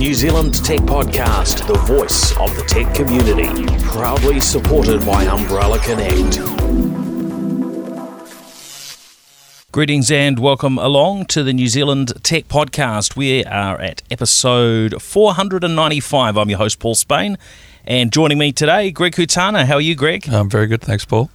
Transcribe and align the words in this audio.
New 0.00 0.14
Zealand 0.14 0.64
Tech 0.64 0.80
Podcast, 0.80 1.66
the 1.66 1.74
voice 1.80 2.34
of 2.38 2.56
the 2.56 2.62
tech 2.62 2.94
community. 2.94 3.66
Proudly 3.84 4.40
supported 4.40 5.04
by 5.04 5.26
Umbrellar 5.26 5.78
Connect. 5.84 6.38
Greetings 9.72 10.10
and 10.10 10.38
welcome 10.38 10.78
along 10.78 11.26
to 11.26 11.42
the 11.42 11.52
New 11.52 11.68
Zealand 11.68 12.14
Tech 12.22 12.48
Podcast. 12.48 13.14
We 13.14 13.44
are 13.44 13.78
at 13.78 14.02
episode 14.10 15.02
495. 15.02 16.38
I'm 16.38 16.48
your 16.48 16.56
host, 16.56 16.78
Paul 16.78 16.94
Spain, 16.94 17.36
and 17.84 18.10
joining 18.10 18.38
me 18.38 18.52
today, 18.52 18.90
Greg 18.90 19.12
Hutana. 19.16 19.66
How 19.66 19.74
are 19.74 19.80
you, 19.82 19.94
Greg? 19.94 20.26
I'm 20.30 20.48
very 20.48 20.66
good, 20.66 20.80
thanks, 20.80 21.04
Paul. 21.04 21.28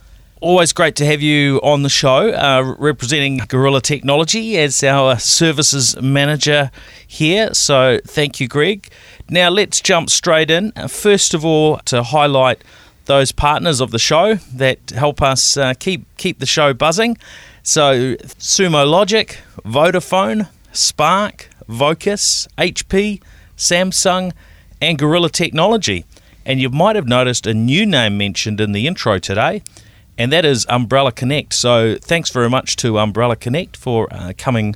Always 0.46 0.74
great 0.74 0.96
to 0.98 1.06
have 1.08 1.24
you 1.24 1.60
on 1.64 1.82
the 1.82 1.90
show, 1.90 2.30
uh, 2.30 2.76
representing 2.78 3.38
Gorilla 3.48 3.82
Technology 3.82 4.60
as 4.60 4.84
our 4.84 5.18
services 5.18 6.00
manager 6.00 6.70
here. 7.08 7.52
So, 7.56 8.00
thank 8.06 8.40
you, 8.40 8.48
Greg. 8.48 8.88
Now, 9.28 9.50
let's 9.50 9.82
jump 9.82 10.12
straight 10.12 10.52
in. 10.52 10.72
Uh, 10.76 10.88
first 10.88 11.34
of 11.34 11.44
all, 11.44 11.78
to 11.86 12.04
highlight 12.04 12.64
those 13.06 13.32
partners 13.32 13.82
of 13.82 13.90
the 13.90 13.98
show 13.98 14.36
that 14.54 14.92
help 14.92 15.20
us 15.20 15.58
uh, 15.58 15.74
keep 15.80 16.06
keep 16.18 16.38
the 16.38 16.46
show 16.46 16.76
buzzing. 16.76 17.18
So, 17.64 18.14
Sumo 18.38 18.88
Logic, 18.88 19.40
Vodafone, 19.66 20.48
Spark, 20.72 21.50
Vocus, 21.68 22.48
HP, 22.60 23.20
Samsung, 23.58 24.32
and 24.80 25.00
Gorilla 25.00 25.32
Technology. 25.32 26.06
And 26.46 26.62
you 26.62 26.70
might 26.70 26.96
have 26.96 27.08
noticed 27.08 27.48
a 27.48 27.56
new 27.56 27.84
name 27.84 28.20
mentioned 28.20 28.62
in 28.62 28.74
the 28.74 28.86
intro 28.86 29.18
today 29.18 29.64
and 30.18 30.32
that 30.32 30.46
is 30.46 30.66
Umbrellar 30.68 31.12
Connect. 31.12 31.54
So 31.54 31.98
thanks 31.98 32.30
very 32.30 32.50
much 32.50 32.76
to 32.78 32.94
Umbrellar 32.94 33.40
Connect 33.40 33.78
for 33.78 34.08
uh, 34.12 34.34
coming 34.38 34.76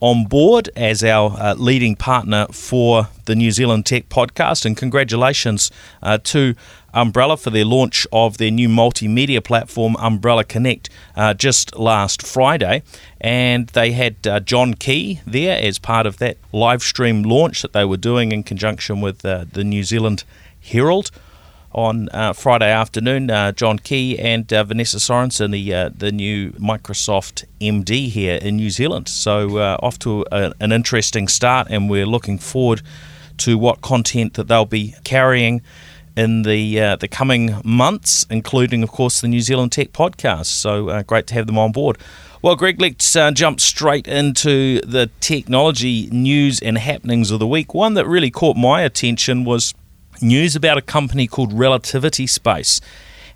on 0.00 0.24
board 0.24 0.70
as 0.76 1.02
our 1.02 1.36
uh, 1.38 1.54
leading 1.54 1.96
partner 1.96 2.46
for 2.52 3.08
the 3.24 3.34
New 3.34 3.50
Zealand 3.50 3.84
Tech 3.84 4.08
podcast, 4.08 4.64
and 4.64 4.76
congratulations 4.76 5.70
uh, 6.02 6.18
to 6.24 6.54
Umbrellar 6.94 7.38
for 7.38 7.50
their 7.50 7.64
launch 7.64 8.06
of 8.12 8.38
their 8.38 8.50
new 8.50 8.68
multimedia 8.68 9.42
platform, 9.42 9.94
Umbrellar 9.96 10.46
Connect, 10.46 10.88
uh, 11.16 11.34
just 11.34 11.76
last 11.76 12.22
Friday. 12.22 12.82
And 13.20 13.66
they 13.68 13.92
had 13.92 14.26
uh, 14.26 14.40
John 14.40 14.74
Key 14.74 15.20
there 15.26 15.60
as 15.60 15.78
part 15.78 16.06
of 16.06 16.18
that 16.18 16.38
live 16.52 16.82
stream 16.82 17.24
launch 17.24 17.62
that 17.62 17.72
they 17.72 17.84
were 17.84 17.96
doing 17.96 18.32
in 18.32 18.42
conjunction 18.42 19.00
with 19.00 19.24
uh, 19.24 19.44
the 19.52 19.64
New 19.64 19.84
Zealand 19.84 20.24
Herald 20.60 21.10
on 21.78 22.08
uh, 22.12 22.32
Friday 22.32 22.70
afternoon. 22.70 23.30
Uh, 23.30 23.52
John 23.52 23.78
Key 23.78 24.18
and 24.18 24.52
uh, 24.52 24.64
Vanessa 24.64 24.98
Sorenson, 24.98 25.52
the 25.52 25.72
uh, 25.72 25.90
the 25.96 26.10
new 26.10 26.50
Microsoft 26.52 27.44
MD 27.60 28.08
here 28.08 28.36
in 28.36 28.56
New 28.56 28.70
Zealand. 28.70 29.08
So 29.08 29.58
uh, 29.58 29.78
off 29.80 29.98
to 30.00 30.26
a, 30.32 30.52
an 30.58 30.72
interesting 30.72 31.28
start, 31.28 31.68
and 31.70 31.88
we're 31.88 32.06
looking 32.06 32.38
forward 32.38 32.82
to 33.38 33.56
what 33.56 33.80
content 33.80 34.34
that 34.34 34.48
they'll 34.48 34.64
be 34.64 34.96
carrying 35.04 35.62
in 36.16 36.42
the 36.42 36.80
uh, 36.80 36.96
the 36.96 37.06
coming 37.06 37.60
months, 37.64 38.26
including, 38.28 38.82
of 38.82 38.90
course, 38.90 39.20
the 39.20 39.28
New 39.28 39.40
Zealand 39.40 39.70
Tech 39.70 39.92
podcast. 39.92 40.46
So 40.46 41.02
great 41.04 41.28
to 41.28 41.34
have 41.34 41.46
them 41.46 41.58
on 41.58 41.70
board. 41.70 41.96
Well, 42.42 42.56
Greg, 42.56 42.80
let's 42.80 43.16
uh, 43.16 43.30
jump 43.30 43.60
straight 43.60 44.06
into 44.06 44.80
the 44.80 45.10
technology 45.20 46.08
news 46.10 46.60
and 46.60 46.78
happenings 46.78 47.30
of 47.30 47.38
the 47.38 47.48
week. 47.48 47.74
One 47.74 47.94
that 47.94 48.06
really 48.06 48.30
caught 48.30 48.56
my 48.56 48.82
attention 48.82 49.44
was 49.44 49.74
news 50.22 50.56
about 50.56 50.78
a 50.78 50.82
company 50.82 51.26
called 51.26 51.52
Relativity 51.52 52.26
Space. 52.26 52.80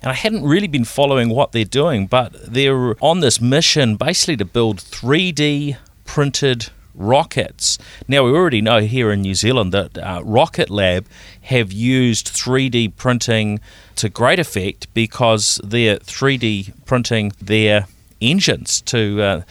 And 0.01 0.11
I 0.11 0.15
hadn't 0.15 0.43
really 0.43 0.67
been 0.67 0.83
following 0.83 1.29
what 1.29 1.53
they're 1.53 1.63
doing, 1.63 2.07
but 2.07 2.33
they're 2.33 2.95
on 3.01 3.21
this 3.21 3.39
mission 3.39 3.95
basically 3.95 4.37
to 4.37 4.45
build 4.45 4.77
3D 4.77 5.77
printed 6.03 6.69
rockets. 6.95 7.77
Now, 8.07 8.23
we 8.23 8.31
already 8.31 8.61
know 8.61 8.81
here 8.81 9.11
in 9.11 9.21
New 9.21 9.35
Zealand 9.35 9.71
that 9.71 9.97
uh, 9.97 10.21
Rocket 10.23 10.69
Lab 10.69 11.07
have 11.43 11.71
used 11.71 12.27
3D 12.27 12.95
printing 12.95 13.59
to 13.95 14.09
great 14.09 14.39
effect 14.39 14.93
because 14.93 15.59
they're 15.63 15.97
3D 15.97 16.85
printing 16.85 17.31
their 17.41 17.87
engines 18.21 18.81
to 18.81 19.21
uh, 19.21 19.41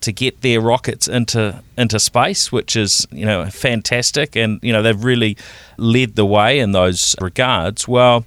to 0.00 0.12
get 0.12 0.40
their 0.42 0.60
rockets 0.60 1.08
into 1.08 1.62
into 1.76 1.98
space, 1.98 2.52
which 2.52 2.76
is 2.76 3.06
you 3.10 3.24
know 3.26 3.46
fantastic, 3.46 4.36
and 4.36 4.60
you 4.62 4.72
know 4.72 4.82
they've 4.82 5.04
really 5.04 5.36
led 5.76 6.16
the 6.16 6.26
way 6.26 6.58
in 6.58 6.72
those 6.72 7.14
regards. 7.20 7.86
Well, 7.88 8.24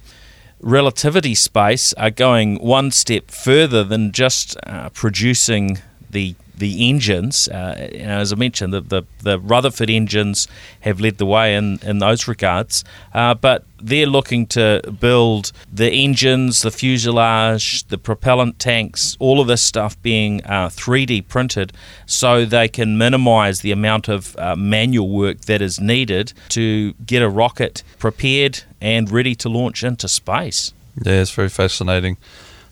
relativity 0.60 1.34
space 1.34 1.92
are 1.94 2.10
going 2.10 2.56
one 2.56 2.90
step 2.90 3.30
further 3.30 3.84
than 3.84 4.12
just 4.12 4.56
uh, 4.66 4.88
producing 4.90 5.78
the 6.10 6.34
the 6.62 6.88
engines. 6.88 7.48
Uh, 7.48 7.90
as 7.98 8.32
I 8.32 8.36
mentioned, 8.36 8.72
the, 8.72 8.80
the, 8.80 9.02
the, 9.20 9.40
Rutherford 9.40 9.90
engines 9.90 10.46
have 10.82 11.00
led 11.00 11.18
the 11.18 11.26
way 11.26 11.56
in, 11.56 11.80
in 11.82 11.98
those 11.98 12.28
regards, 12.28 12.84
uh, 13.12 13.34
but 13.34 13.64
they're 13.80 14.06
looking 14.06 14.46
to 14.46 14.80
build 15.00 15.50
the 15.72 15.90
engines, 15.90 16.62
the 16.62 16.70
fuselage, 16.70 17.82
the 17.88 17.98
propellant 17.98 18.60
tanks, 18.60 19.16
all 19.18 19.40
of 19.40 19.48
this 19.48 19.60
stuff 19.60 20.00
being 20.02 20.40
uh, 20.44 20.68
3D 20.68 21.26
printed 21.26 21.72
so 22.06 22.44
they 22.44 22.68
can 22.68 22.96
minimize 22.96 23.62
the 23.62 23.72
amount 23.72 24.08
of 24.08 24.36
uh, 24.38 24.54
manual 24.54 25.08
work 25.08 25.40
that 25.46 25.60
is 25.60 25.80
needed 25.80 26.32
to 26.50 26.92
get 27.04 27.22
a 27.22 27.28
rocket 27.28 27.82
prepared 27.98 28.62
and 28.80 29.10
ready 29.10 29.34
to 29.34 29.48
launch 29.48 29.82
into 29.82 30.06
space. 30.06 30.72
Yeah, 31.04 31.22
it's 31.22 31.32
very 31.32 31.48
fascinating. 31.48 32.18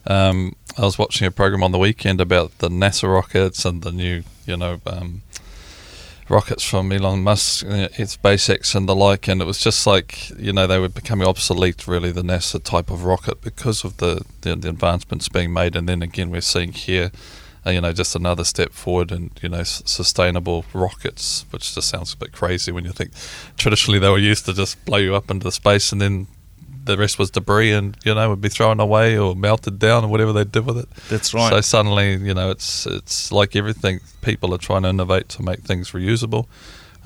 Um, 0.06 0.54
I 0.78 0.82
was 0.82 0.98
watching 0.98 1.26
a 1.26 1.30
program 1.30 1.62
on 1.62 1.72
the 1.72 1.78
weekend 1.78 2.20
about 2.20 2.58
the 2.58 2.68
NASA 2.68 3.12
rockets 3.12 3.64
and 3.64 3.82
the 3.82 3.92
new, 3.92 4.22
you 4.46 4.56
know, 4.56 4.80
um, 4.86 5.22
rockets 6.30 6.62
from 6.62 6.92
Elon 6.92 7.22
Musk, 7.22 7.66
uh, 7.66 7.88
it's 7.98 8.16
SpaceX 8.16 8.74
and 8.74 8.88
the 8.88 8.94
like, 8.94 9.28
and 9.28 9.42
it 9.42 9.44
was 9.44 9.58
just 9.58 9.86
like 9.86 10.30
you 10.38 10.52
know 10.52 10.66
they 10.66 10.78
were 10.78 10.88
becoming 10.88 11.26
obsolete, 11.26 11.86
really, 11.86 12.12
the 12.12 12.22
NASA 12.22 12.62
type 12.62 12.90
of 12.90 13.04
rocket 13.04 13.42
because 13.42 13.84
of 13.84 13.96
the 13.98 14.24
the, 14.42 14.54
the 14.56 14.68
advancements 14.68 15.28
being 15.28 15.52
made, 15.52 15.76
and 15.76 15.88
then 15.88 16.02
again 16.02 16.30
we're 16.30 16.40
seeing 16.40 16.72
here. 16.72 17.10
Uh, 17.66 17.70
you 17.70 17.80
know, 17.82 17.92
just 17.92 18.16
another 18.16 18.42
step 18.42 18.72
forward 18.72 19.12
and 19.12 19.30
you 19.42 19.48
know 19.50 19.58
s- 19.58 19.82
sustainable 19.84 20.64
rockets, 20.72 21.44
which 21.50 21.74
just 21.74 21.90
sounds 21.90 22.14
a 22.14 22.16
bit 22.16 22.32
crazy 22.32 22.72
when 22.72 22.86
you 22.86 22.92
think 22.92 23.10
traditionally 23.58 23.98
they 23.98 24.08
were 24.08 24.16
used 24.16 24.46
to 24.46 24.54
just 24.54 24.82
blow 24.86 24.96
you 24.96 25.14
up 25.14 25.30
into 25.30 25.52
space 25.52 25.92
and 25.92 26.00
then 26.00 26.26
the 26.90 26.98
rest 26.98 27.18
was 27.18 27.30
debris 27.30 27.72
and 27.72 27.96
you 28.04 28.14
know 28.14 28.28
would 28.28 28.40
be 28.40 28.48
thrown 28.48 28.80
away 28.80 29.16
or 29.16 29.34
melted 29.34 29.78
down 29.78 30.04
or 30.04 30.08
whatever 30.08 30.32
they 30.32 30.44
did 30.44 30.66
with 30.66 30.78
it. 30.78 30.88
That's 31.08 31.32
right. 31.32 31.50
So 31.50 31.60
suddenly, 31.60 32.16
you 32.16 32.34
know, 32.34 32.50
it's 32.50 32.86
it's 32.86 33.32
like 33.32 33.56
everything. 33.56 34.00
People 34.22 34.52
are 34.54 34.58
trying 34.58 34.82
to 34.82 34.88
innovate 34.88 35.28
to 35.30 35.42
make 35.42 35.60
things 35.60 35.92
reusable. 35.92 36.46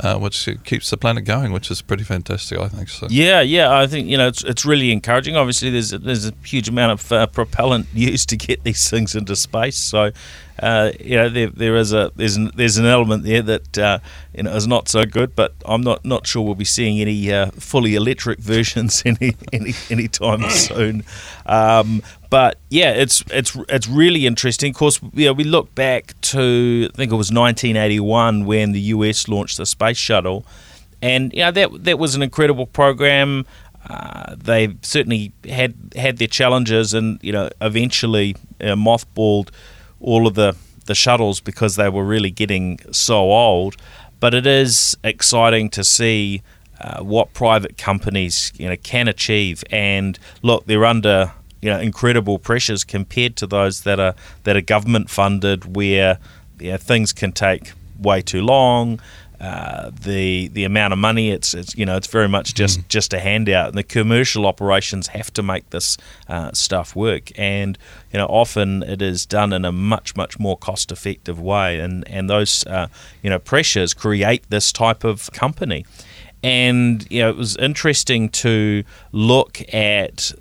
Uh, 0.01 0.19
which 0.19 0.49
keeps 0.65 0.91
the 0.91 0.97
planet 0.97 1.25
going, 1.25 1.53
which 1.53 1.71
is 1.71 1.81
pretty 1.81 2.03
fantastic, 2.03 2.59
I 2.59 2.67
think. 2.67 2.89
So. 2.89 3.07
Yeah, 3.09 3.43
yeah, 3.43 3.73
I 3.73 3.87
think 3.87 4.09
you 4.09 4.19
know 4.19 4.27
it's, 4.27 4.43
it's 4.43 4.65
really 4.65 4.91
encouraging. 4.91 5.37
Obviously, 5.37 5.71
there's 5.71 5.93
a, 5.93 5.99
there's 5.99 6.27
a 6.27 6.33
huge 6.45 6.69
amount 6.69 6.93
of 6.93 7.13
uh, 7.13 7.27
propellant 7.29 7.87
used 7.95 8.29
to 8.31 8.37
get 8.37 8.65
these 8.65 8.91
things 8.91 9.15
into 9.15 9.37
space, 9.37 9.77
so 9.79 10.11
uh, 10.59 10.91
you 10.99 11.17
know 11.17 11.29
there, 11.29 11.49
there 11.49 11.77
is 11.77 11.93
a 11.93 12.11
there's 12.17 12.37
an, 12.37 12.51
there's 12.57 12.77
an 12.77 12.87
element 12.87 13.23
there 13.23 13.43
that 13.43 13.79
uh, 13.79 13.99
you 14.35 14.43
know 14.43 14.55
is 14.55 14.67
not 14.67 14.89
so 14.89 15.05
good. 15.05 15.37
But 15.37 15.55
I'm 15.65 15.83
not 15.83 16.05
not 16.05 16.27
sure 16.27 16.43
we'll 16.43 16.57
be 16.57 16.65
seeing 16.65 17.01
any 17.01 17.33
uh, 17.33 17.53
fully 17.53 17.95
electric 17.95 18.39
versions 18.41 19.01
any 19.07 19.37
any 19.53 19.75
anytime 19.91 20.49
soon. 20.51 21.05
Um, 21.47 22.03
but 22.35 22.59
yeah, 22.69 22.91
it's 22.91 23.23
it's 23.31 23.57
it's 23.69 23.87
really 23.87 24.27
interesting. 24.27 24.73
Of 24.73 24.77
course, 24.77 25.01
know, 25.27 25.33
we 25.33 25.45
look 25.45 25.73
back 25.77 26.21
to 26.33 26.91
I 26.93 26.97
think 26.97 27.13
it 27.13 27.15
was 27.15 27.31
1981 27.31 28.45
when 28.45 28.73
the 28.73 28.81
US 28.81 29.29
launched 29.29 29.57
the 29.57 29.65
space 29.65 29.97
shuttle, 29.97 30.45
and 31.01 31.33
you 31.33 31.39
know 31.45 31.53
that 31.53 31.85
that 31.85 31.97
was 32.01 32.17
an 32.17 32.23
incredible 32.23 32.67
program. 32.67 33.47
Uh, 33.89 34.35
they 34.37 34.75
certainly 34.83 35.33
had 35.49 35.75
had 35.95 36.19
their 36.19 36.27
challenges, 36.27 36.93
and 36.93 37.21
you 37.23 37.31
know 37.31 37.51
eventually 37.61 38.35
uh, 38.61 38.75
mothballed 38.75 39.51
all 40.01 40.27
of 40.27 40.35
the 40.35 40.57
the 40.87 40.95
shuttles 40.97 41.39
because 41.39 41.77
they 41.77 41.89
were 41.89 42.05
really 42.05 42.33
getting 42.33 42.81
so 42.91 43.31
old. 43.31 43.77
But 44.19 44.35
it 44.35 44.45
is 44.45 44.97
exciting 45.05 45.71
to 45.71 45.85
see 45.85 46.43
uh, 46.81 47.01
what 47.01 47.33
private 47.33 47.79
companies 47.79 48.53
you 48.57 48.69
know 48.69 48.77
can 48.77 49.07
achieve, 49.07 49.63
and 49.71 50.19
look, 50.43 50.67
they're 50.67 50.85
under 50.85 51.31
you 51.65 51.71
know 51.71 51.81
incredible 51.81 52.39
pressures 52.39 52.85
compared 52.85 53.37
to 53.37 53.47
those 53.47 53.81
that 53.85 53.99
are 53.99 54.15
that 54.43 54.55
are 54.55 54.61
government 54.61 55.09
funded, 55.09 55.75
where 55.75 56.19
you 56.61 56.73
know, 56.73 56.77
things 56.77 57.15
can 57.15 57.33
take 57.33 57.73
way 57.99 58.21
too 58.21 58.43
long. 58.43 59.01
Uh, 59.41 59.91
the 60.03 60.49
the 60.49 60.65
amount 60.65 60.93
of 60.93 60.99
money 60.99 61.31
it's, 61.31 61.55
it's 61.55 61.75
you 61.77 61.85
know 61.85 61.97
it's 61.97 62.07
very 62.07 62.29
much 62.29 62.55
just 62.55 62.81
mm. 62.81 62.89
just 62.89 63.13
a 63.13 63.19
handout 63.19 63.69
and 63.69 63.77
the 63.77 63.83
commercial 63.83 64.47
operations 64.47 65.09
have 65.09 65.31
to 65.33 65.43
make 65.43 65.69
this 65.71 65.99
uh, 66.29 66.51
stuff 66.53 66.95
work 66.95 67.37
and 67.37 67.77
you 68.13 68.19
know 68.19 68.27
often 68.27 68.83
it 68.85 69.03
is 69.03 69.27
done 69.27 69.53
in 69.53 69.65
a 69.65 69.73
much 69.73 70.17
much 70.17 70.39
more 70.39 70.57
cost 70.57 70.93
effective 70.93 71.41
way 71.41 71.81
and 71.81 72.09
and 72.09 72.31
those 72.31 72.65
uh, 72.69 72.87
you 73.23 73.29
know 73.29 73.39
pressures 73.39 73.93
create 73.93 74.49
this 74.51 74.73
type 74.73 75.03
of 75.03 75.31
company 75.33 75.85
and 76.45 77.07
you 77.11 77.21
know 77.21 77.29
it 77.29 77.37
was 77.37 77.57
interesting 77.57 78.29
to 78.29 78.85
look 79.13 79.61
at 79.75 80.33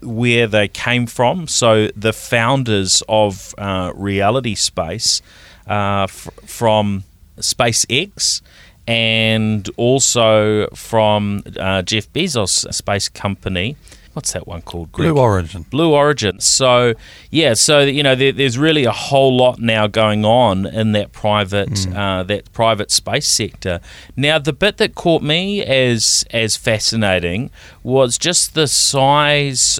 where 0.00 0.46
they 0.46 0.68
came 0.68 1.06
from. 1.06 1.48
So 1.48 1.88
the 1.96 2.12
founders 2.12 3.02
of 3.08 3.54
uh, 3.58 3.92
Relativity 3.94 4.54
Space 4.54 5.22
uh, 5.68 6.04
f- 6.04 6.28
from 6.46 7.04
SpaceX 7.38 8.42
and 8.86 9.68
also 9.76 10.68
from 10.68 11.42
uh, 11.58 11.82
Jeff 11.82 12.10
Bezos' 12.12 12.72
space 12.72 13.08
company. 13.08 13.76
What's 14.18 14.32
that 14.32 14.48
one 14.48 14.62
called? 14.62 14.90
Greg? 14.90 15.12
Blue 15.12 15.22
Origin. 15.22 15.62
Blue 15.70 15.94
Origin. 15.94 16.40
So 16.40 16.94
yeah, 17.30 17.54
so 17.54 17.82
you 17.82 18.02
know 18.02 18.16
there, 18.16 18.32
there's 18.32 18.58
really 18.58 18.84
a 18.84 18.90
whole 18.90 19.36
lot 19.36 19.60
now 19.60 19.86
going 19.86 20.24
on 20.24 20.66
in 20.66 20.90
that 20.90 21.12
private 21.12 21.86
uh, 21.94 22.24
that 22.24 22.52
private 22.52 22.90
space 22.90 23.28
sector. 23.28 23.78
Now 24.16 24.40
the 24.40 24.52
bit 24.52 24.78
that 24.78 24.96
caught 24.96 25.22
me 25.22 25.62
as 25.62 26.24
as 26.32 26.56
fascinating 26.56 27.52
was 27.84 28.18
just 28.18 28.54
the 28.54 28.66
size 28.66 29.78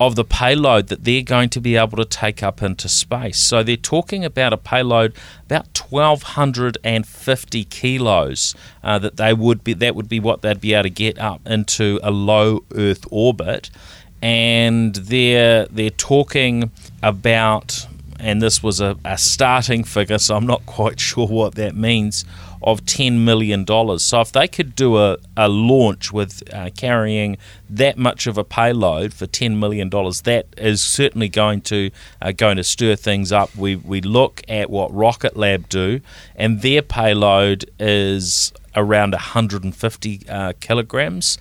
of 0.00 0.14
the 0.14 0.24
payload 0.24 0.86
that 0.88 1.04
they're 1.04 1.22
going 1.22 1.48
to 1.50 1.60
be 1.60 1.76
able 1.76 1.96
to 1.96 2.04
take 2.04 2.42
up 2.42 2.62
into 2.62 2.88
space. 2.88 3.40
So 3.40 3.62
they're 3.62 3.76
talking 3.76 4.24
about 4.24 4.52
a 4.52 4.56
payload 4.56 5.12
about 5.46 5.76
1250 5.76 7.64
kilos 7.64 8.54
uh, 8.84 8.98
that 9.00 9.16
they 9.16 9.34
would 9.34 9.64
be 9.64 9.72
that 9.74 9.96
would 9.96 10.08
be 10.08 10.20
what 10.20 10.42
they'd 10.42 10.60
be 10.60 10.74
able 10.74 10.84
to 10.84 10.90
get 10.90 11.18
up 11.18 11.40
into 11.46 11.98
a 12.02 12.12
low 12.12 12.64
Earth 12.74 13.04
orbit, 13.10 13.70
and 14.22 14.94
they're 14.94 15.66
they're 15.66 15.90
talking 15.90 16.70
about 17.02 17.87
and 18.18 18.42
this 18.42 18.62
was 18.62 18.80
a, 18.80 18.96
a 19.04 19.16
starting 19.16 19.84
figure, 19.84 20.18
so 20.18 20.36
I'm 20.36 20.46
not 20.46 20.66
quite 20.66 21.00
sure 21.08 21.26
what 21.26 21.54
that 21.56 21.74
means 21.74 22.24
of 22.62 22.84
$10 22.84 23.20
million. 23.20 23.66
So 23.98 24.20
if 24.20 24.32
they 24.32 24.48
could 24.48 24.74
do 24.74 24.98
a, 24.98 25.18
a 25.36 25.48
launch 25.48 26.12
with 26.12 26.42
uh, 26.52 26.70
carrying 26.76 27.38
that 27.70 27.96
much 27.96 28.26
of 28.26 28.36
a 28.36 28.44
payload 28.44 29.14
for 29.14 29.26
$10 29.26 29.58
million, 29.58 29.88
that 29.90 30.46
is 30.56 30.82
certainly 30.82 31.28
going 31.28 31.60
to 31.62 31.90
uh, 32.20 32.32
going 32.32 32.56
to 32.56 32.64
stir 32.64 32.96
things 32.96 33.30
up. 33.30 33.54
We, 33.54 33.76
we 33.76 34.00
look 34.00 34.42
at 34.48 34.70
what 34.70 34.92
Rocket 34.92 35.36
Lab 35.36 35.68
do, 35.68 36.00
and 36.34 36.62
their 36.62 36.82
payload 36.82 37.70
is 37.78 38.52
around 38.74 39.12
150 39.12 40.20
uh, 40.28 40.52
kilograms 40.60 41.38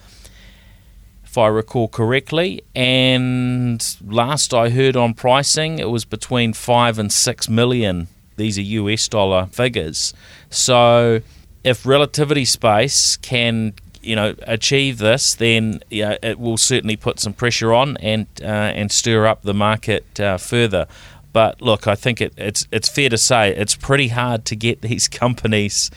if 1.27 1.37
I 1.37 1.47
recall 1.47 1.89
correctly. 1.89 2.63
And 2.73 3.83
last 4.05 4.53
I 4.53 4.69
heard 4.69 4.95
on 4.95 5.13
pricing, 5.13 5.77
it 5.77 5.89
was 5.89 6.05
between 6.05 6.53
five 6.53 6.97
and 6.97 7.11
six 7.11 7.49
million. 7.49 8.07
These 8.37 8.57
are 8.57 8.61
US 8.61 9.07
dollar 9.09 9.47
figures. 9.47 10.13
So 10.49 11.21
if 11.65 11.85
relativity 11.85 12.45
space 12.45 13.17
can 13.17 13.73
you 14.01 14.15
know 14.15 14.35
achieve 14.43 14.99
this, 14.99 15.35
then 15.35 15.81
know, 16.03 16.17
it 16.23 16.39
will 16.39 16.57
certainly 16.57 16.95
put 16.95 17.19
some 17.19 17.33
pressure 17.33 17.73
on 17.73 17.97
and 17.97 18.27
uh, 18.41 18.79
and 18.79 18.89
stir 18.89 19.27
up 19.27 19.41
the 19.41 19.53
market 19.53 20.19
uh, 20.19 20.37
further. 20.37 20.87
But 21.33 21.61
look, 21.61 21.87
I 21.87 21.95
think 21.95 22.21
it, 22.21 22.33
it's 22.37 22.65
it's 22.71 22.87
fair 22.87 23.09
to 23.09 23.17
say 23.17 23.53
it's 23.53 23.75
pretty 23.75 24.07
hard 24.07 24.45
to 24.45 24.55
get 24.55 24.81
these 24.89 25.09
companies 25.09 25.91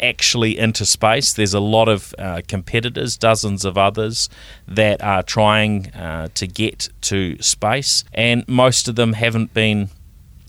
actually 0.00 0.58
into 0.58 0.84
space. 0.86 1.32
There's 1.32 1.54
a 1.54 1.60
lot 1.60 1.88
of 1.88 2.14
uh, 2.18 2.42
competitors, 2.48 3.16
dozens 3.16 3.64
of 3.64 3.76
others 3.78 4.28
that 4.66 5.02
are 5.02 5.22
trying 5.22 5.88
uh, 5.94 6.28
to 6.34 6.46
get 6.46 6.88
to 7.02 7.40
space, 7.42 8.04
and 8.14 8.46
most 8.48 8.88
of 8.88 8.94
them 8.96 9.12
haven't 9.14 9.54
been 9.54 9.90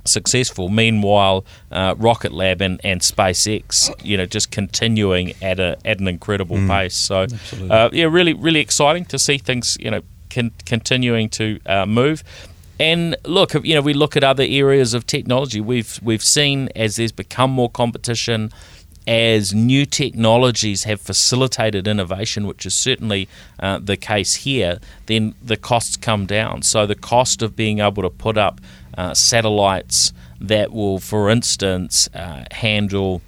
successful. 0.05 0.69
Meanwhile, 0.69 1.45
uh, 1.71 1.93
Rocket 1.97 2.31
Lab 2.31 2.61
and, 2.61 2.79
and 2.83 3.01
SpaceX, 3.01 3.93
you 4.03 4.17
know, 4.17 4.25
just 4.25 4.49
continuing 4.51 5.33
at 5.41 5.59
a 5.59 5.77
at 5.85 5.99
an 5.99 6.07
incredible 6.07 6.57
Mm. 6.57 6.67
pace. 6.69 6.95
So, 6.95 7.27
uh, 7.69 7.89
yeah, 7.93 8.05
really, 8.05 8.33
really 8.33 8.59
exciting 8.59 9.05
to 9.05 9.19
see 9.19 9.37
things, 9.37 9.77
you 9.79 9.91
know, 9.91 10.01
con- 10.29 10.51
continuing 10.65 11.29
to 11.29 11.59
uh, 11.65 11.85
move. 11.85 12.23
And 12.79 13.17
look, 13.25 13.53
you 13.65 13.75
know, 13.75 13.81
we 13.81 13.93
look 13.93 14.15
at 14.15 14.23
other 14.23 14.45
areas 14.47 14.93
of 14.93 15.05
technology. 15.05 15.59
We've 15.59 15.99
we've 16.01 16.23
seen 16.23 16.69
as 16.75 16.95
there's 16.95 17.11
become 17.11 17.51
more 17.51 17.69
competition, 17.69 18.51
as 19.09 19.55
new 19.55 19.87
technologies 19.87 20.83
have 20.83 21.01
facilitated 21.01 21.87
innovation, 21.87 22.45
which 22.45 22.63
is 22.63 22.75
certainly 22.75 23.27
uh, 23.59 23.79
the 23.79 23.97
case 23.97 24.35
here. 24.35 24.79
Then 25.07 25.33
the 25.43 25.57
costs 25.57 25.97
come 25.97 26.27
down. 26.27 26.61
So 26.61 26.85
the 26.85 26.93
cost 26.93 27.41
of 27.41 27.55
being 27.55 27.79
able 27.79 28.03
to 28.03 28.11
put 28.11 28.37
up 28.37 28.61
uh, 28.95 29.15
satellites 29.15 30.13
that 30.39 30.71
will, 30.71 30.99
for 30.99 31.27
instance, 31.27 32.07
uh, 32.13 32.43
handle 32.51 33.23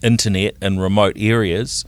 internet 0.00 0.54
in 0.62 0.78
remote 0.78 1.16
areas 1.18 1.84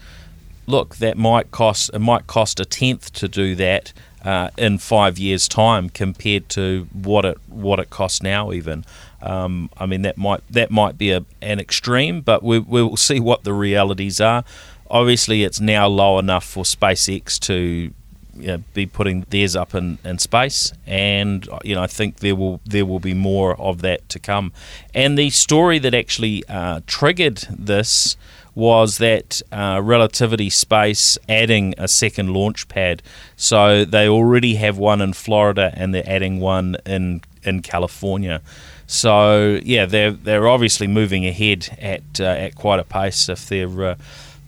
look, 0.67 0.97
that 0.97 1.17
might 1.17 1.49
cost 1.51 1.89
it 1.93 1.99
might 1.99 2.27
cost 2.27 2.59
a 2.59 2.65
tenth 2.65 3.11
to 3.13 3.27
do 3.27 3.55
that 3.55 3.93
uh, 4.23 4.49
in 4.57 4.77
five 4.77 5.17
years' 5.17 5.47
time 5.47 5.89
compared 5.89 6.49
to 6.49 6.87
what 6.93 7.25
it 7.25 7.37
what 7.47 7.79
it 7.79 7.89
costs 7.89 8.21
now. 8.21 8.51
Even, 8.51 8.85
um, 9.21 9.69
I 9.77 9.85
mean, 9.85 10.03
that 10.03 10.17
might 10.17 10.41
that 10.49 10.71
might 10.71 10.97
be 10.97 11.11
a, 11.11 11.25
an 11.41 11.59
extreme, 11.59 12.21
but 12.21 12.43
we 12.43 12.59
we 12.59 12.83
will 12.83 12.97
see 12.97 13.19
what 13.19 13.43
the 13.43 13.53
realities 13.53 14.21
are. 14.21 14.43
Obviously, 14.89 15.43
it's 15.43 15.59
now 15.59 15.87
low 15.87 16.19
enough 16.19 16.45
for 16.45 16.63
SpaceX 16.63 17.39
to 17.39 17.91
you 18.39 18.47
know, 18.47 18.63
be 18.73 18.85
putting 18.85 19.25
theirs 19.29 19.55
up 19.55 19.73
in, 19.73 19.97
in 20.03 20.19
space, 20.19 20.71
and 20.85 21.47
you 21.63 21.75
know 21.75 21.81
I 21.81 21.87
think 21.87 22.17
there 22.17 22.35
will 22.35 22.61
there 22.65 22.85
will 22.85 22.99
be 22.99 23.13
more 23.13 23.59
of 23.59 23.81
that 23.81 24.07
to 24.09 24.19
come. 24.19 24.53
And 24.93 25.17
the 25.17 25.29
story 25.29 25.79
that 25.79 25.93
actually 25.93 26.43
uh, 26.47 26.81
triggered 26.85 27.37
this 27.49 28.15
was 28.53 28.97
that 28.97 29.41
uh, 29.51 29.79
relativity 29.83 30.49
space 30.49 31.17
adding 31.29 31.75
a 31.77 31.87
second 31.87 32.33
launch 32.33 32.67
pad. 32.67 33.03
So 33.35 33.85
they 33.85 34.07
already 34.07 34.55
have 34.55 34.79
one 34.79 34.99
in 35.01 35.13
Florida, 35.13 35.71
and 35.75 35.93
they're 35.93 36.09
adding 36.09 36.39
one 36.39 36.77
in 36.85 37.21
in 37.43 37.61
California. 37.61 38.41
So 38.87 39.59
yeah, 39.63 39.85
they're 39.85 40.11
they're 40.11 40.47
obviously 40.47 40.87
moving 40.87 41.27
ahead 41.27 41.77
at 41.79 42.19
uh, 42.19 42.23
at 42.23 42.55
quite 42.55 42.79
a 42.79 42.85
pace 42.85 43.27
if 43.27 43.47
they're 43.47 43.83
uh, 43.83 43.95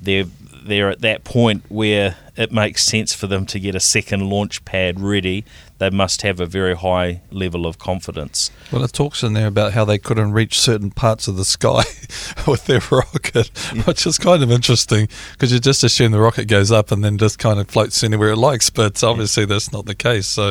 they're 0.01 0.25
they're 0.63 0.89
at 0.89 1.01
that 1.01 1.25
point 1.25 1.63
where 1.69 2.15
it 2.38 2.51
makes 2.51 2.86
sense 2.86 3.13
for 3.13 3.27
them 3.27 3.45
to 3.47 3.59
get 3.59 3.75
a 3.75 3.80
second 3.80 4.30
launch 4.30 4.63
pad 4.63 5.00
ready. 5.00 5.44
They 5.79 5.89
must 5.89 6.21
have 6.21 6.39
a 6.39 6.45
very 6.45 6.75
high 6.75 7.21
level 7.31 7.65
of 7.65 7.79
confidence. 7.79 8.51
Well, 8.71 8.83
it 8.83 8.93
talks 8.93 9.23
in 9.23 9.33
there 9.33 9.47
about 9.47 9.73
how 9.73 9.85
they 9.85 9.97
couldn't 9.97 10.33
reach 10.33 10.59
certain 10.59 10.91
parts 10.91 11.27
of 11.27 11.37
the 11.37 11.45
sky 11.45 11.83
with 12.47 12.65
their 12.65 12.81
rocket, 12.91 13.47
which 13.85 14.05
is 14.05 14.17
kind 14.17 14.43
of 14.43 14.51
interesting 14.51 15.07
because 15.31 15.51
you 15.51 15.59
just 15.59 15.83
assume 15.83 16.11
the 16.11 16.19
rocket 16.19 16.45
goes 16.45 16.71
up 16.71 16.91
and 16.91 17.03
then 17.03 17.17
just 17.17 17.39
kind 17.39 17.59
of 17.59 17.69
floats 17.69 18.03
anywhere 18.03 18.31
it 18.31 18.37
likes, 18.37 18.69
but 18.69 19.03
obviously 19.03 19.45
that's 19.45 19.71
not 19.71 19.85
the 19.85 19.95
case. 19.95 20.27
So 20.27 20.49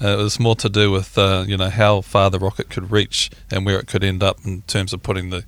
uh, 0.00 0.08
it 0.08 0.16
was 0.16 0.38
more 0.38 0.56
to 0.56 0.68
do 0.68 0.90
with 0.90 1.16
uh, 1.16 1.44
you 1.46 1.56
know 1.56 1.70
how 1.70 2.02
far 2.02 2.30
the 2.30 2.38
rocket 2.38 2.68
could 2.68 2.90
reach 2.90 3.30
and 3.50 3.64
where 3.64 3.78
it 3.78 3.86
could 3.86 4.04
end 4.04 4.22
up 4.22 4.38
in 4.44 4.62
terms 4.62 4.92
of 4.92 5.02
putting 5.02 5.30
the 5.30 5.44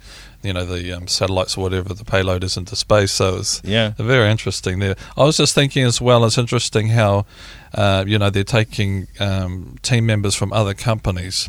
you 0.49 0.55
know 0.55 0.65
the 0.65 0.83
um, 0.97 1.07
satellites 1.09 1.57
or 1.57 1.61
whatever 1.65 1.95
the 1.95 2.05
payload 2.05 2.43
is 2.45 2.57
into 2.57 2.75
space. 2.77 3.13
So 3.13 3.27
it's 3.41 3.61
Yeah. 3.65 3.93
very 3.99 4.29
interesting 4.31 4.81
there. 4.81 4.97
I 5.17 5.23
was 5.25 5.37
just 5.37 5.55
thinking 5.55 5.85
as 5.87 6.01
well. 6.01 6.25
It's 6.25 6.39
interesting 6.39 6.89
how 7.01 7.13
uh, 7.83 8.05
you 8.11 8.19
know 8.19 8.31
they're 8.31 8.45
taking 8.61 9.07
um, 9.21 9.77
team 9.83 10.05
members 10.07 10.35
from 10.35 10.53
other 10.53 10.75
companies. 10.75 11.49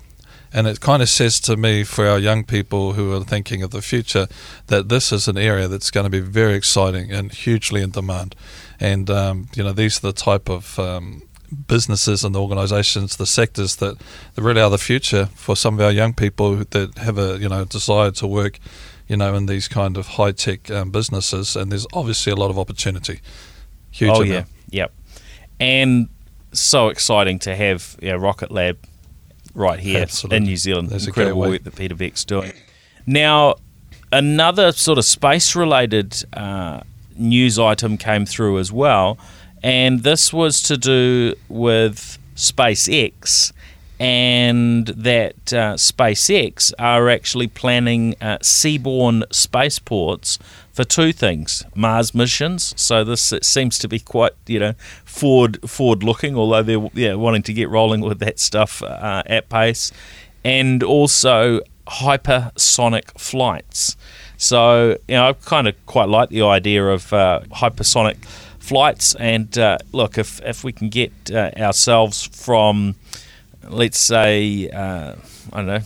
And 0.51 0.65
it 0.67 0.79
kind 0.79 1.03
of 1.03 1.09
says 1.09 1.39
to 1.41 1.55
me, 1.55 1.83
for 1.83 2.07
our 2.07 2.17
young 2.17 2.43
people 2.43 2.93
who 2.93 3.13
are 3.15 3.23
thinking 3.23 3.61
of 3.63 3.69
the 3.69 3.83
future, 3.83 4.25
that 4.65 4.89
this 4.89 5.11
is 5.11 5.27
an 5.27 5.37
area 5.37 5.67
that's 5.67 5.91
going 5.91 6.05
to 6.05 6.09
be 6.09 6.21
very 6.21 6.55
exciting 6.55 7.11
and 7.11 7.31
hugely 7.31 7.83
in 7.83 7.91
demand. 7.91 8.35
And 8.79 9.09
um, 9.11 9.47
you 9.55 9.63
know, 9.63 9.73
these 9.73 9.97
are 9.99 10.07
the 10.11 10.13
type 10.31 10.49
of 10.49 10.79
um, 10.79 11.21
businesses 11.67 12.23
and 12.23 12.35
the 12.35 12.41
organisations, 12.41 13.17
the 13.17 13.25
sectors 13.25 13.77
that, 13.77 13.97
that 14.35 14.41
really 14.41 14.61
are 14.61 14.69
the 14.69 14.77
future 14.77 15.27
for 15.35 15.55
some 15.55 15.75
of 15.75 15.81
our 15.81 15.91
young 15.91 16.13
people 16.13 16.55
that 16.57 16.97
have 16.97 17.17
a 17.17 17.37
you 17.39 17.49
know 17.49 17.65
desire 17.65 18.11
to 18.11 18.27
work, 18.27 18.59
you 19.07 19.17
know, 19.17 19.33
in 19.35 19.45
these 19.45 19.67
kind 19.67 19.97
of 19.97 20.07
high 20.07 20.31
tech 20.31 20.69
um, 20.71 20.91
businesses. 20.91 21.55
And 21.55 21.71
there's 21.71 21.87
obviously 21.93 22.31
a 22.31 22.35
lot 22.35 22.49
of 22.49 22.59
opportunity. 22.59 23.21
Huge. 23.91 24.11
oh 24.11 24.21
amount. 24.21 24.29
yeah, 24.29 24.43
yep. 24.69 24.93
And 25.59 26.09
so 26.53 26.89
exciting 26.89 27.39
to 27.39 27.55
have 27.55 27.97
yeah, 28.01 28.13
Rocket 28.13 28.51
Lab 28.51 28.77
right 29.53 29.79
here 29.79 30.01
Absolutely. 30.01 30.37
in 30.37 30.43
New 30.43 30.57
Zealand. 30.57 30.89
That's 30.89 31.07
a 31.07 31.11
great 31.11 31.27
Incredible 31.27 31.51
work 31.51 31.63
that 31.63 31.75
Peter 31.75 31.95
Beck's 31.95 32.25
doing. 32.25 32.53
Now, 33.05 33.55
another 34.11 34.71
sort 34.71 34.97
of 34.97 35.05
space 35.05 35.55
related 35.55 36.23
uh, 36.33 36.81
news 37.17 37.59
item 37.59 37.97
came 37.97 38.25
through 38.25 38.59
as 38.59 38.71
well, 38.71 39.17
and 39.63 40.03
this 40.03 40.33
was 40.33 40.61
to 40.63 40.77
do 40.77 41.35
with 41.47 42.17
SpaceX. 42.35 43.51
And 44.01 44.87
that 44.87 45.51
uh, 45.51 45.75
SpaceX 45.75 46.71
are 46.79 47.09
actually 47.09 47.47
planning 47.47 48.15
uh, 48.21 48.37
seaborne 48.37 49.23
spaceports 49.29 50.39
for 50.71 50.85
two 50.85 51.11
things: 51.11 51.65
Mars 51.75 52.15
missions. 52.15 52.73
So 52.77 53.03
this 53.03 53.33
seems 53.41 53.77
to 53.79 53.89
be 53.89 53.99
quite 53.99 54.31
you 54.47 54.59
know 54.59 54.73
forward 55.03 55.69
forward 55.69 56.01
looking, 56.01 56.37
although 56.37 56.63
they're 56.63 56.89
yeah 56.93 57.15
wanting 57.15 57.43
to 57.43 57.53
get 57.53 57.67
rolling 57.67 57.99
with 57.99 58.19
that 58.19 58.39
stuff 58.39 58.81
uh, 58.81 59.21
at 59.25 59.49
pace, 59.49 59.91
and 60.45 60.81
also 60.81 61.59
hypersonic 61.87 63.19
flights. 63.19 63.97
So 64.37 64.91
you 65.09 65.15
know 65.15 65.27
I 65.27 65.33
kind 65.33 65.67
of 65.67 65.75
quite 65.85 66.07
like 66.07 66.29
the 66.29 66.43
idea 66.43 66.87
of 66.87 67.11
uh, 67.11 67.41
hypersonic 67.51 68.15
flights. 68.69 69.15
And 69.15 69.57
uh, 69.57 69.79
look, 69.91 70.17
if 70.17 70.39
if 70.43 70.63
we 70.63 70.71
can 70.71 70.89
get 70.89 71.11
uh, 71.31 71.51
ourselves 71.57 72.25
from 72.45 72.95
let's 73.67 73.99
say 73.99 74.69
uh, 74.69 75.15
I 75.53 75.57
don't 75.57 75.67
know 75.67 75.81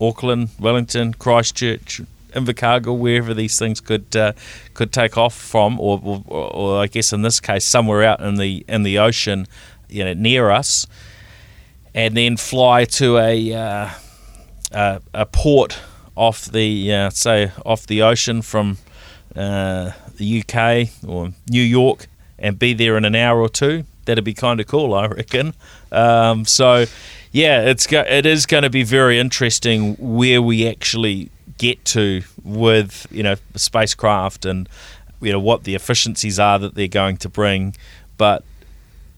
Auckland, 0.00 0.50
Wellington, 0.58 1.14
Christchurch, 1.14 2.00
Invercargill, 2.32 2.98
wherever 2.98 3.32
these 3.32 3.58
things 3.58 3.80
could 3.80 4.16
uh, 4.16 4.32
could 4.74 4.92
take 4.92 5.16
off 5.16 5.34
from, 5.34 5.78
or, 5.78 6.00
or, 6.02 6.24
or 6.28 6.82
I 6.82 6.88
guess 6.88 7.12
in 7.12 7.22
this 7.22 7.40
case 7.40 7.64
somewhere 7.64 8.02
out 8.02 8.20
in 8.20 8.34
the 8.36 8.64
in 8.68 8.82
the 8.82 8.98
ocean, 8.98 9.46
you 9.88 10.04
know, 10.04 10.14
near 10.14 10.50
us, 10.50 10.86
and 11.94 12.16
then 12.16 12.36
fly 12.36 12.84
to 12.86 13.18
a 13.18 13.52
uh, 13.54 13.90
a, 14.72 15.00
a, 15.14 15.26
port 15.26 15.78
off 16.16 16.46
the 16.46 16.92
uh, 16.92 17.10
say 17.10 17.52
off 17.64 17.86
the 17.86 18.02
ocean 18.02 18.42
from 18.42 18.78
uh, 19.36 19.92
the 20.16 20.42
UK 20.42 20.88
or 21.08 21.30
New 21.48 21.62
York 21.62 22.08
and 22.38 22.58
be 22.58 22.74
there 22.74 22.96
in 22.96 23.04
an 23.04 23.14
hour 23.14 23.40
or 23.40 23.48
two. 23.48 23.84
That'd 24.04 24.24
be 24.24 24.34
kind 24.34 24.60
of 24.60 24.66
cool, 24.66 24.94
I 24.94 25.06
reckon. 25.06 25.54
Um, 25.90 26.44
so, 26.44 26.84
yeah, 27.32 27.62
it's 27.62 27.86
go- 27.86 28.04
it 28.06 28.26
is 28.26 28.46
going 28.46 28.64
to 28.64 28.70
be 28.70 28.82
very 28.82 29.18
interesting 29.18 29.94
where 29.94 30.42
we 30.42 30.68
actually 30.68 31.30
get 31.56 31.84
to 31.84 32.22
with 32.42 33.06
you 33.10 33.22
know 33.22 33.36
spacecraft 33.54 34.44
and 34.44 34.68
you 35.20 35.32
know 35.32 35.40
what 35.40 35.64
the 35.64 35.74
efficiencies 35.74 36.38
are 36.38 36.58
that 36.58 36.74
they're 36.74 36.88
going 36.88 37.16
to 37.18 37.28
bring, 37.28 37.74
but 38.18 38.44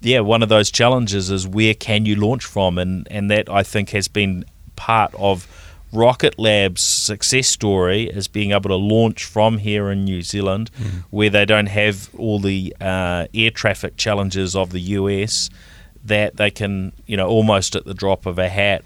yeah, 0.01 0.21
one 0.21 0.43
of 0.43 0.49
those 0.49 0.71
challenges 0.71 1.31
is 1.31 1.49
where 1.49 1.75
can 1.75 2.07
you 2.07 2.17
launch 2.17 2.45
from, 2.45 2.79
and 2.79 3.09
and 3.11 3.31
that 3.31 3.49
I 3.49 3.63
think 3.63 3.91
has 3.91 4.09
been 4.09 4.45
part 4.77 5.15
of 5.15 5.49
Rocket 5.97 6.39
Lab's 6.39 6.83
success 6.83 7.49
story 7.49 8.05
is 8.05 8.29
being 8.29 8.53
able 8.53 8.69
to 8.69 8.77
launch 8.77 9.25
from 9.25 9.59
here 9.59 9.91
in 9.91 10.05
New 10.05 10.21
Zealand, 10.21 10.71
mm. 10.79 11.05
where 11.11 11.31
they 11.31 11.47
don't 11.47 11.67
have 11.67 12.11
all 12.19 12.39
the 12.39 12.77
uh, 12.81 13.27
air 13.33 13.51
traffic 13.51 13.97
challenges 13.97 14.55
of 14.55 14.71
the 14.71 14.81
US. 14.81 15.49
That 16.05 16.37
they 16.37 16.51
can, 16.51 16.93
you 17.07 17.17
know, 17.17 17.27
almost 17.27 17.75
at 17.75 17.85
the 17.85 17.95
drop 17.95 18.27
of 18.27 18.39
a 18.39 18.49
hat, 18.49 18.85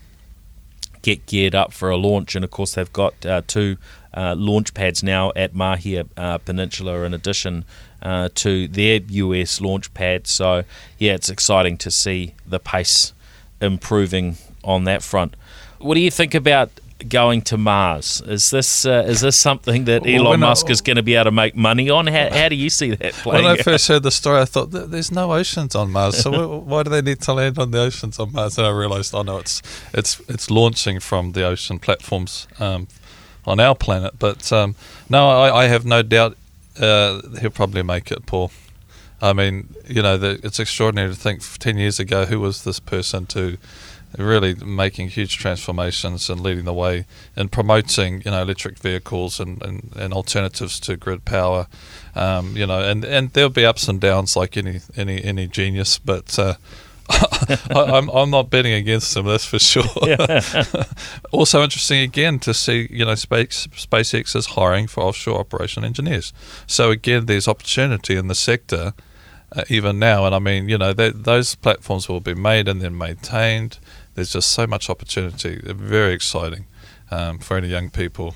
get 1.02 1.26
geared 1.26 1.54
up 1.54 1.72
for 1.72 1.90
a 1.90 1.96
launch. 1.96 2.34
And 2.34 2.44
of 2.44 2.50
course, 2.50 2.74
they've 2.74 2.92
got 2.92 3.26
uh, 3.26 3.42
two 3.46 3.76
uh, 4.14 4.34
launch 4.38 4.72
pads 4.72 5.02
now 5.02 5.32
at 5.36 5.52
Mahia 5.52 6.08
uh, 6.16 6.38
Peninsula, 6.38 7.02
in 7.02 7.12
addition 7.12 7.64
uh, 8.02 8.28
to 8.36 8.68
their 8.68 9.00
US 9.08 9.60
launch 9.60 9.92
pad. 9.94 10.26
So, 10.26 10.64
yeah, 10.98 11.12
it's 11.12 11.28
exciting 11.28 11.76
to 11.78 11.90
see 11.90 12.34
the 12.46 12.60
pace 12.60 13.12
improving 13.60 14.36
on 14.64 14.84
that 14.84 15.02
front. 15.02 15.34
What 15.78 15.94
do 15.94 16.00
you 16.00 16.10
think 16.10 16.34
about 16.34 16.70
going 17.08 17.42
to 17.42 17.56
Mars. 17.56 18.22
Is 18.26 18.50
this 18.50 18.86
uh, 18.86 19.04
is 19.06 19.20
this 19.20 19.36
something 19.36 19.84
that 19.84 20.06
Elon 20.06 20.24
well, 20.24 20.36
Musk 20.38 20.66
I, 20.68 20.72
is 20.72 20.80
going 20.80 20.96
to 20.96 21.02
be 21.02 21.14
able 21.14 21.24
to 21.24 21.30
make 21.30 21.56
money 21.56 21.90
on? 21.90 22.06
How, 22.06 22.30
how 22.30 22.48
do 22.48 22.56
you 22.56 22.70
see 22.70 22.90
that 22.94 23.12
playing? 23.14 23.44
When 23.44 23.58
I 23.58 23.62
first 23.62 23.88
heard 23.88 24.02
the 24.02 24.10
story, 24.10 24.40
I 24.40 24.44
thought 24.44 24.70
there's 24.70 25.10
no 25.12 25.32
oceans 25.32 25.74
on 25.74 25.90
Mars, 25.90 26.18
so 26.18 26.58
why 26.66 26.82
do 26.82 26.90
they 26.90 27.02
need 27.02 27.20
to 27.22 27.32
land 27.32 27.58
on 27.58 27.70
the 27.70 27.80
oceans 27.80 28.18
on 28.18 28.32
Mars? 28.32 28.58
And 28.58 28.66
I 28.66 28.70
realised, 28.70 29.14
oh 29.14 29.22
no, 29.22 29.38
it's 29.38 29.62
it's 29.92 30.20
it's 30.28 30.50
launching 30.50 31.00
from 31.00 31.32
the 31.32 31.44
ocean 31.44 31.78
platforms 31.78 32.46
um, 32.58 32.88
on 33.46 33.60
our 33.60 33.74
planet. 33.74 34.14
But 34.18 34.52
um, 34.52 34.74
no, 35.08 35.28
I, 35.28 35.64
I, 35.64 35.66
have 35.66 35.84
no 35.84 36.02
doubt 36.02 36.36
uh, 36.78 37.20
he'll 37.40 37.50
probably 37.50 37.82
make 37.82 38.10
it, 38.10 38.26
Paul. 38.26 38.50
I 39.22 39.32
mean, 39.32 39.74
you 39.86 40.02
know, 40.02 40.16
the, 40.16 40.40
it's 40.42 40.58
extraordinary 40.58 41.10
to 41.10 41.16
think 41.16 41.42
ten 41.58 41.76
years 41.76 41.98
ago 41.98 42.26
who 42.26 42.40
was 42.40 42.64
this 42.64 42.80
person 42.80 43.26
to 43.26 43.58
really 44.18 44.54
making 44.54 45.08
huge 45.08 45.38
transformations 45.38 46.28
and 46.28 46.40
leading 46.40 46.64
the 46.64 46.72
way 46.72 47.06
in 47.36 47.48
promoting 47.48 48.22
you 48.24 48.30
know 48.30 48.42
electric 48.42 48.78
vehicles 48.78 49.40
and, 49.40 49.62
and, 49.62 49.92
and 49.96 50.12
alternatives 50.12 50.80
to 50.80 50.96
grid 50.96 51.24
power. 51.24 51.66
Um, 52.14 52.56
you 52.56 52.66
know 52.66 52.80
and, 52.80 53.04
and 53.04 53.32
there'll 53.32 53.50
be 53.50 53.64
ups 53.64 53.88
and 53.88 54.00
downs 54.00 54.36
like 54.36 54.56
any 54.56 54.80
any 54.96 55.22
any 55.22 55.46
genius 55.46 55.98
but 55.98 56.38
uh, 56.38 56.54
I, 57.10 57.56
am 57.70 57.94
I'm, 57.94 58.08
I'm 58.08 58.30
not 58.30 58.50
betting 58.50 58.72
against 58.72 59.14
them 59.14 59.26
that's 59.26 59.44
for 59.44 59.58
sure. 59.58 59.84
Also 61.32 61.62
interesting 61.62 62.00
again 62.00 62.38
to 62.40 62.52
see 62.52 62.88
you 62.90 63.04
know 63.04 63.14
space 63.14 63.66
SpaceX 63.68 64.36
is 64.36 64.46
hiring 64.46 64.86
for 64.86 65.02
offshore 65.04 65.38
operation 65.38 65.84
engineers. 65.84 66.32
So 66.66 66.90
again 66.90 67.26
there's 67.26 67.48
opportunity 67.48 68.16
in 68.16 68.28
the 68.28 68.34
sector 68.34 68.94
uh, 69.52 69.64
even 69.68 69.98
now 69.98 70.26
and 70.26 70.34
I 70.34 70.38
mean 70.38 70.68
you 70.68 70.78
know 70.78 70.92
those 70.92 71.54
platforms 71.54 72.08
will 72.08 72.20
be 72.20 72.34
made 72.34 72.68
and 72.68 72.80
then 72.80 72.96
maintained 72.96 73.78
there's 74.14 74.32
just 74.32 74.50
so 74.50 74.66
much 74.66 74.90
opportunity. 74.90 75.60
Very 75.64 76.12
exciting 76.12 76.66
um, 77.10 77.38
for 77.38 77.56
any 77.56 77.68
young 77.68 77.90
people. 77.90 78.34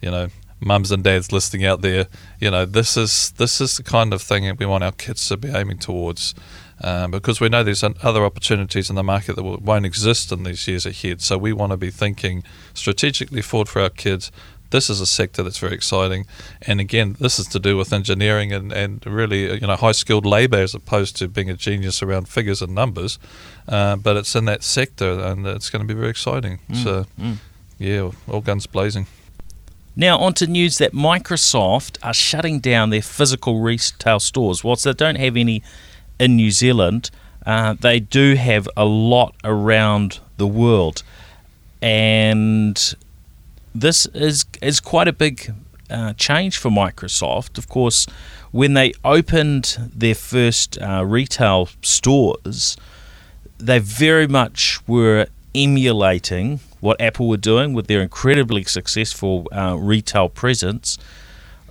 You 0.00 0.10
know, 0.10 0.28
mums 0.60 0.90
and 0.90 1.02
dads 1.02 1.32
listening 1.32 1.64
out 1.64 1.80
there. 1.80 2.06
You 2.38 2.50
know, 2.50 2.64
this 2.64 2.96
is 2.96 3.32
this 3.32 3.60
is 3.60 3.76
the 3.76 3.82
kind 3.82 4.12
of 4.12 4.22
thing 4.22 4.44
that 4.44 4.58
we 4.58 4.66
want 4.66 4.84
our 4.84 4.92
kids 4.92 5.26
to 5.28 5.36
be 5.36 5.48
aiming 5.48 5.78
towards. 5.78 6.34
Um, 6.82 7.10
because 7.10 7.40
we 7.40 7.50
know 7.50 7.62
there's 7.62 7.84
other 7.84 8.24
opportunities 8.24 8.88
in 8.88 8.96
the 8.96 9.02
market 9.02 9.36
that 9.36 9.42
won't 9.42 9.84
exist 9.84 10.32
in 10.32 10.44
these 10.44 10.66
years 10.66 10.86
ahead. 10.86 11.20
So 11.20 11.36
we 11.36 11.52
want 11.52 11.72
to 11.72 11.76
be 11.76 11.90
thinking 11.90 12.42
strategically 12.72 13.42
forward 13.42 13.68
for 13.68 13.82
our 13.82 13.90
kids, 13.90 14.32
this 14.70 14.88
is 14.88 15.00
a 15.00 15.06
sector 15.06 15.42
that's 15.42 15.58
very 15.58 15.74
exciting. 15.74 16.26
And 16.62 16.80
again, 16.80 17.16
this 17.20 17.38
is 17.38 17.46
to 17.48 17.58
do 17.58 17.76
with 17.76 17.92
engineering 17.92 18.52
and, 18.52 18.72
and 18.72 19.04
really 19.06 19.52
you 19.54 19.66
know 19.66 19.76
high 19.76 19.92
skilled 19.92 20.26
labour 20.26 20.58
as 20.58 20.74
opposed 20.74 21.16
to 21.16 21.28
being 21.28 21.50
a 21.50 21.54
genius 21.54 22.02
around 22.02 22.28
figures 22.28 22.62
and 22.62 22.74
numbers. 22.74 23.18
Uh, 23.68 23.96
but 23.96 24.16
it's 24.16 24.34
in 24.34 24.44
that 24.46 24.62
sector 24.62 25.20
and 25.20 25.46
it's 25.46 25.70
going 25.70 25.86
to 25.86 25.92
be 25.92 25.98
very 25.98 26.10
exciting. 26.10 26.58
Mm, 26.68 26.84
so, 26.84 27.06
mm. 27.18 27.36
yeah, 27.78 28.10
all 28.28 28.40
guns 28.40 28.66
blazing. 28.66 29.06
Now, 29.96 30.18
on 30.18 30.34
to 30.34 30.46
news 30.46 30.78
that 30.78 30.92
Microsoft 30.92 31.98
are 32.02 32.14
shutting 32.14 32.60
down 32.60 32.90
their 32.90 33.02
physical 33.02 33.60
retail 33.60 34.20
stores. 34.20 34.64
Whilst 34.64 34.84
they 34.84 34.92
don't 34.92 35.16
have 35.16 35.36
any 35.36 35.62
in 36.18 36.36
New 36.36 36.50
Zealand, 36.50 37.10
uh, 37.44 37.74
they 37.74 38.00
do 38.00 38.34
have 38.34 38.68
a 38.76 38.84
lot 38.84 39.34
around 39.42 40.20
the 40.36 40.46
world. 40.46 41.02
And 41.82 42.94
this 43.74 44.06
is 44.06 44.44
is 44.62 44.80
quite 44.80 45.08
a 45.08 45.12
big 45.12 45.54
uh, 45.90 46.12
change 46.14 46.58
for 46.58 46.70
Microsoft. 46.70 47.58
Of 47.58 47.68
course, 47.68 48.06
when 48.50 48.74
they 48.74 48.92
opened 49.04 49.90
their 49.94 50.14
first 50.14 50.78
uh, 50.80 51.04
retail 51.04 51.68
stores, 51.82 52.76
they 53.58 53.78
very 53.78 54.26
much 54.26 54.80
were 54.86 55.26
emulating 55.54 56.60
what 56.80 57.00
Apple 57.00 57.28
were 57.28 57.36
doing 57.36 57.72
with 57.74 57.86
their 57.86 58.00
incredibly 58.00 58.64
successful 58.64 59.46
uh, 59.52 59.76
retail 59.78 60.28
presence. 60.28 60.96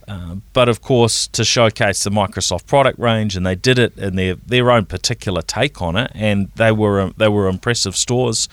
Uh, 0.08 0.36
but 0.54 0.68
of 0.68 0.82
course, 0.82 1.28
to 1.28 1.46
showcase 1.46 2.04
the 2.04 2.10
Microsoft 2.10 2.66
product 2.66 2.98
range, 2.98 3.36
and 3.36 3.46
they 3.46 3.56
did 3.56 3.78
it 3.78 3.96
in 3.98 4.16
their, 4.16 4.36
their 4.36 4.72
own 4.72 4.86
particular 4.86 5.42
take 5.44 5.84
on 5.84 5.96
it, 5.96 6.12
and 6.16 6.50
they 6.56 6.72
were 6.72 7.12
they 7.18 7.28
were 7.28 7.48
impressive 7.48 7.96
stores 7.96 8.50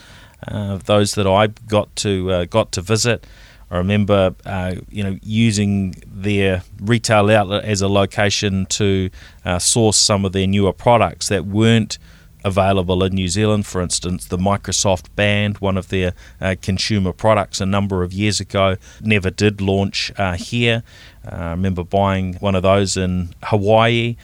uh, 0.48 0.78
those 0.84 1.14
that 1.14 1.26
I 1.26 1.48
got 1.48 1.94
to 1.96 2.30
uh, 2.30 2.44
got 2.44 2.72
to 2.72 2.80
visit. 2.80 3.26
I 3.70 3.78
remember, 3.78 4.34
uh, 4.44 4.76
you 4.88 5.02
know, 5.02 5.18
using 5.22 5.94
their 6.06 6.62
retail 6.80 7.28
outlet 7.30 7.64
as 7.64 7.82
a 7.82 7.88
location 7.88 8.66
to 8.66 9.10
uh, 9.44 9.58
source 9.58 9.96
some 9.96 10.24
of 10.24 10.32
their 10.32 10.46
newer 10.46 10.72
products 10.72 11.28
that 11.28 11.46
weren't 11.46 11.98
available 12.44 13.02
in 13.02 13.12
New 13.12 13.26
Zealand. 13.26 13.66
For 13.66 13.80
instance, 13.82 14.26
the 14.26 14.38
Microsoft 14.38 15.06
Band, 15.16 15.58
one 15.58 15.76
of 15.76 15.88
their 15.88 16.14
uh, 16.40 16.54
consumer 16.62 17.12
products 17.12 17.60
a 17.60 17.66
number 17.66 18.04
of 18.04 18.12
years 18.12 18.38
ago, 18.38 18.76
never 19.00 19.30
did 19.30 19.60
launch 19.60 20.12
uh, 20.16 20.34
here. 20.34 20.84
I 21.28 21.50
remember 21.50 21.82
buying 21.82 22.34
one 22.34 22.54
of 22.54 22.62
those 22.62 22.96
in 22.96 23.34
Hawaii, 23.42 24.16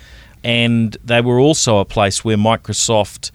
and 0.45 0.97
they 1.05 1.21
were 1.21 1.41
also 1.41 1.79
a 1.79 1.85
place 1.85 2.25
where 2.25 2.37
Microsoft 2.37 3.33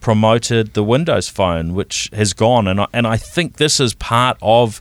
promoted 0.00 0.74
the 0.74 0.82
Windows 0.82 1.28
Phone, 1.28 1.74
which 1.74 2.10
has 2.12 2.32
gone. 2.32 2.66
And 2.66 2.80
I, 2.80 2.86
and 2.92 3.06
I 3.06 3.16
think 3.16 3.56
this 3.56 3.80
is 3.80 3.94
part 3.94 4.38
of 4.42 4.80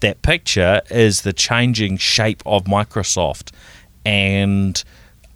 that 0.00 0.22
picture 0.22 0.80
is 0.90 1.22
the 1.22 1.32
changing 1.32 1.98
shape 1.98 2.42
of 2.46 2.64
Microsoft. 2.64 3.50
And 4.04 4.82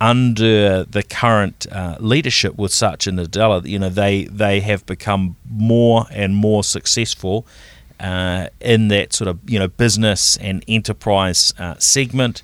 under 0.01 0.85
the 0.85 1.03
current 1.03 1.67
uh, 1.71 1.97
leadership 2.01 2.57
with 2.57 2.73
Satya 2.73 3.13
Nadella, 3.13 3.67
you 3.67 3.79
know, 3.79 3.89
they, 3.89 4.25
they 4.25 4.61
have 4.61 4.87
become 4.87 5.37
more 5.49 6.07
and 6.11 6.35
more 6.35 6.65
successful 6.65 7.47
uh, 8.01 8.49
in 8.61 8.89
that 8.89 9.13
sort 9.13 9.29
of, 9.29 9.39
you 9.49 9.59
know, 9.59 9.69
business 9.69 10.37
and 10.39 10.65
enterprise 10.67 11.53
uh, 11.59 11.75
segment. 11.79 12.43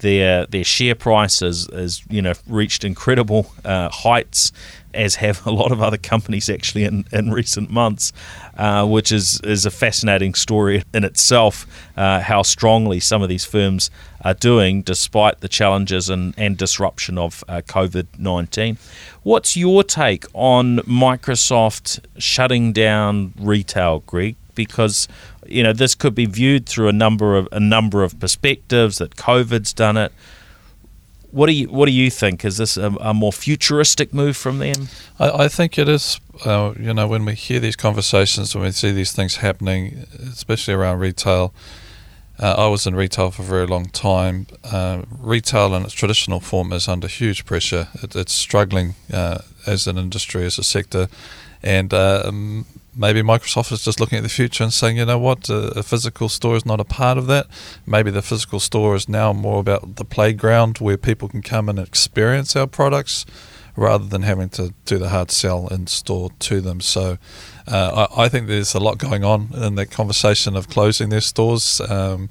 Their, 0.00 0.46
their 0.46 0.64
share 0.64 0.94
price 0.94 1.40
has, 1.40 1.68
has 1.72 2.02
you 2.08 2.22
know 2.22 2.32
reached 2.46 2.84
incredible 2.84 3.52
uh, 3.64 3.88
heights 3.90 4.52
as 4.94 5.16
have 5.16 5.46
a 5.46 5.50
lot 5.50 5.72
of 5.72 5.80
other 5.80 5.96
companies 5.96 6.48
actually 6.48 6.84
in, 6.84 7.04
in 7.12 7.30
recent 7.30 7.70
months, 7.70 8.12
uh, 8.56 8.86
which 8.86 9.12
is, 9.12 9.40
is 9.42 9.64
a 9.64 9.70
fascinating 9.70 10.34
story 10.34 10.82
in 10.92 11.04
itself, 11.04 11.66
uh, 11.96 12.20
how 12.20 12.42
strongly 12.42 13.00
some 13.00 13.22
of 13.22 13.28
these 13.28 13.44
firms 13.44 13.90
are 14.22 14.34
doing 14.34 14.82
despite 14.82 15.40
the 15.40 15.48
challenges 15.48 16.08
and, 16.08 16.34
and 16.36 16.56
disruption 16.56 17.18
of 17.18 17.44
uh, 17.48 17.60
COVID 17.62 18.18
19. 18.18 18.78
What's 19.22 19.56
your 19.56 19.84
take 19.84 20.24
on 20.34 20.78
Microsoft 20.78 22.00
shutting 22.18 22.72
down 22.72 23.32
retail, 23.38 24.00
Greg? 24.00 24.36
Because 24.66 25.08
you 25.46 25.62
know 25.62 25.72
this 25.72 25.94
could 25.94 26.14
be 26.14 26.26
viewed 26.26 26.66
through 26.66 26.88
a 26.88 26.92
number 26.92 27.36
of 27.36 27.48
a 27.52 27.60
number 27.60 28.04
of 28.04 28.18
perspectives 28.18 28.98
that 28.98 29.16
COVID's 29.16 29.72
done 29.72 29.96
it 29.96 30.12
what 31.32 31.46
do 31.46 31.52
you 31.52 31.68
What 31.68 31.86
do 31.86 31.92
you 31.92 32.10
think? 32.10 32.44
Is 32.44 32.56
this 32.56 32.76
a, 32.76 32.88
a 33.00 33.14
more 33.14 33.32
futuristic 33.32 34.12
move 34.12 34.36
from 34.36 34.58
them? 34.58 34.88
I, 35.18 35.44
I 35.44 35.48
think 35.48 35.78
it 35.78 35.88
is. 35.88 36.20
Uh, 36.44 36.74
you 36.78 36.92
know, 36.92 37.06
when 37.06 37.24
we 37.24 37.34
hear 37.34 37.60
these 37.60 37.76
conversations, 37.76 38.54
when 38.54 38.64
we 38.64 38.72
see 38.72 38.92
these 38.92 39.12
things 39.12 39.36
happening, 39.36 40.06
especially 40.32 40.74
around 40.74 40.98
retail, 41.00 41.52
Uh, 42.40 42.54
I 42.56 42.68
was 42.68 42.86
in 42.86 42.96
retail 42.96 43.30
for 43.30 43.42
a 43.42 43.44
very 43.44 43.66
long 43.66 43.90
time. 43.90 44.46
Uh, 44.64 45.02
retail 45.20 45.74
in 45.74 45.84
its 45.84 45.92
traditional 45.92 46.40
form 46.40 46.72
is 46.72 46.88
under 46.88 47.06
huge 47.08 47.44
pressure. 47.44 47.88
It, 48.02 48.16
it's 48.16 48.32
struggling 48.32 48.94
uh, 49.12 49.38
as 49.66 49.86
an 49.86 49.98
industry, 49.98 50.46
as 50.46 50.58
a 50.58 50.62
sector, 50.62 51.08
and 51.62 51.92
um, 51.92 52.64
maybe 52.94 53.22
Microsoft 53.22 53.72
is 53.72 53.84
just 53.84 54.00
looking 54.00 54.18
at 54.18 54.22
the 54.22 54.28
future 54.28 54.64
and 54.64 54.72
saying, 54.72 54.96
you 54.96 55.04
know 55.04 55.18
what, 55.18 55.48
a, 55.48 55.82
physical 55.82 56.28
store 56.28 56.56
is 56.56 56.66
not 56.66 56.80
a 56.80 56.84
part 56.84 57.18
of 57.18 57.26
that. 57.26 57.46
Maybe 57.86 58.10
the 58.10 58.22
physical 58.22 58.60
store 58.60 58.94
is 58.94 59.08
now 59.08 59.32
more 59.32 59.60
about 59.60 59.96
the 59.96 60.04
playground 60.04 60.78
where 60.78 60.96
people 60.96 61.28
can 61.28 61.42
come 61.42 61.68
and 61.68 61.78
experience 61.78 62.56
our 62.56 62.66
products 62.66 63.26
rather 63.76 64.04
than 64.04 64.22
having 64.22 64.48
to 64.50 64.74
do 64.84 64.98
the 64.98 65.08
hard 65.08 65.30
sell 65.30 65.68
in 65.68 65.86
store 65.86 66.30
to 66.40 66.60
them. 66.60 66.80
So 66.80 67.18
uh, 67.66 68.08
I, 68.16 68.24
I, 68.24 68.28
think 68.28 68.46
there's 68.46 68.74
a 68.74 68.80
lot 68.80 68.98
going 68.98 69.24
on 69.24 69.50
in 69.54 69.76
that 69.76 69.90
conversation 69.90 70.56
of 70.56 70.68
closing 70.68 71.08
their 71.08 71.20
stores. 71.20 71.80
Um, 71.80 72.30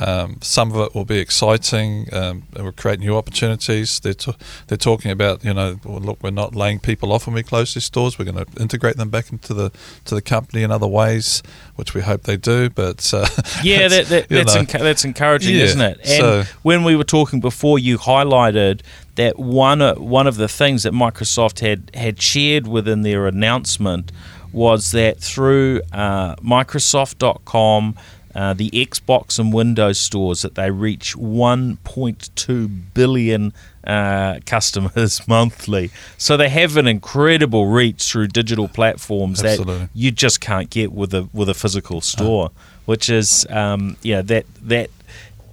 um, 0.00 0.38
some 0.40 0.72
of 0.72 0.80
it 0.80 0.94
will 0.94 1.04
be 1.04 1.18
exciting. 1.18 2.08
Um, 2.12 2.44
it 2.56 2.62
will 2.62 2.72
create 2.72 2.98
new 2.98 3.16
opportunities. 3.16 4.00
They're, 4.00 4.14
t- 4.14 4.34
they're 4.66 4.78
talking 4.78 5.10
about, 5.10 5.44
you 5.44 5.54
know, 5.54 5.78
well, 5.84 6.00
look, 6.00 6.22
we're 6.22 6.30
not 6.30 6.54
laying 6.54 6.80
people 6.80 7.12
off 7.12 7.26
when 7.26 7.34
we 7.34 7.42
close 7.42 7.74
these 7.74 7.84
stores. 7.84 8.18
We're 8.18 8.24
going 8.24 8.44
to 8.44 8.60
integrate 8.60 8.96
them 8.96 9.10
back 9.10 9.30
into 9.30 9.54
the 9.54 9.70
to 10.06 10.14
the 10.14 10.22
company 10.22 10.62
in 10.62 10.70
other 10.70 10.86
ways, 10.86 11.42
which 11.76 11.94
we 11.94 12.00
hope 12.00 12.22
they 12.22 12.36
do. 12.36 12.70
But 12.70 13.12
uh, 13.14 13.26
yeah, 13.62 13.88
that, 13.88 14.06
that, 14.06 14.28
that's 14.28 14.54
encu- 14.56 14.80
that's 14.80 15.04
encouraging, 15.04 15.56
yeah, 15.56 15.62
isn't 15.62 15.80
it? 15.80 15.98
And 16.04 16.08
so, 16.08 16.42
when 16.62 16.82
we 16.82 16.96
were 16.96 17.04
talking 17.04 17.40
before, 17.40 17.78
you 17.78 17.98
highlighted 17.98 18.80
that 19.14 19.38
one 19.38 19.80
uh, 19.80 19.94
one 19.94 20.26
of 20.26 20.36
the 20.36 20.48
things 20.48 20.82
that 20.82 20.92
Microsoft 20.92 21.60
had 21.60 21.90
had 21.94 22.20
shared 22.20 22.66
within 22.66 23.02
their 23.02 23.26
announcement 23.26 24.10
was 24.52 24.92
that 24.92 25.18
through 25.18 25.82
uh, 25.92 26.36
Microsoft.com, 26.36 27.96
uh, 28.34 28.52
the 28.54 28.70
Xbox 28.70 29.38
and 29.38 29.52
Windows 29.52 30.00
stores, 30.00 30.42
that 30.42 30.54
they 30.54 30.70
reach 30.70 31.16
1.2 31.16 32.80
billion 32.94 33.52
uh, 33.86 34.40
customers 34.46 35.26
monthly. 35.28 35.90
So 36.18 36.36
they 36.36 36.48
have 36.48 36.76
an 36.76 36.86
incredible 36.86 37.66
reach 37.66 38.10
through 38.10 38.28
digital 38.28 38.68
platforms 38.68 39.42
Absolutely. 39.42 39.78
that 39.78 39.90
you 39.94 40.10
just 40.10 40.40
can't 40.40 40.70
get 40.70 40.92
with 40.92 41.14
a 41.14 41.28
with 41.32 41.48
a 41.48 41.54
physical 41.54 42.00
store, 42.00 42.50
which 42.86 43.08
is 43.08 43.46
um, 43.50 43.96
yeah 44.02 44.22
that 44.22 44.46
that 44.62 44.90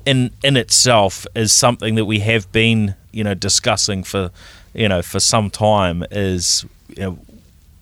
in 0.06 0.32
in 0.44 0.58
itself 0.58 1.28
is 1.36 1.52
something 1.52 1.96
that 1.96 2.06
we 2.06 2.20
have 2.20 2.52
been 2.52 2.96
you 3.12 3.24
know 3.24 3.34
discussing 3.34 4.04
for 4.04 4.32
you 4.74 4.88
know 4.88 5.02
for 5.02 5.20
some 5.20 5.50
time 5.50 6.04
is 6.12 6.66
you 6.90 7.04
know, 7.04 7.20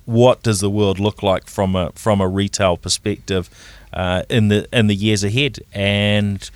what 0.06 0.42
does 0.42 0.60
the 0.60 0.70
world 0.70 1.00
look 1.00 1.22
like 1.22 1.48
from 1.48 1.76
a 1.76 1.92
from 1.92 2.20
a 2.20 2.28
retail 2.28 2.78
perspective 2.78 3.50
uh, 3.94 4.24
in 4.30 4.48
the 4.48 4.68
in 4.72 4.88
the 4.88 4.96
years 4.96 5.24
ahead 5.24 5.60
and 5.74 6.50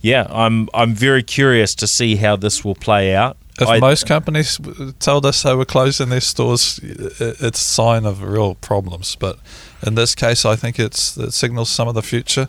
yeah 0.00 0.26
I'm 0.30 0.68
I'm 0.74 0.94
very 0.94 1.22
curious 1.22 1.74
to 1.76 1.86
see 1.86 2.16
how 2.16 2.36
this 2.36 2.64
will 2.64 2.74
play 2.74 3.14
out 3.14 3.36
if 3.60 3.68
I, 3.68 3.78
most 3.78 4.06
companies 4.06 4.58
told 5.00 5.26
us 5.26 5.42
they 5.42 5.54
were 5.54 5.66
closing 5.66 6.08
their 6.08 6.22
stores, 6.22 6.80
it's 6.82 7.60
a 7.60 7.64
sign 7.64 8.06
of 8.06 8.22
real 8.22 8.54
problems. 8.54 9.16
But 9.16 9.38
in 9.86 9.96
this 9.96 10.14
case, 10.14 10.46
I 10.46 10.56
think 10.56 10.78
it's 10.78 11.16
it 11.18 11.32
signals 11.32 11.68
some 11.68 11.86
of 11.86 11.94
the 11.94 12.02
future, 12.02 12.48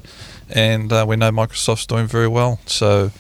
and 0.50 0.92
uh, 0.94 1.06
we 1.06 1.18
know 1.18 1.32
Microsoft's 1.32 1.86
doing 1.86 2.08
very 2.08 2.30
well. 2.30 2.60
So 2.66 3.12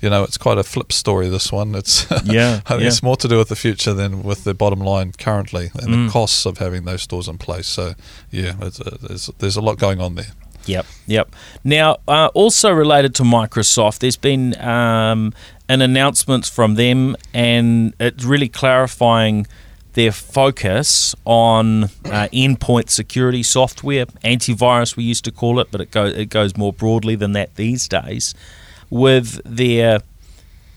you 0.00 0.08
know, 0.08 0.22
it's 0.22 0.38
quite 0.38 0.58
a 0.58 0.64
flip 0.64 0.92
story. 0.92 1.28
This 1.28 1.52
one, 1.52 1.74
it's 1.74 2.06
yeah, 2.24 2.60
I 2.66 2.76
yeah. 2.76 2.86
it's 2.86 3.02
more 3.02 3.16
to 3.16 3.28
do 3.28 3.38
with 3.38 3.48
the 3.48 3.56
future 3.56 3.92
than 3.92 4.22
with 4.22 4.44
the 4.44 4.54
bottom 4.54 4.80
line 4.80 5.12
currently 5.12 5.70
and 5.74 5.88
mm. 5.88 6.06
the 6.06 6.12
costs 6.12 6.46
of 6.46 6.58
having 6.58 6.84
those 6.84 7.02
stores 7.02 7.28
in 7.28 7.38
place. 7.38 7.66
So, 7.66 7.94
yeah, 8.30 8.54
a, 8.60 8.70
there's 8.70 9.26
there's 9.38 9.56
a 9.56 9.60
lot 9.60 9.78
going 9.78 10.00
on 10.00 10.14
there. 10.14 10.32
Yep, 10.70 10.86
yep. 11.06 11.34
Now, 11.64 11.98
uh, 12.06 12.30
also 12.34 12.70
related 12.70 13.14
to 13.16 13.22
Microsoft, 13.22 13.98
there's 13.98 14.16
been 14.16 14.58
um, 14.60 15.34
an 15.68 15.82
announcement 15.82 16.46
from 16.46 16.74
them, 16.74 17.16
and 17.34 17.94
it's 17.98 18.24
really 18.24 18.48
clarifying 18.48 19.46
their 19.94 20.12
focus 20.12 21.14
on 21.24 21.84
uh, 21.84 22.28
endpoint 22.32 22.90
security 22.90 23.42
software, 23.42 24.06
antivirus 24.24 24.96
we 24.96 25.04
used 25.04 25.24
to 25.24 25.32
call 25.32 25.58
it, 25.58 25.68
but 25.70 25.80
it 25.80 25.90
goes 25.90 26.14
it 26.16 26.26
goes 26.26 26.56
more 26.56 26.72
broadly 26.72 27.16
than 27.16 27.32
that 27.32 27.56
these 27.56 27.88
days 27.88 28.34
with 28.88 29.40
their 29.44 30.00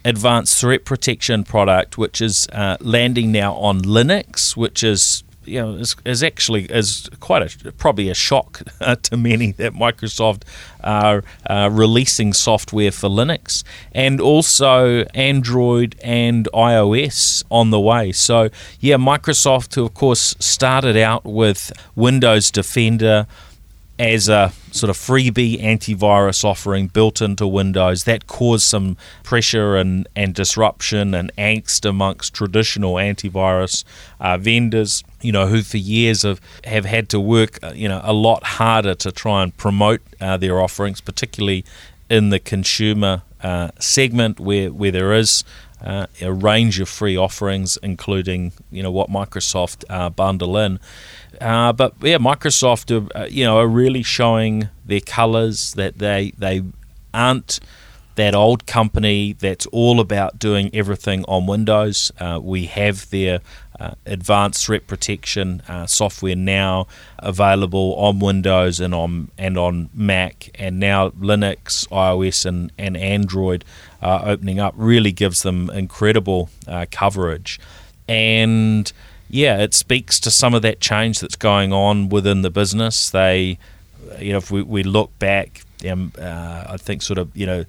advanced 0.05 0.59
threat 0.59 0.85
protection 0.85 1.43
product, 1.43 1.97
which 1.97 2.21
is 2.21 2.47
uh, 2.51 2.77
landing 2.79 3.31
now 3.31 3.53
on 3.53 3.81
Linux, 3.81 4.57
which 4.57 4.83
is 4.83 5.23
you 5.45 5.61
know 5.61 5.75
is, 5.75 5.95
is 6.05 6.23
actually 6.23 6.65
is 6.65 7.09
quite 7.19 7.65
a 7.65 7.71
probably 7.73 8.09
a 8.09 8.13
shock 8.13 8.61
to 9.03 9.17
many 9.17 9.51
that 9.53 9.73
Microsoft 9.73 10.43
are 10.83 11.23
uh, 11.49 11.69
releasing 11.71 12.33
software 12.33 12.91
for 12.91 13.09
Linux 13.09 13.63
and 13.93 14.19
also 14.19 15.03
Android 15.13 15.95
and 16.03 16.47
iOS 16.53 17.43
on 17.49 17.69
the 17.69 17.79
way. 17.79 18.11
So 18.11 18.49
yeah, 18.79 18.97
Microsoft 18.97 19.75
who 19.75 19.85
of 19.85 19.93
course 19.93 20.35
started 20.39 20.97
out 20.97 21.25
with 21.25 21.71
Windows 21.95 22.51
Defender 22.51 23.27
as 24.03 24.27
a 24.27 24.51
sort 24.71 24.89
of 24.89 24.97
freebie 24.97 25.61
antivirus 25.61 26.43
offering 26.43 26.87
built 26.87 27.21
into 27.21 27.47
Windows 27.47 28.03
that 28.03 28.27
caused 28.27 28.65
some 28.65 28.97
pressure 29.23 29.77
and, 29.77 30.07
and 30.15 30.35
disruption 30.35 31.13
and 31.13 31.31
angst 31.37 31.87
amongst 31.87 32.33
traditional 32.33 32.95
antivirus 32.95 33.83
uh, 34.19 34.37
vendors, 34.37 35.03
you 35.21 35.31
know, 35.31 35.47
who 35.47 35.61
for 35.61 35.77
years 35.77 36.23
have, 36.23 36.41
have 36.65 36.85
had 36.85 37.07
to 37.09 37.19
work, 37.19 37.63
uh, 37.63 37.71
you 37.73 37.87
know, 37.87 38.01
a 38.03 38.13
lot 38.13 38.43
harder 38.43 38.93
to 38.93 39.11
try 39.11 39.41
and 39.41 39.55
promote 39.57 40.01
uh, 40.19 40.35
their 40.35 40.59
offerings, 40.59 40.99
particularly 40.99 41.63
in 42.09 42.29
the 42.29 42.39
consumer 42.39 43.21
uh, 43.41 43.69
segment 43.79 44.39
where, 44.39 44.71
where 44.71 44.91
there 44.91 45.13
is 45.13 45.43
uh, 45.83 46.07
a 46.21 46.31
range 46.31 46.79
of 46.79 46.87
free 46.87 47.17
offerings, 47.17 47.77
including 47.83 48.53
you 48.71 48.81
know 48.81 48.91
what 48.91 49.09
Microsoft 49.09 49.83
uh, 49.89 50.09
bundle 50.09 50.57
in. 50.57 50.79
Uh, 51.41 51.73
but 51.73 51.93
yeah, 52.01 52.17
Microsoft 52.17 52.91
are, 52.91 53.17
uh, 53.17 53.25
you 53.25 53.43
know 53.43 53.57
are 53.57 53.67
really 53.67 54.03
showing 54.03 54.69
their 54.85 55.01
colours 55.01 55.73
that 55.73 55.97
they 55.97 56.33
they 56.37 56.63
aren't 57.13 57.59
that 58.15 58.35
old 58.35 58.67
company 58.67 59.33
that's 59.33 59.65
all 59.67 59.99
about 59.99 60.37
doing 60.37 60.69
everything 60.73 61.25
on 61.27 61.47
Windows. 61.47 62.11
Uh, 62.19 62.39
we 62.41 62.67
have 62.67 63.09
their 63.09 63.39
uh, 63.79 63.95
advanced 64.05 64.63
threat 64.65 64.85
protection 64.85 65.63
uh, 65.67 65.87
software 65.87 66.35
now 66.35 66.85
available 67.17 67.95
on 67.95 68.19
Windows 68.19 68.79
and 68.79 68.93
on 68.93 69.31
and 69.37 69.57
on 69.57 69.89
Mac, 69.93 70.51
and 70.55 70.79
now 70.79 71.09
Linux, 71.09 71.87
iOS, 71.89 72.45
and 72.45 72.71
and 72.77 72.95
Android 72.95 73.65
opening 74.01 74.59
up 74.59 74.73
really 74.77 75.11
gives 75.11 75.41
them 75.41 75.69
incredible 75.69 76.49
uh, 76.67 76.85
coverage, 76.91 77.59
and 78.07 78.91
yeah, 79.33 79.57
it 79.57 79.73
speaks 79.73 80.19
to 80.19 80.29
some 80.29 80.53
of 80.53 80.61
that 80.61 80.79
change 80.79 81.19
that's 81.19 81.35
going 81.35 81.73
on 81.73 82.09
within 82.09 82.43
the 82.43 82.51
business. 82.51 83.09
They, 83.09 83.57
you 84.19 84.31
know, 84.31 84.37
if 84.37 84.51
we, 84.51 84.61
we 84.61 84.83
look 84.83 85.17
back, 85.17 85.63
um, 85.89 86.11
uh, 86.19 86.65
I 86.69 86.77
think 86.77 87.01
sort 87.01 87.17
of, 87.17 87.35
you 87.35 87.47
know, 87.47 87.65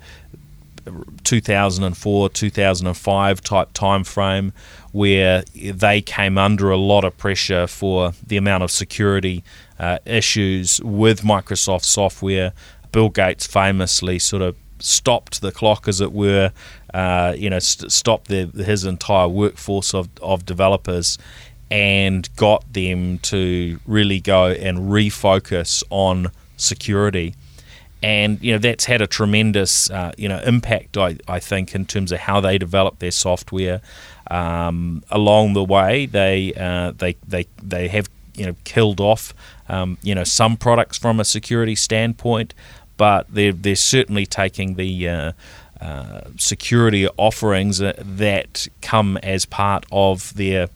2004, 1.24 2.28
2005 2.28 3.40
type 3.40 3.72
time 3.72 4.04
frame 4.04 4.52
where 4.92 5.42
they 5.54 6.02
came 6.02 6.36
under 6.36 6.70
a 6.70 6.76
lot 6.76 7.02
of 7.02 7.16
pressure 7.16 7.66
for 7.66 8.12
the 8.26 8.36
amount 8.36 8.62
of 8.62 8.70
security 8.70 9.42
uh, 9.78 9.96
issues 10.04 10.82
with 10.82 11.22
Microsoft 11.22 11.86
software. 11.86 12.52
Bill 12.92 13.08
Gates 13.08 13.46
famously 13.46 14.18
sort 14.18 14.42
of 14.42 14.54
stopped 14.80 15.40
the 15.40 15.50
clock, 15.50 15.88
as 15.88 16.02
it 16.02 16.12
were, 16.12 16.52
uh, 16.92 17.34
you 17.34 17.48
know, 17.48 17.58
st- 17.58 17.90
stopped 17.90 18.28
the, 18.28 18.44
his 18.48 18.84
entire 18.84 19.28
workforce 19.28 19.94
of, 19.94 20.10
of 20.20 20.44
developers 20.44 21.16
and 21.74 22.28
got 22.36 22.72
them 22.72 23.18
to 23.18 23.80
really 23.84 24.20
go 24.20 24.46
and 24.46 24.78
refocus 24.78 25.82
on 25.90 26.30
security. 26.56 27.34
And 28.00 28.40
you 28.40 28.52
know 28.52 28.58
that's 28.58 28.84
had 28.84 29.02
a 29.02 29.08
tremendous 29.08 29.90
uh, 29.90 30.12
you 30.16 30.28
know 30.28 30.40
impact, 30.46 30.96
I, 30.96 31.16
I 31.26 31.40
think, 31.40 31.74
in 31.74 31.84
terms 31.84 32.12
of 32.12 32.20
how 32.20 32.40
they 32.40 32.58
develop 32.58 33.00
their 33.00 33.10
software. 33.10 33.80
Um, 34.30 35.02
along 35.10 35.54
the 35.54 35.64
way, 35.64 36.06
they 36.06 36.54
uh, 36.54 36.92
they 36.92 37.16
they 37.26 37.46
they 37.60 37.88
have 37.88 38.08
you 38.36 38.46
know 38.46 38.54
killed 38.62 39.00
off 39.00 39.34
um, 39.68 39.98
you 40.02 40.14
know 40.14 40.24
some 40.24 40.56
products 40.56 40.96
from 40.96 41.18
a 41.18 41.24
security 41.24 41.74
standpoint, 41.74 42.54
but 42.96 43.26
they're 43.30 43.52
they're 43.52 43.74
certainly 43.74 44.26
taking 44.26 44.74
the 44.74 45.08
uh, 45.08 45.32
uh, 45.80 46.20
security 46.36 47.08
offerings 47.16 47.78
that 47.78 48.68
come 48.80 49.16
as 49.24 49.44
part 49.44 49.86
of 49.90 50.34
their 50.34 50.68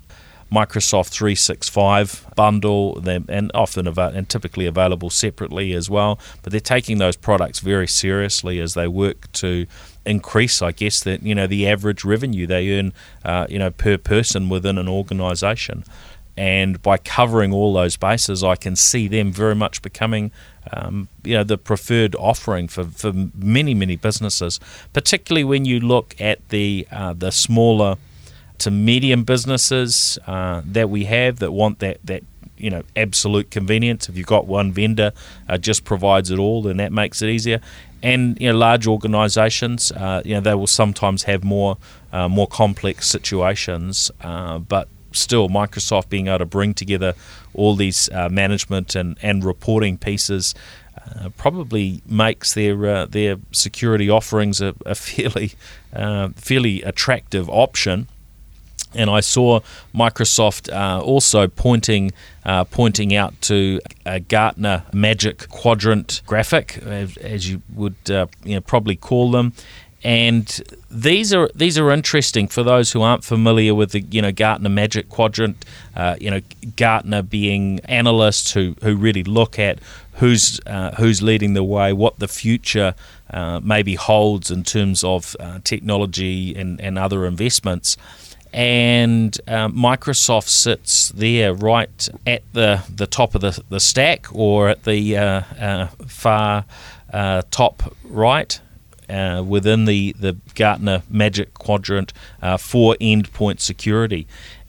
Microsoft 0.51 1.09
365 1.09 2.27
bundle, 2.35 3.03
and 3.07 3.51
often 3.55 3.87
and 3.87 4.29
typically 4.29 4.67
available 4.67 5.11
separately 5.11 5.75
as 5.75 5.91
well. 5.91 6.19
But 6.43 6.53
they're 6.53 6.61
taking 6.61 6.99
those 6.99 7.17
products 7.17 7.61
very 7.61 7.87
seriously 7.87 8.59
as 8.61 8.75
they 8.75 8.89
work 8.89 9.31
to 9.33 9.67
increase, 10.07 10.63
I 10.63 10.73
guess, 10.73 11.03
that 11.03 11.23
you 11.23 11.35
know 11.35 11.47
the 11.47 11.69
average 11.69 12.05
revenue 12.05 12.47
they 12.47 12.79
earn, 12.79 12.93
uh, 13.25 13.47
you 13.51 13.59
know, 13.59 13.71
per 13.71 13.99
person 13.99 14.49
within 14.49 14.79
an 14.79 14.89
organisation. 14.89 15.85
and 16.39 16.81
by 16.83 16.97
covering 16.97 17.53
all 17.53 17.73
those 17.73 17.97
bases, 17.97 18.45
I 18.45 18.55
can 18.55 18.77
see 18.77 19.09
them 19.09 19.33
very 19.33 19.57
much 19.57 19.83
becoming, 19.83 20.31
um, 20.73 21.09
you 21.25 21.35
know, 21.35 21.43
the 21.43 21.59
preferred 21.59 22.15
offering 22.15 22.69
for, 22.69 22.85
for 22.85 23.13
many 23.35 23.75
many 23.75 23.97
businesses. 23.97 24.61
Particularly 24.93 25.45
when 25.45 25.65
you 25.65 25.81
look 25.81 26.15
at 26.21 26.49
the 26.51 26.87
uh, 26.91 27.13
the 27.13 27.33
smaller 27.33 27.97
to 28.59 28.71
medium 28.71 29.25
businesses 29.25 30.19
uh, 30.27 30.63
that 30.65 30.91
we 30.91 31.05
have 31.05 31.39
that 31.39 31.53
want 31.53 31.79
that 31.79 31.99
that 32.05 32.23
you 32.59 32.71
know 32.71 32.83
absolute 32.97 33.51
convenience. 33.51 34.09
If 34.09 34.17
you've 34.17 34.27
got 34.27 34.47
one 34.47 34.73
vendor, 34.73 35.13
uh, 35.49 35.59
just 35.59 35.85
provides 35.85 36.31
it 36.31 36.39
all, 36.39 36.63
then 36.63 36.77
that 36.79 36.93
makes 36.93 37.23
it 37.23 37.29
easier. 37.29 37.61
And 38.03 38.41
you 38.41 38.53
know, 38.53 38.59
large 38.59 38.87
organisations, 38.87 39.91
uh, 39.93 40.23
you 40.25 40.35
know, 40.35 40.41
they 40.41 40.55
will 40.55 40.67
sometimes 40.67 41.25
have 41.25 41.43
more 41.45 41.79
uh, 42.13 42.29
more 42.29 42.47
complex 42.47 43.09
situations, 43.09 44.11
uh, 44.21 44.59
but 44.59 44.89
still 45.13 45.49
Microsoft 45.49 46.09
being 46.09 46.29
able 46.29 46.39
to 46.39 46.47
bring 46.47 46.75
together 46.75 47.15
all 47.55 47.75
these 47.75 48.09
uh, 48.11 48.29
management 48.29 48.95
and, 48.95 49.19
and 49.23 49.45
reporting 49.45 49.97
pieces 49.97 50.55
uh, 50.97 51.31
probably 51.37 52.03
makes 52.07 52.55
their 52.55 53.07
their 53.07 53.37
security 53.53 54.11
offerings 54.11 54.61
a, 54.61 54.75
a 54.85 54.95
fairly 54.95 55.53
fairly 56.37 56.83
attractive 56.83 57.49
option. 57.49 58.07
And 58.95 59.11
I 59.11 59.21
saw 59.21 59.61
Microsoft 59.95 60.73
uh, 60.73 61.01
also 61.03 61.47
pointing 61.47 62.13
uh, 62.45 62.65
pointing 62.65 63.15
out 63.15 63.39
to 63.43 63.81
a 64.07 64.21
Gartner 64.21 64.85
Magic 64.93 65.49
Quadrant 65.51 66.23
graphic, 66.25 66.79
as, 66.79 67.51
you 67.51 67.61
would 67.75 67.97
you 68.07 68.55
know, 68.55 68.61
probably 68.63 68.97
call 68.97 69.31
them, 69.31 69.53
and 70.05 70.63
these 70.91 71.35
are 71.35 71.51
these 71.55 71.77
are 71.77 71.91
interesting 71.91 72.47
for 72.47 72.63
those 72.63 72.93
who 72.93 73.03
aren't 73.03 73.25
familiar 73.25 73.75
with 73.75 73.91
the 73.91 74.01
you 74.01 74.23
know 74.23 74.31
Gartner 74.31 74.69
Magic 74.69 75.09
Quadrant. 75.09 75.65
Uh, 75.97 76.17
you 76.21 76.31
know 76.31 76.41
Gartner 76.77 77.23
being 77.23 77.81
analysts 77.81 78.53
who, 78.53 78.77
who 78.83 78.95
really 78.95 79.25
look 79.25 79.59
at 79.59 79.81
who's 80.15 80.61
uh, 80.67 80.93
who's 80.93 81.21
leading 81.21 81.55
the 81.55 81.65
way, 81.65 81.93
what 81.93 82.21
the 82.21 82.29
future 82.29 82.95
uh, 83.31 83.61
maybe 83.63 83.97
holds 83.97 84.51
in 84.51 84.63
terms 84.63 85.03
of 85.03 85.35
uh, 85.41 85.59
technology 85.65 86.55
and, 86.55 86.81
and 86.81 86.97
other 86.97 87.27
investments. 87.27 87.97
And 88.53 89.39
uh, 89.47 89.69
Microsoft 89.69 90.49
sits 90.49 91.11
there 91.11 91.53
right 91.55 92.09
at 92.27 92.43
the, 92.53 92.83
the 92.95 93.07
top 93.07 93.35
of 93.35 93.41
the, 93.41 93.63
the 93.69 93.81
stack 93.81 94.27
or 94.35 94.69
at 94.69 94.85
the 94.85 95.17
uh, 95.17 95.87
far 96.07 96.65
top 97.51 97.95
right 98.05 98.61
uh, 99.09 99.43
within 99.47 99.85
the, 99.85 100.15
the 100.19 100.37
Gartner 100.55 101.03
Magic 101.09 101.55
Quadrant 101.55 102.13
uh, 102.43 102.57
for 102.57 102.95
endpoint 103.01 103.61
security. 103.61 104.27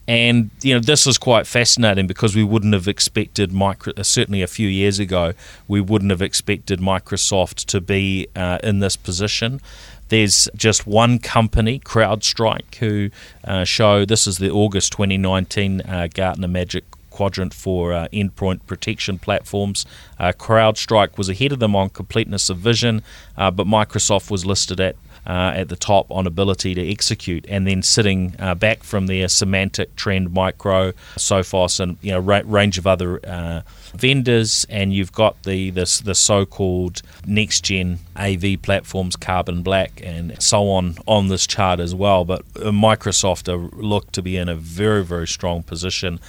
And 0.08 0.50
you 0.64 0.74
know 0.74 0.80
this 0.80 1.06
is 1.06 1.20
quite 1.20 1.46
fascinating 1.46 2.08
because 2.08 2.36
we 2.36 2.44
wouldn't 2.44 2.74
have 2.74 2.88
expected 2.88 3.52
micro, 3.52 3.94
uh, 3.96 4.02
certainly 4.02 4.42
a 4.42 4.48
few 4.48 4.68
years 4.68 4.98
ago 4.98 5.34
we 5.68 5.82
wouldn't 5.82 6.10
have 6.10 6.22
expected 6.22 6.80
Microsoft 6.80 7.66
to 7.66 7.80
be 7.80 8.28
uh, 8.36 8.58
in 8.64 8.80
this 8.80 8.96
position. 8.96 9.62
There's 10.10 10.50
just 10.56 10.86
one 10.88 11.20
company, 11.20 11.80
CrowdStrike, 11.80 12.76
who 12.76 13.10
uh, 13.44 13.64
show 13.64 14.06
this 14.06 14.28
is 14.28 14.40
the 14.40 14.50
August 14.50 14.92
2019 14.92 15.82
uh, 15.82 16.08
Gartner 16.14 16.48
Magic 16.48 16.84
quadrant 17.12 17.54
for 17.54 17.94
uh, 17.94 18.08
endpoint 18.14 18.66
protection 18.66 19.20
platforms. 19.20 19.86
Uh, 20.18 20.32
CrowdStrike 20.32 21.18
was 21.18 21.30
ahead 21.30 21.52
of 21.52 21.60
them 21.60 21.76
on 21.76 21.90
completeness 21.90 22.50
of 22.50 22.58
vision, 22.58 23.04
uh, 23.38 23.52
but 23.52 23.68
Microsoft 23.68 24.32
was 24.32 24.46
listed 24.46 24.80
at 24.80 24.96
uh, 25.26 25.54
at 25.56 25.70
the 25.70 25.76
top 25.76 26.10
on 26.12 26.28
ability 26.28 26.76
to 26.76 26.92
execute, 26.92 27.46
and 27.48 27.68
then 27.68 27.82
sitting 27.82 28.36
uh, 28.40 28.56
back 28.56 28.84
from 28.84 29.08
there, 29.08 29.28
Symantec, 29.28 29.96
Trend 29.96 30.34
Micro, 30.34 30.92
Sophos, 31.18 31.80
and 31.80 31.98
you 32.02 32.12
know 32.12 32.20
ra- 32.20 32.42
range 32.46 32.78
of 32.78 32.88
other 32.88 33.20
uh, 33.26 33.62
vendors, 33.94 34.66
and 34.70 34.94
you've 34.94 35.12
got 35.12 35.42
the 35.44 35.70
the, 35.72 36.02
the 36.04 36.16
so-called 36.16 37.02
next 37.26 37.62
gen 37.62 38.00
AV 38.16 38.62
platforms, 38.62 39.16
Carbon 39.16 39.62
Black, 39.62 40.02
and 40.04 40.42
so 40.42 40.70
on 40.70 40.98
on 41.08 41.28
this 41.28 41.46
chart 41.46 41.80
as 41.80 41.94
well. 41.94 42.26
But 42.26 42.46
Microsoft 42.54 43.48
are 43.48 43.76
look 43.78 44.12
to 44.14 44.22
be 44.22 44.38
in 44.38 44.50
a 44.50 44.56
very 44.56 45.04
very 45.04 45.28
strong 45.28 45.64
position. 45.64 46.20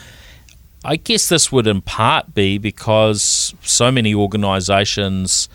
I 0.82 0.96
guess 0.96 1.28
this 1.28 1.52
would 1.52 1.66
in 1.66 1.82
part 1.82 2.34
be 2.34 2.56
because 2.56 3.54
so 3.62 3.92
many 3.92 4.14
organizations 4.14 5.48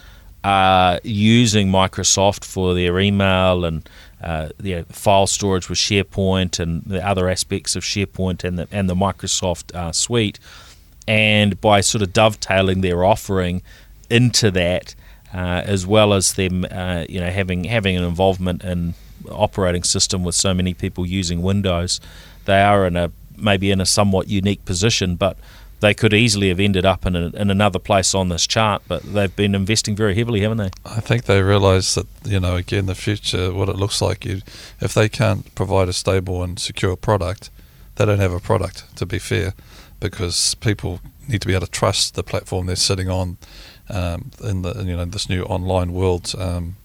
are 0.45 0.99
using 1.03 1.69
Microsoft 1.69 2.45
for 2.45 2.75
their 2.75 2.99
email 2.99 3.65
and 3.65 3.89
uh, 4.21 4.49
their 4.59 4.83
file 4.83 5.25
storage 5.25 5.69
with 5.69 5.79
SharePoint 5.79 6.59
and 6.59 6.83
the 6.83 7.03
other 7.03 7.27
aspects 7.27 7.75
of 7.75 7.83
SharePoint 7.83 8.43
and 8.43 8.59
the, 8.59 8.67
and 8.71 8.87
the 8.87 8.93
Microsoft 8.93 9.73
uh, 9.73 9.91
suite. 9.91 10.39
And 11.07 11.59
by 11.59 11.81
sort 11.81 12.03
of 12.03 12.13
dovetailing 12.13 12.81
their 12.81 13.03
offering 13.03 13.63
into 14.07 14.51
that, 14.51 14.93
uh, 15.33 15.63
as 15.65 15.87
well 15.87 16.13
as 16.13 16.33
them, 16.33 16.63
uh, 16.69 17.05
you 17.09 17.19
know, 17.19 17.31
having 17.31 17.63
having 17.63 17.97
an 17.97 18.03
involvement 18.03 18.63
in 18.63 18.93
operating 19.29 19.83
system 19.83 20.23
with 20.23 20.35
so 20.35 20.53
many 20.53 20.75
people 20.75 21.07
using 21.07 21.41
Windows, 21.41 21.99
they 22.45 22.61
are 22.61 22.85
in 22.85 22.95
a 22.95 23.11
maybe 23.35 23.71
in 23.71 23.81
a 23.81 23.85
somewhat 23.85 24.27
unique 24.27 24.63
position, 24.63 25.15
but 25.15 25.37
they 25.85 25.93
could 25.93 26.13
easily 26.13 26.49
have 26.49 26.59
ended 26.59 26.85
up 26.85 27.05
in, 27.05 27.15
a, 27.15 27.27
in 27.27 27.51
another 27.51 27.77
place 27.77 28.15
on 28.15 28.29
this 28.29 28.47
chart, 28.47 28.81
but 28.87 29.03
they've 29.03 29.35
been 29.35 29.53
investing 29.53 29.95
very 29.95 30.15
heavily, 30.15 30.41
haven't 30.41 30.57
they? 30.57 30.71
I 30.83 30.99
think 30.99 31.25
they 31.25 31.41
realise 31.41 31.93
that, 31.93 32.07
you 32.25 32.39
know, 32.39 32.55
again, 32.55 32.87
the 32.87 32.95
future, 32.95 33.53
what 33.53 33.69
it 33.69 33.75
looks 33.75 34.01
like, 34.01 34.25
you, 34.25 34.41
if 34.81 34.95
they 34.95 35.07
can't 35.07 35.53
provide 35.53 35.87
a 35.87 35.93
stable 35.93 36.41
and 36.41 36.57
secure 36.59 36.95
product, 36.95 37.51
they 37.95 38.05
don't 38.05 38.19
have 38.19 38.33
a 38.33 38.39
product, 38.39 38.95
to 38.97 39.05
be 39.05 39.19
fair, 39.19 39.53
because 39.99 40.55
people 40.55 41.01
need 41.27 41.41
to 41.41 41.47
be 41.47 41.53
able 41.53 41.67
to 41.67 41.71
trust 41.71 42.15
the 42.15 42.23
platform 42.23 42.65
they're 42.65 42.75
sitting 42.75 43.09
on 43.09 43.37
um, 43.89 44.31
in 44.43 44.63
the 44.63 44.83
you 44.83 44.97
know 44.97 45.05
this 45.05 45.29
new 45.29 45.43
online 45.43 45.93
world. 45.93 46.33
Um, 46.37 46.75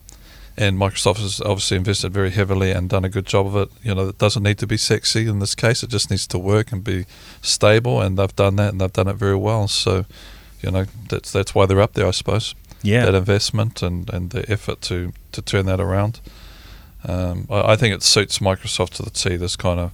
and 0.60 0.78
Microsoft 0.78 1.20
has 1.20 1.40
obviously 1.40 1.78
invested 1.78 2.12
very 2.12 2.30
heavily 2.30 2.70
and 2.70 2.90
done 2.90 3.02
a 3.02 3.08
good 3.08 3.24
job 3.24 3.46
of 3.46 3.56
it. 3.56 3.70
You 3.82 3.94
know, 3.94 4.08
it 4.08 4.18
doesn't 4.18 4.42
need 4.42 4.58
to 4.58 4.66
be 4.66 4.76
sexy 4.76 5.26
in 5.26 5.38
this 5.38 5.54
case; 5.54 5.82
it 5.82 5.88
just 5.88 6.10
needs 6.10 6.26
to 6.28 6.38
work 6.38 6.70
and 6.70 6.84
be 6.84 7.06
stable, 7.40 8.02
and 8.02 8.18
they've 8.18 8.36
done 8.36 8.56
that, 8.56 8.72
and 8.72 8.80
they've 8.80 8.92
done 8.92 9.08
it 9.08 9.16
very 9.16 9.36
well. 9.36 9.68
So, 9.68 10.04
you 10.60 10.70
know, 10.70 10.84
that's 11.08 11.32
that's 11.32 11.54
why 11.54 11.64
they're 11.64 11.80
up 11.80 11.94
there, 11.94 12.06
I 12.06 12.10
suppose. 12.10 12.54
Yeah, 12.82 13.06
that 13.06 13.14
investment 13.14 13.82
and, 13.82 14.08
and 14.10 14.30
the 14.30 14.48
effort 14.52 14.82
to 14.82 15.14
to 15.32 15.40
turn 15.40 15.64
that 15.66 15.80
around. 15.80 16.20
Um, 17.04 17.46
I, 17.50 17.72
I 17.72 17.76
think 17.76 17.94
it 17.94 18.02
suits 18.02 18.38
Microsoft 18.38 18.90
to 18.96 19.02
the 19.02 19.10
T. 19.10 19.36
This 19.36 19.56
kind 19.56 19.80
of 19.80 19.92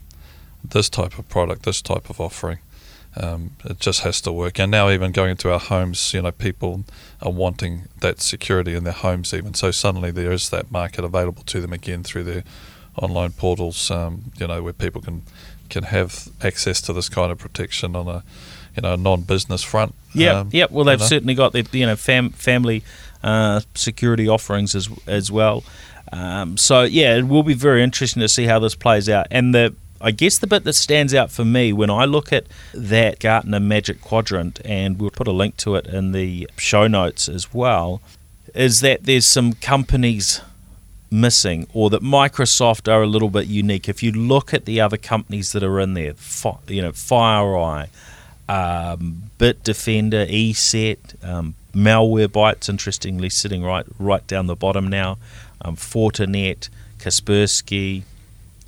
this 0.65 0.89
type 0.89 1.17
of 1.17 1.29
product, 1.29 1.63
this 1.63 1.81
type 1.81 2.11
of 2.11 2.21
offering. 2.21 2.59
Um, 3.17 3.53
it 3.65 3.81
just 3.81 4.01
has 4.01 4.21
to 4.23 4.33
work. 4.33 4.59
And 4.59 4.71
now, 4.71 4.91
even 4.91 5.13
going 5.13 5.31
into 5.31 5.51
our 5.51 5.59
homes, 5.59 6.13
you 6.13 6.23
know, 6.23 6.33
people 6.33 6.85
are 7.23 7.33
wanting 7.33 7.89
that 8.01 8.21
security 8.21 8.75
in 8.75 8.85
their 8.85 8.93
homes, 8.93 9.33
even. 9.33 9.55
So 9.55 9.71
suddenly 9.71 10.11
there 10.11 10.33
is 10.33 10.51
that 10.51 10.71
market 10.71 11.05
available 11.05 11.43
to 11.45 11.61
them 11.61 11.73
again 11.73 12.03
through 12.03 12.25
their 12.25 12.45
online 13.01 13.33
portals, 13.33 13.91
um, 13.91 14.33
you 14.39 14.47
know, 14.47 14.63
where 14.63 14.73
people 14.73 15.01
can 15.01 15.23
can 15.69 15.85
have 15.85 16.29
access 16.43 16.81
to 16.81 16.93
this 16.93 17.09
kind 17.09 17.33
of 17.33 17.39
protection 17.39 17.97
on 17.97 18.07
a 18.07 18.23
you 18.77 18.83
know 18.83 18.95
non-business 18.97 19.63
front. 19.63 19.95
Yeah, 20.15 20.41
um, 20.41 20.51
yeah. 20.53 20.67
Well, 20.71 20.85
they've 20.85 20.99
you 20.99 21.05
know. 21.05 21.09
certainly 21.09 21.35
got 21.35 21.53
their 21.53 21.65
you 21.73 21.87
know 21.87 21.97
fam- 21.97 22.31
family 22.31 22.85
uh, 23.23 23.61
security 23.75 24.29
offerings 24.29 24.75
as 24.75 24.89
as 25.07 25.31
well. 25.33 25.65
Um, 26.13 26.57
so 26.57 26.83
yeah, 26.83 27.17
it 27.17 27.27
will 27.27 27.43
be 27.43 27.55
very 27.55 27.83
interesting 27.83 28.21
to 28.21 28.29
see 28.29 28.45
how 28.45 28.59
this 28.59 28.75
plays 28.75 29.09
out. 29.09 29.27
And 29.31 29.55
the 29.55 29.75
I 30.01 30.11
guess 30.11 30.39
the 30.39 30.47
bit 30.47 30.65
that 30.65 30.75
stands 30.75 31.15
out 31.15 31.31
for 31.31 31.45
me 31.45 31.73
when 31.73 31.91
I 31.91 32.05
look 32.05 32.33
at 32.33 32.47
that 32.75 33.19
Gartner 33.19 33.61
Magic 33.61 34.01
Quadrant, 34.01 34.61
and 34.65 35.01
we'll 35.01 35.11
put 35.11 35.29
a 35.29 35.33
link 35.33 35.57
to 35.59 35.75
it 35.77 35.87
in 35.87 36.13
the 36.13 36.49
show 36.57 36.87
notes 36.87 37.29
as 37.29 37.53
well, 37.55 38.01
is 38.55 38.81
that 38.81 39.05
there's 39.05 39.27
some 39.27 39.53
companies 39.55 40.41
missing 41.11 41.67
or 41.73 41.91
that 41.91 42.03
Microsoft 42.03 42.93
are 42.93 43.03
a 43.03 43.07
little 43.07 43.31
bit 43.31 43.47
unique. 43.47 43.89
If 43.89 44.03
you 44.03 44.13
look 44.13 44.53
at 44.53 44.65
the 44.65 44.81
other 44.81 44.97
companies 44.97 45.53
that 45.53 45.63
are 45.63 45.81
in 45.81 45.95
there, 45.95 46.15
you 46.69 46.83
know, 46.83 46.93
FireEye, 46.93 47.89
um, 48.49 49.31
Bitdefender, 49.39 50.29
ESET, 50.29 51.25
um, 51.25 51.55
Malwarebytes, 51.75 52.69
interestingly 52.69 53.29
sitting 53.29 53.63
right 53.63 53.85
right 53.99 54.27
down 54.27 54.47
the 54.47 54.57
bottom 54.57 54.89
now, 54.89 55.19
um, 55.61 55.77
Fortinet, 55.77 56.69
Kaspersky, 56.99 58.03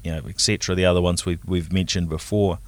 you 0.05 0.13
know, 0.13 0.23
etc. 0.29 0.75
The 0.75 0.85
other 0.85 1.01
ones 1.01 1.27
we've, 1.27 1.45
we've 1.45 1.73
mentioned 1.73 2.09
before. 2.09 2.59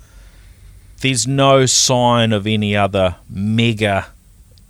There's 1.01 1.27
no 1.27 1.67
sign 1.67 2.33
of 2.33 2.47
any 2.47 2.77
other 2.77 3.17
mega 3.29 4.09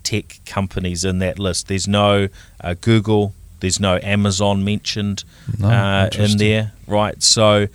tech 0.02 0.40
companies 0.46 1.04
in 1.04 1.18
that 1.18 1.38
list. 1.38 1.68
There's 1.68 1.88
no 1.88 2.28
uh, 2.60 2.74
Google, 2.80 3.34
there's 3.60 3.80
no 3.80 3.98
Amazon 4.02 4.64
mentioned 4.64 5.24
no, 5.58 5.68
uh, 5.68 6.10
in 6.12 6.38
there, 6.38 6.72
right? 6.86 7.22
So 7.22 7.68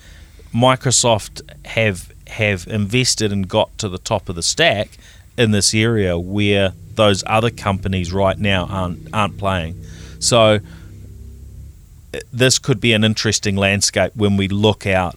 Microsoft 0.54 1.42
have 1.66 2.12
have 2.28 2.66
invested 2.66 3.32
and 3.32 3.46
got 3.48 3.76
to 3.78 3.88
the 3.88 3.98
top 3.98 4.28
of 4.28 4.34
the 4.34 4.42
stack 4.42 4.98
in 5.38 5.52
this 5.52 5.74
area 5.74 6.18
where 6.18 6.72
those 6.94 7.22
other 7.26 7.50
companies 7.50 8.12
right 8.12 8.38
now 8.38 8.66
aren't 8.66 9.14
aren't 9.14 9.38
playing. 9.38 9.80
So 10.18 10.60
this 12.32 12.58
could 12.58 12.80
be 12.80 12.92
an 12.92 13.04
interesting 13.04 13.56
landscape 13.56 14.12
when 14.14 14.36
we 14.36 14.48
look 14.48 14.86
out, 14.86 15.16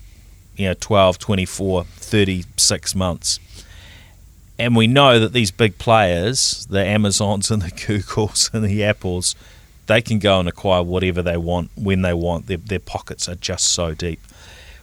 you 0.55 0.67
know, 0.67 0.73
12, 0.73 1.19
24, 1.19 1.83
36 1.83 2.95
months. 2.95 3.39
And 4.57 4.75
we 4.75 4.87
know 4.87 5.19
that 5.19 5.31
these 5.31 5.51
big 5.51 5.77
players, 5.77 6.67
the 6.69 6.83
Amazons 6.83 7.49
and 7.49 7.61
the 7.61 7.71
Googles 7.71 8.53
and 8.53 8.63
the 8.65 8.83
Apples, 8.83 9.35
they 9.87 10.01
can 10.01 10.19
go 10.19 10.39
and 10.39 10.47
acquire 10.47 10.83
whatever 10.83 11.21
they 11.21 11.37
want 11.37 11.71
when 11.75 12.01
they 12.01 12.13
want. 12.13 12.47
Their, 12.47 12.57
their 12.57 12.79
pockets 12.79 13.27
are 13.27 13.35
just 13.35 13.67
so 13.67 13.93
deep. 13.93 14.19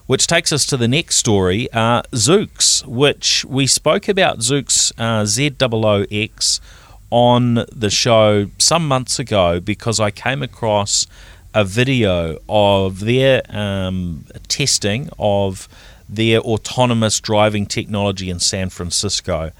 Which 0.06 0.26
takes 0.26 0.52
us 0.52 0.66
to 0.66 0.76
the 0.76 0.86
next 0.86 1.16
story, 1.16 1.68
uh, 1.72 2.02
Zoox, 2.12 2.86
which 2.86 3.44
we 3.44 3.66
spoke 3.66 4.08
about 4.08 4.38
Zoox 4.38 4.92
uh, 4.98 5.24
ZOOX 5.24 6.60
on 7.10 7.64
the 7.72 7.90
show 7.90 8.46
some 8.58 8.86
months 8.86 9.18
ago 9.18 9.60
because 9.60 10.00
I 10.00 10.10
came 10.10 10.42
across 10.42 11.06
a 11.56 11.64
video 11.64 12.38
of 12.50 13.00
their 13.00 13.40
um, 13.48 14.26
testing 14.46 15.08
of 15.18 15.66
their 16.06 16.38
autonomous 16.40 17.18
driving 17.18 17.64
technology 17.64 18.28
in 18.28 18.38
San 18.38 18.68
Francisco. 18.68 19.52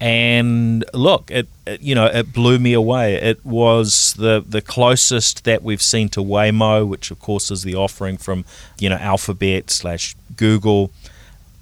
And 0.00 0.82
look, 0.94 1.30
it, 1.30 1.46
it, 1.66 1.82
you 1.82 1.94
know 1.94 2.06
it 2.06 2.32
blew 2.32 2.58
me 2.58 2.72
away. 2.72 3.14
It 3.16 3.44
was 3.44 4.14
the 4.14 4.42
the 4.46 4.62
closest 4.62 5.44
that 5.44 5.62
we've 5.62 5.82
seen 5.82 6.08
to 6.10 6.20
Waymo, 6.20 6.88
which 6.88 7.10
of 7.10 7.20
course 7.20 7.50
is 7.50 7.62
the 7.64 7.74
offering 7.74 8.16
from 8.16 8.46
you 8.78 8.88
know 8.88 8.96
Alphabet 8.96 9.70
slash 9.70 10.16
Google 10.36 10.90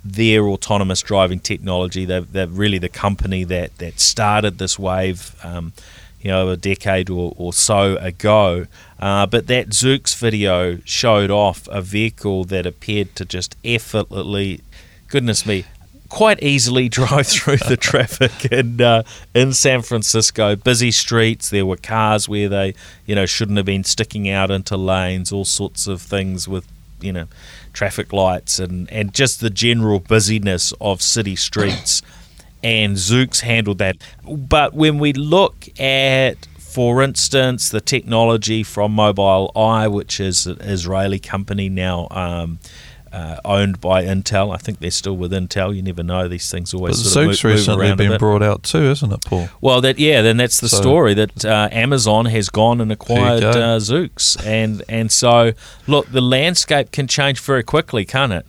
their 0.04 0.46
autonomous 0.46 1.00
driving 1.00 1.40
technology. 1.40 2.04
They're, 2.04 2.20
they're 2.20 2.46
really 2.46 2.78
the 2.78 2.90
company 2.90 3.42
that, 3.44 3.78
that 3.78 3.98
started 3.98 4.58
this 4.58 4.78
wave, 4.78 5.34
um, 5.42 5.72
you 6.24 6.30
know, 6.30 6.48
a 6.48 6.56
decade 6.56 7.10
or, 7.10 7.34
or 7.36 7.52
so 7.52 7.96
ago. 7.98 8.66
Uh, 8.98 9.26
but 9.26 9.46
that 9.46 9.68
Zoox 9.68 10.16
video 10.16 10.78
showed 10.84 11.30
off 11.30 11.68
a 11.68 11.82
vehicle 11.82 12.44
that 12.44 12.64
appeared 12.64 13.14
to 13.16 13.26
just 13.26 13.56
effortlessly, 13.62 14.62
goodness 15.06 15.44
me, 15.44 15.66
quite 16.08 16.42
easily 16.42 16.88
drive 17.00 17.26
through 17.26 17.58
the 17.58 17.76
traffic 17.76 18.46
in 18.50 18.80
uh, 18.80 19.02
in 19.34 19.52
San 19.52 19.82
Francisco. 19.82 20.56
Busy 20.56 20.90
streets. 20.90 21.50
There 21.50 21.66
were 21.66 21.76
cars 21.76 22.26
where 22.26 22.48
they, 22.48 22.74
you 23.04 23.14
know, 23.14 23.26
shouldn't 23.26 23.58
have 23.58 23.66
been 23.66 23.84
sticking 23.84 24.26
out 24.26 24.50
into 24.50 24.78
lanes. 24.78 25.30
All 25.30 25.44
sorts 25.44 25.86
of 25.86 26.00
things 26.00 26.48
with, 26.48 26.66
you 27.02 27.12
know, 27.12 27.26
traffic 27.74 28.14
lights 28.14 28.58
and, 28.58 28.90
and 28.90 29.12
just 29.12 29.40
the 29.40 29.50
general 29.50 30.00
busyness 30.00 30.72
of 30.80 31.02
city 31.02 31.36
streets. 31.36 32.00
And 32.64 32.96
Zoox 32.96 33.40
handled 33.40 33.78
that. 33.78 33.96
But 34.26 34.74
when 34.74 34.98
we 34.98 35.12
look 35.12 35.68
at, 35.78 36.46
for 36.58 37.02
instance, 37.02 37.68
the 37.68 37.80
technology 37.80 38.62
from 38.62 38.96
Mobileye, 38.96 39.92
which 39.92 40.18
is 40.18 40.46
an 40.46 40.60
Israeli 40.60 41.18
company 41.20 41.68
now. 41.68 42.08
Um, 42.10 42.58
uh, 43.12 43.38
owned 43.44 43.80
by 43.80 44.02
Intel. 44.04 44.52
I 44.52 44.56
think 44.56 44.80
they're 44.80 44.90
still 44.90 45.16
with 45.16 45.30
Intel. 45.30 45.72
You 45.74 45.82
never 45.82 46.02
know; 46.02 46.26
these 46.26 46.50
things 46.50 46.74
always. 46.74 47.00
But 47.00 47.10
sort 47.10 47.26
Zoox 47.28 47.38
of 47.38 47.44
move, 47.44 47.52
recently 47.54 47.88
move 47.90 47.96
been 47.98 48.18
brought 48.18 48.42
out 48.42 48.64
too, 48.64 48.90
isn't 48.90 49.12
it, 49.12 49.24
Paul? 49.24 49.48
Well, 49.60 49.80
that 49.82 50.00
yeah, 50.00 50.20
then 50.20 50.36
that's 50.36 50.58
the 50.58 50.68
So- 50.68 50.78
story 50.78 51.14
that 51.14 51.44
uh, 51.44 51.68
Amazon 51.70 52.24
has 52.24 52.48
gone 52.50 52.80
and 52.80 52.90
acquired 52.90 53.44
uh, 53.44 53.78
Zoox, 53.78 54.44
and 54.44 54.82
and 54.88 55.12
so 55.12 55.52
look, 55.86 56.10
the 56.10 56.20
landscape 56.20 56.90
can 56.90 57.06
change 57.06 57.38
very 57.38 57.62
quickly, 57.62 58.04
can't 58.04 58.32
it? 58.32 58.46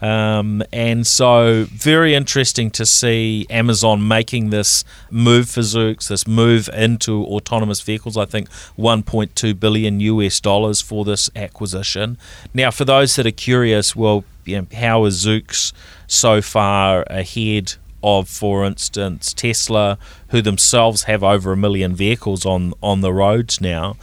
Um, 0.00 0.62
and 0.72 1.06
so, 1.06 1.66
very 1.70 2.14
interesting 2.14 2.70
to 2.72 2.86
see 2.86 3.46
Amazon 3.50 4.06
making 4.06 4.50
this 4.50 4.84
move 5.10 5.48
for 5.48 5.60
Zoox, 5.60 6.08
this 6.08 6.26
move 6.26 6.70
into 6.72 7.24
autonomous 7.24 7.80
vehicles. 7.82 8.16
I 8.16 8.24
think 8.24 8.48
1.2 8.78 9.58
billion 9.58 10.00
US 10.00 10.40
dollars 10.40 10.80
for 10.80 11.04
this 11.04 11.28
acquisition. 11.36 12.16
Now, 12.54 12.70
for 12.70 12.84
those 12.84 13.16
that 13.16 13.26
are 13.26 13.30
curious, 13.30 13.94
well, 13.94 14.24
you 14.44 14.60
know, 14.60 14.66
how 14.74 15.04
is 15.04 15.24
Zoox 15.26 15.72
so 16.06 16.40
far 16.40 17.04
ahead 17.08 17.74
of, 18.02 18.28
for 18.28 18.64
instance, 18.64 19.34
Tesla, 19.34 19.98
who 20.28 20.40
themselves 20.40 21.02
have 21.02 21.22
over 21.22 21.52
a 21.52 21.56
million 21.56 21.94
vehicles 21.94 22.46
on 22.46 22.72
on 22.82 23.02
the 23.02 23.12
roads 23.12 23.60
now? 23.60 23.96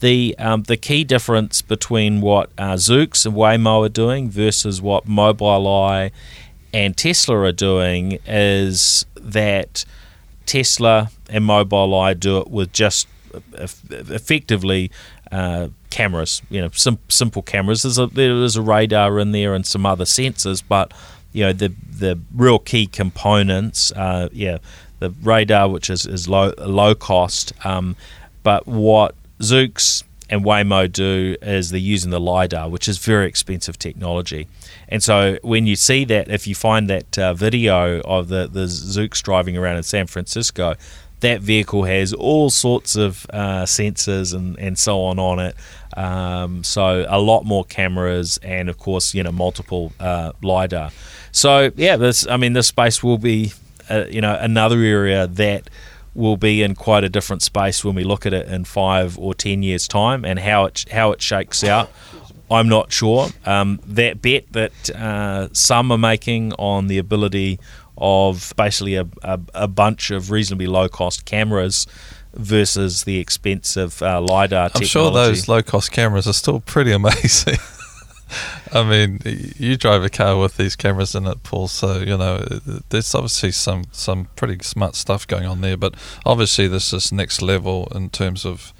The 0.00 0.34
um, 0.38 0.64
the 0.64 0.76
key 0.76 1.04
difference 1.04 1.62
between 1.62 2.20
what 2.20 2.50
uh, 2.58 2.72
and 2.72 2.80
Waymo 2.80 3.86
are 3.86 3.88
doing 3.88 4.28
versus 4.30 4.82
what 4.82 5.06
Mobileye 5.06 6.10
and 6.72 6.96
Tesla 6.96 7.38
are 7.38 7.52
doing 7.52 8.18
is 8.26 9.06
that 9.14 9.84
Tesla 10.46 11.10
and 11.30 11.44
Mobileye 11.44 12.18
do 12.18 12.38
it 12.38 12.50
with 12.50 12.72
just 12.72 13.06
effectively 13.90 14.90
uh, 15.32 15.68
cameras, 15.90 16.42
you 16.50 16.60
know, 16.60 16.70
sim- 16.72 16.98
simple 17.08 17.42
cameras. 17.42 17.82
There's 17.82 17.98
a 17.98 18.06
there's 18.06 18.56
a 18.56 18.62
radar 18.62 19.18
in 19.18 19.32
there 19.32 19.54
and 19.54 19.66
some 19.66 19.86
other 19.86 20.04
sensors, 20.04 20.62
but 20.66 20.92
you 21.32 21.44
know 21.44 21.52
the 21.52 21.72
the 21.98 22.18
real 22.34 22.58
key 22.58 22.86
components, 22.86 23.92
uh, 23.92 24.28
yeah, 24.32 24.58
the 24.98 25.10
radar, 25.22 25.68
which 25.68 25.90
is 25.90 26.06
is 26.06 26.28
low 26.28 26.52
low 26.58 26.94
cost, 26.94 27.52
um, 27.64 27.96
but 28.42 28.66
what 28.66 29.14
Zoox 29.44 30.04
and 30.30 30.44
Waymo 30.44 30.90
do 30.90 31.36
is 31.42 31.70
they're 31.70 31.78
using 31.78 32.10
the 32.10 32.20
LiDAR, 32.20 32.68
which 32.68 32.88
is 32.88 32.98
very 32.98 33.26
expensive 33.26 33.78
technology. 33.78 34.48
And 34.88 35.02
so 35.02 35.38
when 35.42 35.66
you 35.66 35.76
see 35.76 36.04
that, 36.06 36.30
if 36.30 36.46
you 36.46 36.54
find 36.54 36.88
that 36.88 37.18
uh, 37.18 37.34
video 37.34 38.00
of 38.00 38.28
the, 38.28 38.48
the 38.48 38.64
Zoox 38.64 39.22
driving 39.22 39.56
around 39.56 39.76
in 39.76 39.82
San 39.82 40.06
Francisco, 40.06 40.74
that 41.20 41.40
vehicle 41.40 41.84
has 41.84 42.12
all 42.12 42.50
sorts 42.50 42.96
of 42.96 43.26
uh, 43.30 43.64
sensors 43.64 44.34
and, 44.34 44.58
and 44.58 44.78
so 44.78 45.00
on 45.02 45.18
on 45.18 45.38
it. 45.38 45.56
Um, 45.96 46.64
so 46.64 47.06
a 47.08 47.20
lot 47.20 47.44
more 47.44 47.64
cameras 47.64 48.38
and 48.42 48.68
of 48.68 48.78
course 48.78 49.14
you 49.14 49.22
know 49.22 49.32
multiple 49.32 49.92
uh, 50.00 50.32
lidar. 50.42 50.90
So 51.32 51.70
yeah, 51.76 51.96
this 51.96 52.26
I 52.26 52.36
mean 52.36 52.52
this 52.52 52.66
space 52.66 53.02
will 53.02 53.18
be 53.18 53.52
uh, 53.88 54.04
you 54.10 54.20
know 54.20 54.36
another 54.38 54.80
area 54.80 55.26
that 55.26 55.70
will 56.14 56.36
be 56.36 56.62
in 56.62 56.74
quite 56.74 57.04
a 57.04 57.08
different 57.08 57.42
space 57.42 57.84
when 57.84 57.94
we 57.94 58.04
look 58.04 58.24
at 58.26 58.32
it 58.32 58.48
in 58.48 58.64
five 58.64 59.18
or 59.18 59.34
ten 59.34 59.62
years 59.62 59.88
time 59.88 60.24
and 60.24 60.38
how 60.38 60.64
it 60.64 60.84
how 60.90 61.12
it 61.12 61.20
shakes 61.20 61.64
out. 61.64 61.90
I'm 62.50 62.68
not 62.68 62.92
sure. 62.92 63.28
Um, 63.46 63.80
that 63.86 64.22
bet 64.22 64.52
that 64.52 64.90
uh, 64.90 65.48
some 65.52 65.90
are 65.90 65.98
making 65.98 66.52
on 66.54 66.86
the 66.88 66.98
ability 66.98 67.58
of 67.96 68.52
basically 68.56 68.96
a, 68.96 69.06
a, 69.22 69.40
a 69.54 69.68
bunch 69.68 70.10
of 70.10 70.30
reasonably 70.30 70.66
low 70.66 70.88
cost 70.88 71.24
cameras 71.24 71.86
versus 72.34 73.04
the 73.04 73.18
expensive 73.18 74.02
uh, 74.02 74.20
lidar 74.20 74.64
I'm 74.64 74.70
technology. 74.70 74.86
sure 74.88 75.10
those 75.12 75.48
low 75.48 75.62
cost 75.62 75.92
cameras 75.92 76.26
are 76.26 76.32
still 76.32 76.60
pretty 76.60 76.92
amazing. 77.00 77.58
I 78.72 78.82
mean, 78.82 79.20
you 79.24 79.76
drive 79.76 80.02
a 80.04 80.10
car 80.10 80.38
with 80.38 80.56
these 80.56 80.76
cameras 80.76 81.14
in 81.14 81.26
it, 81.26 81.42
Paul. 81.42 81.68
So 81.68 81.98
you 81.98 82.16
know, 82.16 82.38
there's 82.90 83.14
obviously 83.14 83.52
some 83.52 83.84
some 83.92 84.28
pretty 84.36 84.58
smart 84.62 84.94
stuff 84.96 85.26
going 85.26 85.46
on 85.46 85.60
there. 85.60 85.76
But 85.76 85.94
obviously, 86.26 86.68
this 86.68 86.92
is 86.92 87.12
next 87.12 87.42
level 87.42 87.88
in 87.94 88.10
terms 88.10 88.44
of, 88.44 88.72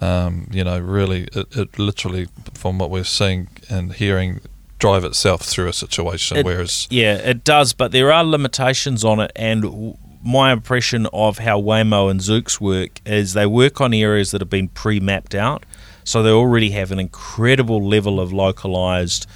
um, 0.00 0.48
you 0.50 0.64
know, 0.64 0.78
really, 0.78 1.28
it, 1.32 1.46
it 1.56 1.78
literally, 1.78 2.28
from 2.54 2.78
what 2.78 2.90
we're 2.90 3.04
seeing 3.04 3.48
and 3.68 3.92
hearing, 3.92 4.40
drive 4.78 5.04
itself 5.04 5.42
through 5.42 5.68
a 5.68 5.72
situation. 5.72 6.36
It- 6.38 6.44
whereas, 6.46 6.86
Yeah, 6.90 7.14
it 7.14 7.44
does, 7.44 7.72
but 7.72 7.92
there 7.92 8.12
are 8.12 8.24
limitations 8.24 9.04
on 9.04 9.18
it. 9.20 9.32
And 9.34 9.62
w- 9.62 9.96
my 10.22 10.52
impression 10.52 11.06
of 11.12 11.38
how 11.38 11.60
Waymo 11.60 12.10
and 12.10 12.20
Zoox 12.20 12.60
work 12.60 13.00
is 13.06 13.32
they 13.34 13.46
work 13.46 13.80
on 13.80 13.94
areas 13.94 14.30
that 14.32 14.40
have 14.40 14.50
been 14.50 14.68
pre 14.68 15.00
mapped 15.00 15.34
out. 15.34 15.64
So 16.08 16.22
they 16.22 16.30
already 16.30 16.70
have 16.70 16.90
an 16.90 16.98
incredible 16.98 17.86
level 17.86 18.18
of 18.18 18.32
localized 18.32 19.26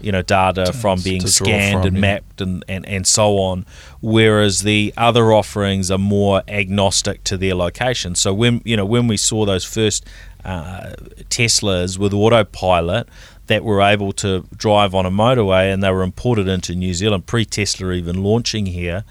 you 0.00 0.10
know 0.10 0.22
data 0.22 0.72
from 0.72 1.00
being 1.00 1.26
scanned 1.26 1.82
from, 1.82 1.86
and 1.86 1.96
yeah. 1.96 2.00
mapped 2.00 2.40
and, 2.40 2.64
and, 2.68 2.84
and 2.86 3.06
so 3.06 3.38
on 3.38 3.64
whereas 4.00 4.62
the 4.62 4.92
other 4.96 5.32
offerings 5.32 5.92
are 5.92 5.98
more 5.98 6.42
agnostic 6.48 7.22
to 7.22 7.36
their 7.36 7.54
location 7.54 8.16
so 8.16 8.34
when 8.34 8.60
you 8.64 8.76
know 8.76 8.84
when 8.84 9.06
we 9.06 9.16
saw 9.16 9.46
those 9.46 9.64
first 9.64 10.04
uh, 10.44 10.92
Teslas 11.30 11.98
with 11.98 12.12
autopilot 12.12 13.08
that 13.46 13.62
were 13.62 13.80
able 13.80 14.10
to 14.10 14.44
drive 14.56 14.92
on 14.92 15.06
a 15.06 15.10
motorway 15.10 15.72
and 15.72 15.84
they 15.84 15.90
were 15.92 16.02
imported 16.02 16.48
into 16.48 16.74
New 16.74 16.94
Zealand 16.94 17.26
pre 17.26 17.44
Tesla 17.44 17.92
even 17.92 18.24
launching 18.24 18.66
here 18.66 19.04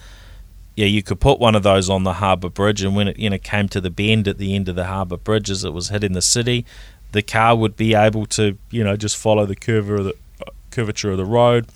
yeah, 0.76 0.86
you 0.86 1.04
could 1.04 1.20
put 1.20 1.40
one 1.40 1.54
of 1.54 1.64
those 1.64 1.90
on 1.90 2.04
the 2.04 2.14
harbour 2.14 2.50
bridge, 2.50 2.82
and 2.82 2.96
when 2.96 3.10
it 3.10 3.20
you 3.20 3.30
know 3.30 3.38
came 3.38 3.68
to 3.70 3.82
the 3.82 3.90
bend 3.90 4.28
at 4.28 4.38
the 4.38 4.56
end 4.56 4.70
of 4.70 4.76
the 4.76 4.86
harbour 4.86 5.18
bridge 5.18 5.50
as 5.50 5.64
it 5.64 5.74
was 5.74 5.90
hitting 5.90 6.14
the 6.14 6.22
city, 6.22 6.66
the 7.12 7.22
car 7.22 7.56
would 7.56 7.76
be 7.76 7.94
able 7.94 8.26
to 8.28 8.58
you 8.70 8.84
know 8.84 8.96
just 8.96 9.18
follow 9.18 9.46
the 9.46 9.56
curvature 9.56 9.96
of 9.96 10.06
the 10.06 10.16
uh, 10.46 10.52
curvature 10.70 11.12
of 11.12 11.18
the 11.18 11.26
road, 11.26 11.68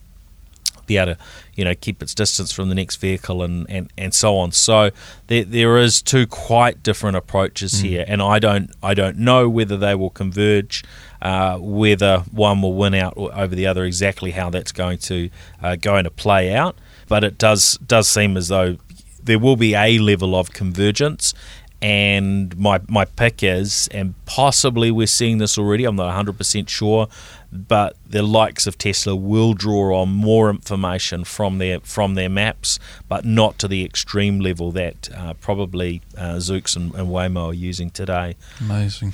be 0.85 0.97
able 0.97 1.15
to 1.15 1.21
you 1.55 1.63
know 1.63 1.75
keep 1.75 2.01
its 2.01 2.13
distance 2.13 2.51
from 2.51 2.69
the 2.69 2.75
next 2.75 2.97
vehicle, 2.97 3.43
and 3.43 3.65
and, 3.69 3.91
and 3.97 4.13
so 4.13 4.37
on. 4.37 4.51
So 4.51 4.91
there 5.27 5.43
there 5.43 5.77
is 5.77 6.01
two 6.01 6.27
quite 6.27 6.83
different 6.83 7.17
approaches 7.17 7.79
here, 7.79 8.05
and 8.07 8.21
I 8.21 8.39
don't 8.39 8.71
I 8.81 8.93
don't 8.93 9.17
know 9.17 9.49
whether 9.49 9.77
they 9.77 9.95
will 9.95 10.11
converge. 10.11 10.83
Uh, 11.21 11.57
whether 11.57 12.19
one 12.31 12.61
will 12.61 12.73
win 12.73 12.93
out 12.93 13.17
over 13.17 13.55
the 13.55 13.65
other, 13.65 13.83
exactly 13.83 14.29
how 14.29 14.51
that's 14.51 14.71
going 14.71 14.99
to 14.99 15.29
uh, 15.63 15.75
going 15.75 16.03
to 16.03 16.11
play 16.11 16.53
out, 16.53 16.77
but 17.07 17.23
it 17.23 17.37
does 17.39 17.79
does 17.79 18.07
seem 18.07 18.37
as 18.37 18.49
though 18.49 18.77
there 19.25 19.39
will 19.39 19.55
be 19.55 19.73
a 19.73 19.97
level 19.97 20.35
of 20.35 20.53
convergence, 20.53 21.33
And 21.81 22.57
my, 22.57 22.79
my 22.87 23.05
pick 23.05 23.43
is, 23.43 23.87
and 23.91 24.15
possibly 24.25 24.89
we're 24.89 25.07
seeing 25.07 25.37
this 25.37 25.57
already, 25.57 25.85
I'm 25.85 25.95
not 25.95 26.25
100% 26.25 26.67
sure, 26.67 27.07
but 27.51 27.95
the 28.07 28.23
likes 28.23 28.67
of 28.67 28.77
Tesla 28.77 29.15
will 29.15 29.53
draw 29.53 30.01
on 30.01 30.09
more 30.09 30.49
information 30.49 31.23
from 31.23 31.57
their 31.57 31.79
from 31.81 32.15
their 32.15 32.29
maps, 32.29 32.79
but 33.07 33.23
not 33.25 33.57
to 33.59 33.67
the 33.67 33.83
extreme 33.85 34.39
level 34.39 34.71
that 34.71 35.09
uh, 35.15 35.33
probably 35.35 36.01
uh, 36.17 36.35
Zoox 36.35 36.75
and, 36.75 36.93
and 36.95 37.07
Waymo 37.07 37.47
are 37.51 37.53
using 37.53 37.89
today. 37.89 38.35
Amazing. 38.59 39.13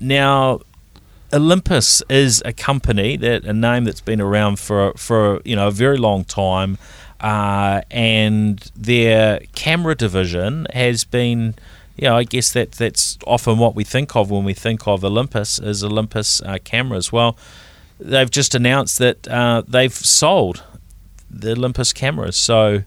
Now, 0.00 0.60
Olympus 1.32 2.02
is 2.08 2.42
a 2.44 2.52
company 2.52 3.16
that 3.16 3.44
a 3.44 3.52
name 3.52 3.84
that's 3.84 4.00
been 4.00 4.20
around 4.20 4.58
for 4.58 4.92
for 4.94 5.40
you 5.44 5.56
know 5.56 5.68
a 5.68 5.70
very 5.70 5.96
long 5.96 6.24
time, 6.24 6.78
uh, 7.20 7.82
and 7.90 8.58
their 8.76 9.40
camera 9.54 9.94
division 9.94 10.66
has 10.72 11.04
been. 11.04 11.54
Know, 11.98 12.16
I 12.16 12.24
guess 12.24 12.52
that 12.52 12.72
that's 12.72 13.18
often 13.26 13.58
what 13.58 13.74
we 13.74 13.84
think 13.84 14.16
of 14.16 14.30
when 14.30 14.44
we 14.44 14.54
think 14.54 14.86
of 14.86 15.04
Olympus 15.04 15.58
is 15.58 15.84
Olympus 15.84 16.42
uh, 16.42 16.58
cameras. 16.64 17.12
Well, 17.12 17.36
they've 18.00 18.30
just 18.30 18.54
announced 18.54 18.98
that 18.98 19.28
uh, 19.28 19.62
they've 19.68 19.92
sold 19.92 20.64
the 21.30 21.52
Olympus 21.52 21.92
cameras, 21.92 22.36
so 22.36 22.82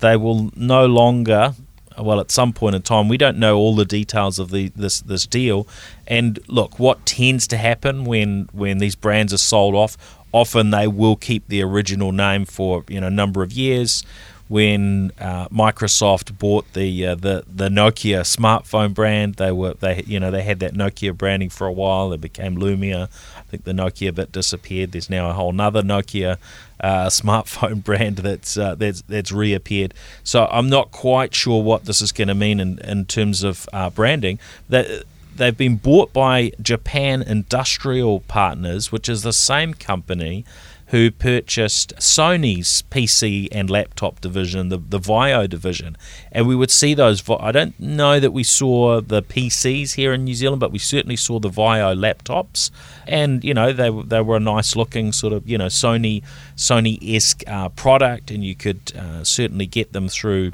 they 0.00 0.16
will 0.16 0.50
no 0.56 0.86
longer 0.86 1.54
well, 1.98 2.20
at 2.20 2.30
some 2.30 2.52
point 2.52 2.74
in 2.74 2.82
time, 2.82 3.08
we 3.08 3.16
don't 3.16 3.38
know 3.38 3.56
all 3.56 3.74
the 3.74 3.84
details 3.84 4.38
of 4.38 4.50
the 4.50 4.68
this 4.76 5.00
this 5.00 5.26
deal. 5.26 5.66
And 6.06 6.38
look, 6.46 6.78
what 6.78 7.04
tends 7.06 7.46
to 7.48 7.56
happen 7.56 8.04
when 8.04 8.48
when 8.52 8.78
these 8.78 8.94
brands 8.94 9.32
are 9.32 9.38
sold 9.38 9.74
off, 9.74 9.96
often 10.32 10.70
they 10.70 10.86
will 10.86 11.16
keep 11.16 11.48
the 11.48 11.62
original 11.62 12.12
name 12.12 12.44
for 12.44 12.84
you 12.88 13.00
know 13.00 13.08
a 13.08 13.10
number 13.10 13.42
of 13.42 13.52
years. 13.52 14.04
When 14.50 15.12
uh, 15.20 15.46
Microsoft 15.48 16.36
bought 16.36 16.72
the 16.72 17.06
uh, 17.06 17.14
the 17.14 17.44
the 17.46 17.68
Nokia 17.68 18.22
smartphone 18.22 18.92
brand, 18.92 19.36
they 19.36 19.52
were 19.52 19.74
they 19.74 20.02
you 20.08 20.18
know 20.18 20.32
they 20.32 20.42
had 20.42 20.58
that 20.58 20.74
Nokia 20.74 21.16
branding 21.16 21.50
for 21.50 21.68
a 21.68 21.72
while. 21.72 22.12
It 22.12 22.20
became 22.20 22.56
Lumia. 22.56 23.04
I 23.36 23.42
think 23.42 23.62
the 23.62 23.70
Nokia 23.70 24.12
bit 24.12 24.32
disappeared. 24.32 24.90
There's 24.90 25.08
now 25.08 25.30
a 25.30 25.34
whole 25.34 25.50
another 25.50 25.82
Nokia 25.82 26.38
uh, 26.80 27.06
smartphone 27.10 27.84
brand 27.84 28.16
that's 28.16 28.56
uh, 28.56 28.74
that's 28.74 29.02
that's 29.02 29.30
reappeared. 29.30 29.94
So 30.24 30.48
I'm 30.50 30.68
not 30.68 30.90
quite 30.90 31.32
sure 31.32 31.62
what 31.62 31.84
this 31.84 32.02
is 32.02 32.10
going 32.10 32.26
to 32.26 32.34
mean 32.34 32.58
in 32.58 32.80
in 32.80 33.04
terms 33.04 33.44
of 33.44 33.68
uh, 33.72 33.90
branding. 33.90 34.40
That 34.68 35.04
they've 35.36 35.56
been 35.56 35.76
bought 35.76 36.12
by 36.12 36.50
Japan 36.60 37.22
Industrial 37.22 38.18
Partners, 38.18 38.90
which 38.90 39.08
is 39.08 39.22
the 39.22 39.32
same 39.32 39.74
company 39.74 40.44
who 40.90 41.08
purchased 41.08 41.94
Sony's 41.98 42.82
PC 42.90 43.46
and 43.52 43.70
laptop 43.70 44.20
division, 44.20 44.70
the, 44.70 44.76
the 44.76 44.98
VAIO 44.98 45.48
division. 45.48 45.96
And 46.32 46.48
we 46.48 46.56
would 46.56 46.70
see 46.70 46.94
those. 46.94 47.22
I 47.30 47.52
don't 47.52 47.78
know 47.78 48.18
that 48.18 48.32
we 48.32 48.42
saw 48.42 49.00
the 49.00 49.22
PCs 49.22 49.94
here 49.94 50.12
in 50.12 50.24
New 50.24 50.34
Zealand, 50.34 50.58
but 50.58 50.72
we 50.72 50.80
certainly 50.80 51.14
saw 51.14 51.38
the 51.38 51.48
VAIO 51.48 51.94
laptops. 51.96 52.72
And, 53.06 53.44
you 53.44 53.54
know, 53.54 53.72
they, 53.72 53.90
they 53.90 54.20
were 54.20 54.36
a 54.36 54.40
nice 54.40 54.74
looking 54.74 55.12
sort 55.12 55.32
of, 55.32 55.48
you 55.48 55.58
know, 55.58 55.66
Sony 55.66 56.24
Sony 56.56 56.98
esque 57.02 57.44
uh, 57.46 57.68
product, 57.68 58.32
and 58.32 58.44
you 58.44 58.56
could 58.56 58.92
uh, 58.98 59.22
certainly 59.22 59.66
get 59.66 59.92
them 59.92 60.08
through 60.08 60.50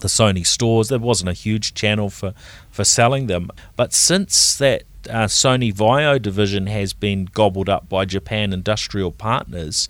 the 0.00 0.08
Sony 0.08 0.46
stores. 0.46 0.90
There 0.90 1.00
wasn't 1.00 1.30
a 1.30 1.32
huge 1.32 1.74
channel 1.74 2.08
for, 2.08 2.34
for 2.70 2.84
selling 2.84 3.26
them. 3.26 3.50
But 3.74 3.92
since 3.92 4.56
that 4.58 4.84
uh, 5.08 5.26
Sony 5.26 5.72
VAIO 5.72 6.20
division 6.20 6.66
has 6.66 6.92
been 6.92 7.26
gobbled 7.26 7.68
up 7.68 7.88
by 7.88 8.04
Japan 8.04 8.52
Industrial 8.52 9.10
Partners, 9.10 9.88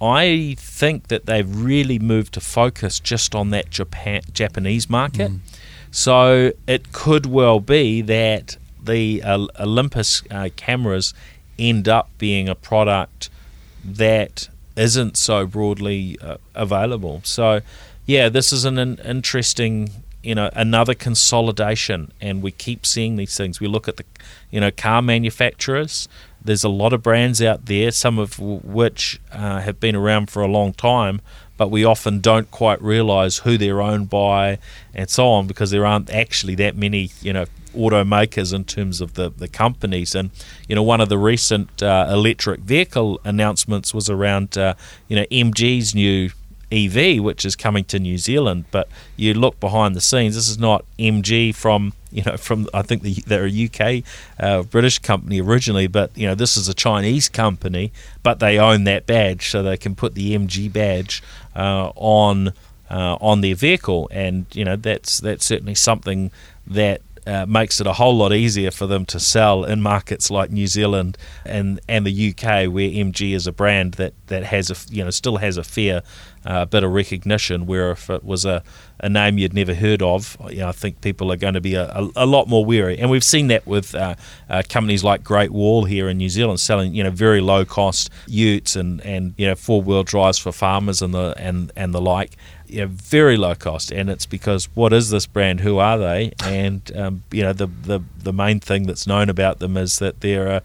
I 0.00 0.56
think 0.58 1.08
that 1.08 1.26
they've 1.26 1.48
really 1.48 1.98
moved 1.98 2.34
to 2.34 2.40
focus 2.40 2.98
just 2.98 3.34
on 3.34 3.50
that 3.50 3.70
Japan 3.70 4.22
Japanese 4.32 4.90
market. 4.90 5.30
Mm. 5.30 5.40
So 5.92 6.52
it 6.66 6.92
could 6.92 7.26
well 7.26 7.60
be 7.60 8.02
that 8.02 8.56
the 8.82 9.22
uh, 9.22 9.46
Olympus 9.60 10.22
uh, 10.30 10.48
cameras 10.56 11.14
end 11.58 11.88
up 11.88 12.10
being 12.18 12.48
a 12.48 12.54
product 12.54 13.30
that 13.84 14.48
isn't 14.76 15.16
so 15.16 15.46
broadly 15.46 16.18
uh, 16.20 16.38
available. 16.54 17.20
So, 17.24 17.60
yeah, 18.06 18.28
this 18.28 18.52
is 18.52 18.64
an, 18.64 18.78
an 18.78 18.98
interesting 19.04 19.90
you 20.22 20.34
know 20.34 20.50
another 20.54 20.94
consolidation 20.94 22.12
and 22.20 22.42
we 22.42 22.50
keep 22.50 22.86
seeing 22.86 23.16
these 23.16 23.36
things. 23.36 23.60
We 23.60 23.66
look 23.66 23.88
at 23.88 23.96
the 23.96 24.04
you 24.50 24.60
know 24.60 24.70
car 24.70 25.02
manufacturers. 25.02 26.08
There's 26.44 26.64
a 26.64 26.68
lot 26.68 26.92
of 26.92 27.02
brands 27.02 27.40
out 27.40 27.66
there 27.66 27.90
some 27.92 28.18
of 28.18 28.38
which 28.38 29.20
uh, 29.30 29.60
have 29.60 29.78
been 29.78 29.94
around 29.94 30.28
for 30.30 30.42
a 30.42 30.48
long 30.48 30.72
time 30.72 31.20
but 31.56 31.68
we 31.68 31.84
often 31.84 32.18
don't 32.18 32.50
quite 32.50 32.82
realize 32.82 33.38
who 33.38 33.56
they're 33.56 33.80
owned 33.80 34.10
by 34.10 34.58
and 34.94 35.08
so 35.08 35.28
on 35.28 35.46
because 35.46 35.70
there 35.70 35.86
aren't 35.86 36.10
actually 36.10 36.56
that 36.56 36.76
many 36.76 37.10
you 37.20 37.32
know 37.32 37.44
automakers 37.74 38.52
in 38.52 38.64
terms 38.64 39.00
of 39.00 39.14
the, 39.14 39.30
the 39.30 39.48
companies. 39.48 40.14
And 40.14 40.30
you 40.68 40.74
know 40.74 40.82
one 40.82 41.00
of 41.00 41.08
the 41.08 41.18
recent 41.18 41.82
uh, 41.82 42.08
electric 42.10 42.60
vehicle 42.60 43.20
announcements 43.24 43.94
was 43.94 44.08
around 44.08 44.56
uh, 44.56 44.74
you 45.08 45.16
know 45.16 45.24
MG's 45.30 45.94
new 45.94 46.30
EV, 46.72 47.22
which 47.22 47.44
is 47.44 47.54
coming 47.54 47.84
to 47.84 47.98
New 47.98 48.18
Zealand. 48.18 48.64
But 48.70 48.88
you 49.16 49.34
look 49.34 49.60
behind 49.60 49.94
the 49.94 50.00
scenes. 50.00 50.34
This 50.34 50.48
is 50.48 50.58
not 50.58 50.84
MG 50.98 51.54
from 51.54 51.92
you 52.10 52.22
know 52.24 52.36
from 52.36 52.68
I 52.72 52.82
think 52.82 53.02
the, 53.02 53.14
they're 53.26 53.46
a 53.46 53.64
UK 53.66 54.04
uh, 54.40 54.62
British 54.62 54.98
company 54.98 55.40
originally, 55.40 55.86
but 55.86 56.16
you 56.16 56.26
know 56.26 56.34
this 56.34 56.56
is 56.56 56.68
a 56.68 56.74
Chinese 56.74 57.28
company, 57.28 57.92
but 58.22 58.38
they 58.38 58.58
own 58.58 58.84
that 58.84 59.06
badge, 59.06 59.50
so 59.50 59.62
they 59.62 59.76
can 59.76 59.94
put 59.94 60.14
the 60.14 60.36
MG 60.36 60.72
badge 60.72 61.22
uh, 61.54 61.92
on. 61.96 62.52
Uh, 62.90 63.16
on 63.22 63.40
their 63.40 63.54
vehicle, 63.54 64.06
and 64.12 64.44
you 64.52 64.66
know 64.66 64.76
that's 64.76 65.16
that's 65.16 65.46
certainly 65.46 65.74
something 65.74 66.30
that 66.66 67.00
uh, 67.26 67.46
makes 67.46 67.80
it 67.80 67.86
a 67.86 67.92
whole 67.94 68.16
lot 68.16 68.32
easier 68.32 68.70
for 68.70 68.86
them 68.86 69.04
to 69.06 69.20
sell 69.20 69.64
in 69.64 69.80
markets 69.80 70.30
like 70.30 70.50
New 70.50 70.66
Zealand 70.66 71.16
and 71.44 71.80
and 71.88 72.06
the 72.06 72.30
UK, 72.30 72.72
where 72.72 72.88
MG 72.88 73.34
is 73.34 73.46
a 73.46 73.52
brand 73.52 73.94
that, 73.94 74.14
that 74.26 74.44
has 74.44 74.70
a 74.70 74.94
you 74.94 75.04
know 75.04 75.10
still 75.10 75.36
has 75.36 75.56
a 75.56 75.64
fair 75.64 76.02
uh, 76.44 76.64
bit 76.64 76.82
of 76.82 76.92
recognition. 76.92 77.66
Where 77.66 77.92
if 77.92 78.10
it 78.10 78.24
was 78.24 78.44
a, 78.44 78.62
a 78.98 79.08
name 79.08 79.38
you'd 79.38 79.54
never 79.54 79.74
heard 79.74 80.02
of, 80.02 80.36
you 80.50 80.58
know, 80.58 80.68
I 80.68 80.72
think 80.72 81.00
people 81.00 81.30
are 81.30 81.36
going 81.36 81.54
to 81.54 81.60
be 81.60 81.74
a, 81.74 81.88
a, 81.90 82.10
a 82.16 82.26
lot 82.26 82.48
more 82.48 82.64
wary. 82.64 82.98
And 82.98 83.10
we've 83.10 83.24
seen 83.24 83.46
that 83.48 83.66
with 83.66 83.94
uh, 83.94 84.16
uh, 84.48 84.62
companies 84.68 85.04
like 85.04 85.22
Great 85.22 85.52
Wall 85.52 85.84
here 85.84 86.08
in 86.08 86.18
New 86.18 86.28
Zealand 86.28 86.58
selling 86.60 86.94
you 86.94 87.04
know 87.04 87.10
very 87.10 87.40
low 87.40 87.64
cost 87.64 88.10
utes 88.26 88.74
and 88.74 89.00
and 89.02 89.34
you 89.36 89.46
know 89.46 89.54
four 89.54 89.80
wheel 89.80 90.02
drives 90.02 90.38
for 90.38 90.52
farmers 90.52 91.02
and 91.02 91.14
the 91.14 91.34
and 91.36 91.70
and 91.76 91.94
the 91.94 92.00
like 92.00 92.36
you 92.72 92.80
know, 92.80 92.86
very 92.86 93.36
low 93.36 93.54
cost, 93.54 93.92
and 93.92 94.08
it's 94.08 94.26
because 94.26 94.64
what 94.74 94.92
is 94.92 95.10
this 95.10 95.26
brand? 95.26 95.60
Who 95.60 95.78
are 95.78 95.98
they? 95.98 96.32
And 96.42 96.90
um, 96.96 97.22
you 97.30 97.42
know, 97.42 97.52
the, 97.52 97.66
the 97.66 98.00
the 98.18 98.32
main 98.32 98.60
thing 98.60 98.86
that's 98.86 99.06
known 99.06 99.28
about 99.28 99.58
them 99.58 99.76
is 99.76 99.98
that 99.98 100.20
they're 100.20 100.48
a, 100.48 100.62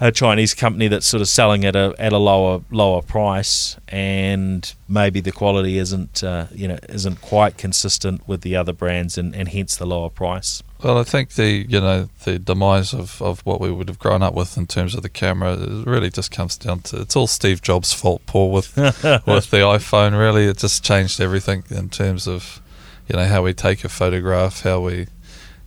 a 0.00 0.10
Chinese 0.10 0.54
company 0.54 0.88
that's 0.88 1.06
sort 1.06 1.20
of 1.20 1.28
selling 1.28 1.64
at 1.66 1.76
a 1.76 1.94
at 1.98 2.12
a 2.12 2.18
lower 2.18 2.62
lower 2.70 3.02
price, 3.02 3.76
and 3.88 4.72
maybe 4.88 5.20
the 5.20 5.32
quality 5.32 5.76
isn't 5.76 6.24
uh, 6.24 6.46
you 6.52 6.66
know 6.66 6.78
isn't 6.88 7.20
quite 7.20 7.58
consistent 7.58 8.26
with 8.26 8.40
the 8.40 8.56
other 8.56 8.72
brands, 8.72 9.18
and, 9.18 9.36
and 9.36 9.48
hence 9.48 9.76
the 9.76 9.86
lower 9.86 10.08
price. 10.10 10.62
Well, 10.82 10.98
I 10.98 11.04
think 11.04 11.30
the 11.30 11.66
you 11.68 11.80
know 11.80 12.08
the 12.24 12.38
demise 12.38 12.92
of, 12.92 13.20
of 13.22 13.40
what 13.46 13.60
we 13.60 13.72
would 13.72 13.88
have 13.88 13.98
grown 13.98 14.22
up 14.22 14.34
with 14.34 14.58
in 14.58 14.66
terms 14.66 14.94
of 14.94 15.02
the 15.02 15.08
camera 15.08 15.56
really 15.56 16.10
just 16.10 16.30
comes 16.30 16.56
down 16.56 16.80
to 16.80 17.00
it's 17.00 17.16
all 17.16 17.26
Steve 17.26 17.62
Jobs' 17.62 17.92
fault, 17.92 18.22
Paul, 18.26 18.52
with 18.52 18.76
with 18.76 19.50
the 19.50 19.62
iPhone. 19.64 20.18
Really, 20.18 20.44
it 20.44 20.58
just 20.58 20.84
changed 20.84 21.20
everything 21.20 21.64
in 21.70 21.88
terms 21.88 22.26
of 22.26 22.60
you 23.08 23.16
know 23.16 23.24
how 23.24 23.42
we 23.42 23.54
take 23.54 23.84
a 23.84 23.88
photograph, 23.88 24.62
how 24.62 24.80
we 24.80 25.06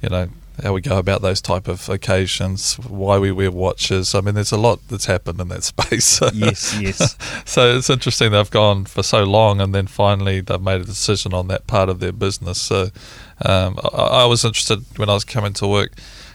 you 0.01 0.09
know 0.09 0.29
how 0.63 0.73
we 0.73 0.81
go 0.81 0.97
about 0.97 1.21
those 1.21 1.41
type 1.41 1.67
of 1.67 1.87
occasions, 1.89 2.75
why 2.75 3.17
we 3.17 3.31
wear 3.31 3.51
watches. 3.51 4.13
I 4.13 4.21
mean, 4.21 4.35
there's 4.35 4.51
a 4.51 4.57
lot 4.57 4.79
that's 4.89 5.05
happened 5.05 5.39
in 5.39 5.47
that 5.49 5.63
space. 5.73 6.21
yes, 6.33 6.77
yes. 6.79 7.15
so 7.45 7.77
it's 7.77 7.89
interesting 7.89 8.31
they've 8.31 8.49
gone 8.49 8.85
for 8.85 9.03
so 9.03 9.23
long, 9.23 9.61
and 9.61 9.73
then 9.73 9.87
finally 9.87 10.41
they've 10.41 10.61
made 10.61 10.81
a 10.81 10.85
decision 10.85 11.33
on 11.33 11.47
that 11.47 11.67
part 11.67 11.89
of 11.89 11.99
their 11.99 12.11
business. 12.11 12.61
So 12.61 12.89
um, 13.45 13.79
I, 13.93 13.97
I, 13.97 14.25
was 14.25 14.43
interested 14.43 14.83
when 14.97 15.09
I 15.09 15.13
was 15.13 15.23
coming 15.23 15.53
to 15.53 15.67
work 15.67 15.93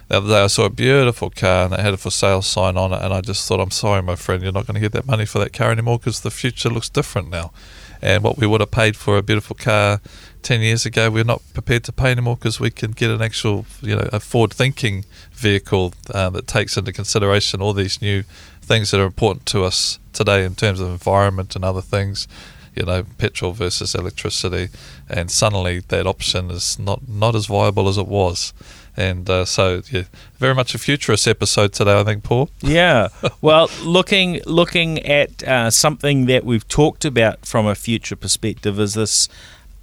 the 0.08 0.16
other 0.16 0.28
day. 0.28 0.42
I 0.42 0.46
saw 0.46 0.64
a 0.64 0.70
beautiful 0.70 1.30
car 1.30 1.66
and 1.66 1.74
it 1.74 1.80
had 1.80 1.94
a 1.94 1.96
for 1.96 2.10
sale 2.10 2.42
sign 2.42 2.76
on 2.76 2.92
it, 2.92 3.02
and 3.02 3.12
I 3.12 3.20
just 3.20 3.46
thought, 3.46 3.60
I'm 3.60 3.70
sorry, 3.70 4.02
my 4.02 4.16
friend, 4.16 4.42
you're 4.42 4.52
not 4.52 4.66
going 4.66 4.74
to 4.74 4.80
get 4.80 4.92
that 4.92 5.06
money 5.06 5.26
for 5.26 5.38
that 5.38 5.52
car 5.52 5.70
anymore 5.70 5.98
because 5.98 6.20
the 6.20 6.30
future 6.30 6.70
looks 6.70 6.88
different 6.88 7.30
now. 7.30 7.52
And 8.00 8.22
what 8.22 8.36
we 8.36 8.46
would 8.46 8.60
have 8.60 8.70
paid 8.70 8.96
for 8.96 9.16
a 9.16 9.22
beautiful 9.22 9.56
car 9.56 10.00
10 10.42 10.60
years 10.60 10.84
ago, 10.84 11.10
we're 11.10 11.24
not 11.24 11.40
prepared 11.54 11.84
to 11.84 11.92
pay 11.92 12.10
anymore 12.10 12.36
because 12.36 12.60
we 12.60 12.70
can 12.70 12.90
get 12.90 13.10
an 13.10 13.22
actual, 13.22 13.64
you 13.80 13.96
know, 13.96 14.08
a 14.12 14.20
forward 14.20 14.52
thinking 14.52 15.06
vehicle 15.32 15.94
uh, 16.12 16.28
that 16.30 16.46
takes 16.46 16.76
into 16.76 16.92
consideration 16.92 17.62
all 17.62 17.72
these 17.72 18.02
new 18.02 18.22
things 18.60 18.90
that 18.90 19.00
are 19.00 19.06
important 19.06 19.46
to 19.46 19.64
us 19.64 19.98
today 20.12 20.44
in 20.44 20.54
terms 20.54 20.80
of 20.80 20.88
environment 20.88 21.56
and 21.56 21.64
other 21.64 21.80
things 21.80 22.28
you 22.74 22.84
know, 22.84 23.04
petrol 23.18 23.52
versus 23.52 23.94
electricity, 23.94 24.68
and 25.08 25.30
suddenly 25.30 25.80
that 25.80 26.06
option 26.06 26.50
is 26.50 26.78
not 26.78 27.08
not 27.08 27.34
as 27.34 27.46
viable 27.46 27.88
as 27.88 27.98
it 27.98 28.06
was. 28.06 28.52
And 28.96 29.28
uh, 29.28 29.44
so, 29.44 29.82
yeah, 29.90 30.04
very 30.38 30.54
much 30.54 30.74
a 30.74 30.78
futurist 30.78 31.26
episode 31.26 31.72
today, 31.72 31.98
I 31.98 32.04
think, 32.04 32.22
Paul. 32.22 32.48
Yeah. 32.60 33.08
Well, 33.40 33.68
looking 33.82 34.40
looking 34.46 35.04
at 35.04 35.42
uh, 35.42 35.70
something 35.70 36.26
that 36.26 36.44
we've 36.44 36.66
talked 36.66 37.04
about 37.04 37.44
from 37.44 37.66
a 37.66 37.74
future 37.74 38.16
perspective 38.16 38.80
is 38.80 38.94
this 38.94 39.28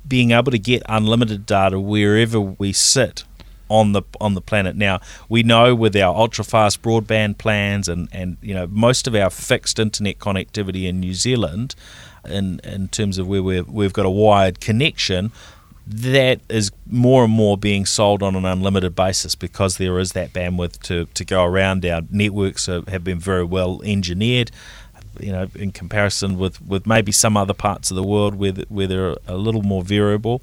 being 0.08 0.32
able 0.32 0.52
to 0.52 0.58
get 0.58 0.82
unlimited 0.88 1.46
data 1.46 1.80
wherever 1.80 2.40
we 2.40 2.74
sit 2.74 3.24
on 3.72 3.94
the 3.94 4.02
on 4.20 4.34
the 4.34 4.42
planet. 4.42 4.76
Now 4.76 5.00
we 5.30 5.44
know 5.44 5.74
with 5.76 5.96
our 5.96 6.16
ultra 6.16 6.44
fast 6.44 6.82
broadband 6.82 7.38
plans 7.38 7.88
and 7.88 8.10
and 8.12 8.38
you 8.42 8.54
know 8.54 8.68
most 8.68 9.08
of 9.08 9.14
our 9.14 9.30
fixed 9.30 9.80
internet 9.80 10.18
connectivity 10.18 10.88
in 10.88 11.00
New 11.00 11.14
Zealand, 11.14 11.76
in 12.26 12.60
in 12.64 12.88
terms 12.88 13.18
of 13.18 13.28
where 13.28 13.44
we've 13.44 13.68
we've 13.68 13.94
got 13.94 14.06
a 14.06 14.10
wired 14.10 14.60
connection. 14.60 15.32
That 15.88 16.40
is 16.48 16.72
more 16.88 17.24
and 17.26 17.34
more 17.34 17.58
being 17.58 17.86
sold 17.86 18.24
on 18.24 18.36
an 18.36 18.46
unlimited 18.46 18.96
basis 18.96 19.36
because 19.36 19.78
there 19.78 19.98
is 20.00 20.14
that 20.14 20.32
bandwidth 20.32 20.80
to, 20.84 21.06
to 21.06 21.26
go 21.26 21.44
around. 21.44 21.86
Our 21.86 22.04
networks 22.10 22.70
are, 22.70 22.84
have 22.88 23.04
been 23.04 23.20
very 23.20 23.44
well 23.44 23.82
engineered 23.84 24.52
you 25.20 25.32
know, 25.32 25.48
in 25.56 25.72
comparison 25.72 26.38
with, 26.38 26.62
with 26.62 26.88
maybe 26.88 27.12
some 27.12 27.36
other 27.36 27.54
parts 27.54 27.92
of 27.92 27.96
the 27.96 28.04
world 28.04 28.36
where, 28.36 28.54
where 28.70 28.88
they're 28.88 29.16
a 29.28 29.36
little 29.38 29.64
more 29.64 29.84
variable. 29.84 30.42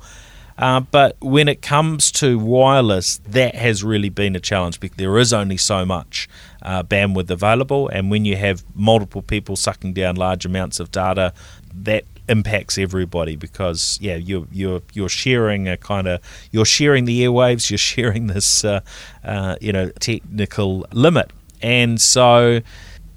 Uh, 0.58 0.80
but 0.80 1.16
when 1.20 1.46
it 1.46 1.62
comes 1.62 2.10
to 2.10 2.36
wireless, 2.36 3.18
that 3.18 3.54
has 3.54 3.84
really 3.84 4.08
been 4.08 4.34
a 4.34 4.40
challenge 4.40 4.80
because 4.80 4.96
there 4.96 5.16
is 5.18 5.32
only 5.32 5.56
so 5.56 5.86
much 5.86 6.28
uh, 6.62 6.82
bandwidth 6.82 7.30
available, 7.30 7.88
and 7.88 8.10
when 8.10 8.24
you 8.24 8.34
have 8.34 8.64
multiple 8.74 9.22
people 9.22 9.54
sucking 9.54 9.92
down 9.92 10.16
large 10.16 10.44
amounts 10.44 10.80
of 10.80 10.90
data, 10.90 11.32
that 11.74 12.04
impacts 12.28 12.76
everybody 12.76 13.36
because 13.36 13.98
yeah 14.02 14.14
you're 14.14 14.46
you're 14.52 14.82
you're 14.92 15.08
sharing 15.08 15.66
a 15.66 15.78
kind 15.78 16.06
of 16.06 16.20
you're 16.52 16.66
sharing 16.66 17.06
the 17.06 17.22
airwaves 17.24 17.70
you're 17.70 17.78
sharing 17.78 18.26
this 18.26 18.64
uh, 18.64 18.80
uh, 19.24 19.56
you 19.60 19.72
know 19.72 19.90
technical 20.00 20.86
limit. 20.92 21.30
And 21.60 22.00
so 22.00 22.60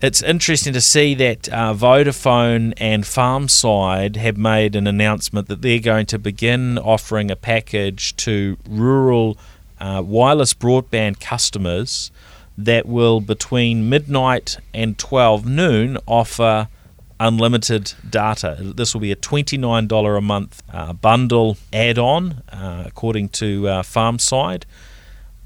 it's 0.01 0.23
interesting 0.23 0.73
to 0.73 0.81
see 0.81 1.13
that 1.13 1.47
uh, 1.49 1.75
Vodafone 1.75 2.73
and 2.77 3.03
Farmside 3.03 4.15
have 4.15 4.35
made 4.35 4.75
an 4.75 4.87
announcement 4.87 5.47
that 5.47 5.61
they're 5.61 5.79
going 5.79 6.07
to 6.07 6.17
begin 6.17 6.79
offering 6.79 7.29
a 7.29 7.35
package 7.35 8.15
to 8.17 8.57
rural 8.67 9.37
uh, 9.79 10.01
wireless 10.03 10.55
broadband 10.55 11.19
customers 11.19 12.09
that 12.57 12.87
will, 12.87 13.21
between 13.21 13.89
midnight 13.89 14.57
and 14.73 14.97
12 14.97 15.45
noon, 15.45 15.97
offer 16.07 16.67
unlimited 17.27 17.93
data. 18.09 18.57
This 18.59 18.93
will 18.93 19.01
be 19.01 19.11
a 19.11 19.15
$29 19.15 20.17
a 20.17 20.21
month 20.21 20.63
uh, 20.71 20.93
bundle 20.93 21.57
add 21.71 21.97
on, 21.97 22.43
uh, 22.51 22.83
according 22.85 23.29
to 23.29 23.67
uh, 23.67 23.81
Farmside 23.83 24.63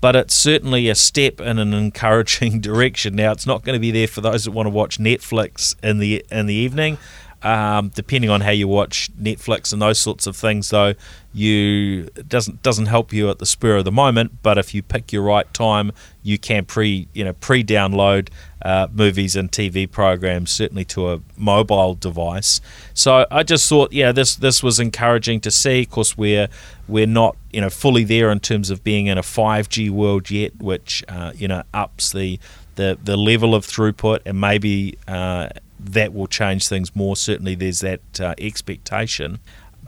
but 0.02 0.16
it's 0.16 0.36
certainly 0.36 0.88
a 0.88 0.94
step 0.94 1.42
in 1.42 1.58
an 1.58 1.74
encouraging 1.86 2.60
direction. 2.60 3.16
Now, 3.16 3.32
it's 3.32 3.48
not 3.48 3.64
going 3.64 3.74
to 3.74 3.80
be 3.80 3.90
there 3.90 4.08
for 4.08 4.22
those 4.22 4.46
that 4.46 4.52
want 4.52 4.68
to 4.68 4.70
watch 4.70 5.00
Netflix 5.00 5.76
in 5.82 5.98
the 5.98 6.24
in 6.30 6.46
the 6.46 6.54
evening. 6.54 7.00
Um, 7.42 7.90
depending 7.90 8.30
on 8.30 8.42
how 8.42 8.52
you 8.52 8.68
watch 8.68 9.10
Netflix 9.20 9.74
and 9.74 9.82
those 9.82 10.00
sorts 10.00 10.28
of 10.28 10.36
things, 10.36 10.70
though, 10.70 10.94
you 11.36 12.06
doesn't 12.28 12.64
doesn't 12.64 12.86
help 12.86 13.12
you 13.12 13.30
at 13.30 13.40
the 13.40 13.46
spur 13.46 13.76
of 13.76 13.86
the 13.86 13.92
moment. 13.92 14.42
But 14.42 14.58
if 14.58 14.74
you 14.74 14.82
pick 14.82 15.12
your 15.12 15.24
right 15.24 15.52
time, 15.54 15.92
you 16.24 16.38
can 16.38 16.64
pre 16.64 17.10
you 17.14 17.26
know 17.26 17.34
pre 17.34 17.62
download 17.62 18.30
uh, 18.62 18.88
movies 18.94 19.36
and 19.36 19.52
TV 19.52 19.90
programs 19.90 20.50
certainly 20.52 20.86
to 20.86 21.12
a 21.12 21.20
mobile 21.36 21.94
device. 21.94 22.62
So 22.94 23.28
I 23.30 23.44
just 23.44 23.68
thought, 23.68 23.92
yeah, 23.92 24.14
this 24.14 24.38
this 24.38 24.64
was 24.64 24.80
encouraging 24.80 25.42
to 25.42 25.52
see. 25.52 25.82
Of 25.82 25.90
course, 25.90 26.18
we're 26.18 26.48
we're 26.88 27.06
not 27.06 27.36
you 27.52 27.60
know 27.60 27.70
fully 27.70 28.06
there 28.06 28.32
in 28.32 28.40
terms 28.40 28.70
of 28.70 28.82
being 28.84 29.08
in 29.08 29.18
a 29.18 29.24
5G 29.24 29.90
world 29.90 30.32
yet, 30.32 30.56
which 30.58 31.04
uh, 31.10 31.34
you 31.36 31.50
know 31.50 31.64
ups 31.74 32.14
the 32.14 32.40
the 32.76 32.98
the 33.04 33.18
level 33.18 33.54
of 33.54 33.66
throughput 33.66 34.20
and 34.26 34.40
maybe. 34.40 34.98
Uh, 35.08 35.50
that 35.78 36.14
will 36.14 36.26
change 36.26 36.68
things 36.68 36.96
more. 36.96 37.16
Certainly, 37.16 37.56
there's 37.56 37.82
that 37.82 38.20
uh, 38.20 38.34
expectation. 38.40 39.40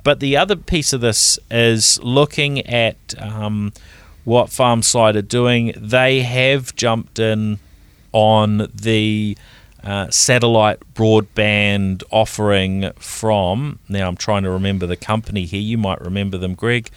But 0.08 0.22
the 0.22 0.38
other 0.38 0.56
piece 0.56 0.94
of 0.94 1.02
this 1.02 1.38
is 1.52 2.02
looking 2.02 2.66
at 2.66 2.96
um, 3.20 3.74
what 4.24 4.48
Farmside 4.48 5.18
are 5.18 5.22
doing. 5.22 5.74
They 5.76 6.22
have 6.22 6.74
jumped 6.78 7.20
in 7.20 7.60
on 8.14 8.70
the 8.74 9.38
uh, 9.84 10.10
satellite 10.10 10.80
broadband 10.94 12.04
offering 12.10 12.90
from. 12.96 13.80
Now, 13.90 14.08
I'm 14.08 14.16
trying 14.16 14.44
to 14.44 14.50
remember 14.50 14.86
the 14.86 14.96
company 14.96 15.44
here. 15.44 15.60
You 15.60 15.78
might 15.78 16.00
remember 16.00 16.38
them, 16.38 16.56
Greg. 16.56 16.90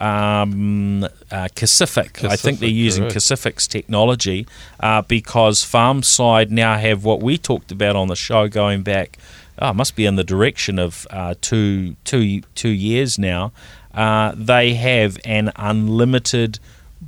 Um, 0.00 1.04
uh, 1.04 1.46
Kacific. 1.54 2.24
I 2.24 2.34
think 2.34 2.58
they're 2.58 2.68
using 2.68 3.04
correct. 3.04 3.14
Kacific's 3.14 3.68
technology 3.68 4.44
uh, 4.80 5.02
because 5.02 5.64
Farmside 5.64 6.50
now 6.50 6.76
have 6.78 7.04
what 7.04 7.22
we 7.22 7.38
talked 7.38 7.70
about 7.70 7.94
on 7.94 8.08
the 8.08 8.16
show 8.16 8.48
going 8.48 8.82
back. 8.82 9.18
Oh, 9.58 9.72
must 9.72 9.96
be 9.96 10.06
in 10.06 10.16
the 10.16 10.24
direction 10.24 10.78
of 10.78 11.06
uh, 11.10 11.34
two, 11.40 11.96
two, 12.04 12.42
two 12.54 12.68
years 12.68 13.18
now. 13.18 13.52
Uh, 13.94 14.32
they 14.36 14.74
have 14.74 15.18
an 15.24 15.52
unlimited 15.56 16.58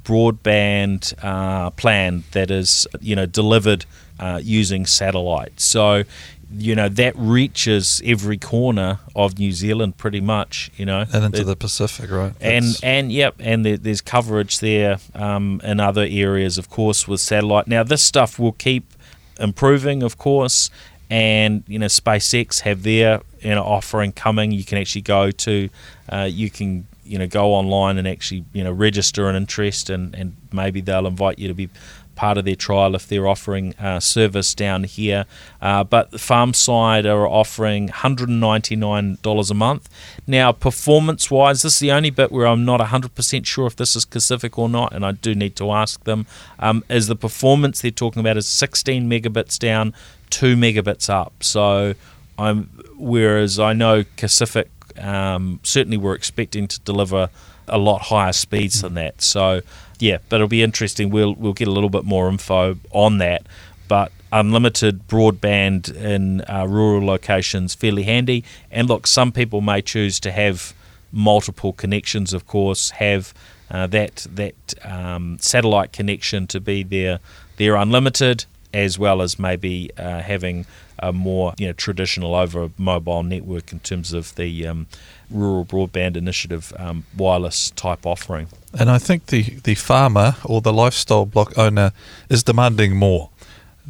broadband 0.05 1.12
uh, 1.22 1.70
plan 1.70 2.24
that 2.32 2.51
is 2.51 2.86
you 3.01 3.14
know 3.16 3.26
delivered 3.26 3.84
uh, 4.18 4.40
using 4.42 4.86
satellite. 4.86 5.61
So 5.61 6.05
you 6.51 6.74
know 6.74 6.88
that 6.88 7.14
reaches 7.16 8.01
every 8.05 8.38
corner 8.38 9.01
of 9.14 9.38
New 9.38 9.53
Zealand 9.53 9.99
pretty 9.99 10.20
much. 10.20 10.70
You 10.76 10.86
know, 10.86 11.05
and 11.12 11.24
into 11.24 11.42
it, 11.42 11.44
the 11.44 11.57
Pacific, 11.57 12.11
right? 12.11 12.32
And 12.40 12.64
and 12.82 13.12
yep, 13.12 13.34
and 13.38 13.64
there, 13.64 13.76
there's 13.76 14.01
coverage 14.01 14.61
there 14.61 14.99
um, 15.14 15.61
in 15.62 15.80
other 15.80 16.07
areas, 16.09 16.59
of 16.59 16.70
course, 16.70 17.07
with 17.07 17.20
satellite. 17.20 17.66
Now 17.66 17.82
this 17.82 18.03
stuff 18.03 18.38
will 18.38 18.53
keep 18.53 18.94
improving, 19.38 20.03
of 20.03 20.18
course. 20.18 20.70
And 21.11 21.64
you 21.66 21.78
know, 21.78 21.86
SpaceX 21.86 22.61
have 22.61 22.82
their 22.82 23.22
you 23.40 23.50
know 23.50 23.64
offering 23.64 24.12
coming. 24.12 24.52
You 24.52 24.64
can 24.64 24.78
actually 24.78 25.02
go 25.02 25.30
to, 25.30 25.68
uh, 26.11 26.28
you 26.30 26.50
can 26.50 26.86
you 27.04 27.18
know 27.18 27.26
go 27.26 27.54
online 27.54 27.98
and 27.98 28.06
actually 28.06 28.44
you 28.52 28.62
know 28.62 28.72
register 28.72 29.28
an 29.28 29.36
interest 29.36 29.88
and, 29.88 30.14
and 30.14 30.36
maybe 30.52 30.80
they'll 30.80 31.06
invite 31.06 31.38
you 31.38 31.48
to 31.48 31.54
be 31.54 31.70
part 32.18 32.36
of 32.36 32.44
their 32.44 32.56
trial 32.56 32.96
if 32.96 33.06
they're 33.06 33.28
offering 33.28 33.76
uh, 33.76 34.00
service 34.00 34.52
down 34.52 34.82
here. 34.82 35.24
Uh, 35.62 35.84
but 35.84 36.11
Farmside 36.11 37.04
are 37.04 37.28
offering 37.28 37.88
$199 37.90 39.50
a 39.50 39.54
month. 39.54 39.88
Now, 40.26 40.50
performance 40.50 41.30
wise, 41.30 41.62
this 41.62 41.74
is 41.74 41.78
the 41.78 41.92
only 41.92 42.11
bit 42.11 42.32
where 42.32 42.48
I'm 42.48 42.64
not 42.64 42.80
100% 42.80 43.46
sure 43.46 43.68
if 43.68 43.76
this 43.76 43.94
is 43.94 44.04
Kacific 44.04 44.59
or 44.59 44.68
not, 44.68 44.92
and 44.92 45.06
I 45.06 45.12
do 45.12 45.32
need 45.32 45.54
to 45.56 45.70
ask 45.70 46.02
them. 46.02 46.26
Um, 46.59 46.82
is 46.88 47.06
the 47.06 47.14
performance 47.14 47.80
they're 47.80 47.92
talking 47.92 48.18
about 48.18 48.36
is 48.36 48.48
16 48.48 49.09
megabits 49.09 49.56
down, 49.56 49.94
2 50.30 50.56
megabits 50.56 51.10
up. 51.10 51.42
So 51.42 51.94
I'm 52.38 52.64
whereas 52.96 53.58
I 53.58 53.72
know 53.72 54.04
Kacific 54.16 54.68
um, 54.98 55.60
certainly 55.62 55.96
we're 55.96 56.14
expecting 56.14 56.66
to 56.68 56.80
deliver 56.80 57.30
a 57.68 57.78
lot 57.78 58.02
higher 58.02 58.32
speeds 58.32 58.82
than 58.82 58.94
that. 58.94 59.20
So 59.22 59.60
yeah, 59.98 60.18
but 60.28 60.36
it'll 60.36 60.48
be 60.48 60.62
interesting. 60.62 61.10
We'll 61.10 61.34
we'll 61.34 61.52
get 61.52 61.68
a 61.68 61.72
little 61.72 61.90
bit 61.90 62.04
more 62.04 62.28
info 62.28 62.78
on 62.90 63.18
that. 63.18 63.46
But 63.86 64.12
unlimited 64.30 65.08
broadband 65.08 65.94
in 65.94 66.42
uh, 66.42 66.66
rural 66.68 67.04
locations 67.04 67.74
fairly 67.74 68.02
handy. 68.02 68.44
And 68.70 68.88
look, 68.88 69.06
some 69.06 69.32
people 69.32 69.60
may 69.60 69.80
choose 69.80 70.20
to 70.20 70.30
have 70.30 70.74
multiple 71.12 71.72
connections. 71.72 72.32
Of 72.32 72.46
course, 72.46 72.90
have 72.90 73.32
uh, 73.70 73.86
that 73.88 74.26
that 74.30 74.74
um, 74.84 75.38
satellite 75.40 75.92
connection 75.92 76.46
to 76.48 76.60
be 76.60 76.82
their 76.82 77.20
their 77.56 77.74
unlimited, 77.76 78.44
as 78.72 78.98
well 78.98 79.22
as 79.22 79.38
maybe 79.38 79.90
uh, 79.96 80.20
having 80.20 80.66
a 81.00 81.12
more 81.12 81.54
you 81.58 81.66
know 81.66 81.72
traditional 81.72 82.34
over 82.34 82.70
mobile 82.76 83.22
network 83.22 83.72
in 83.72 83.80
terms 83.80 84.12
of 84.12 84.34
the 84.34 84.66
um, 84.66 84.86
rural 85.30 85.64
broadband 85.64 86.16
initiative 86.16 86.72
um, 86.76 87.04
wireless 87.16 87.70
type 87.70 88.04
offering. 88.06 88.48
And 88.78 88.90
I 88.90 88.98
think 88.98 89.26
the, 89.26 89.42
the 89.42 89.74
farmer 89.74 90.36
or 90.44 90.60
the 90.60 90.72
lifestyle 90.72 91.26
block 91.26 91.56
owner 91.56 91.92
is 92.28 92.42
demanding 92.42 92.96
more. 92.96 93.30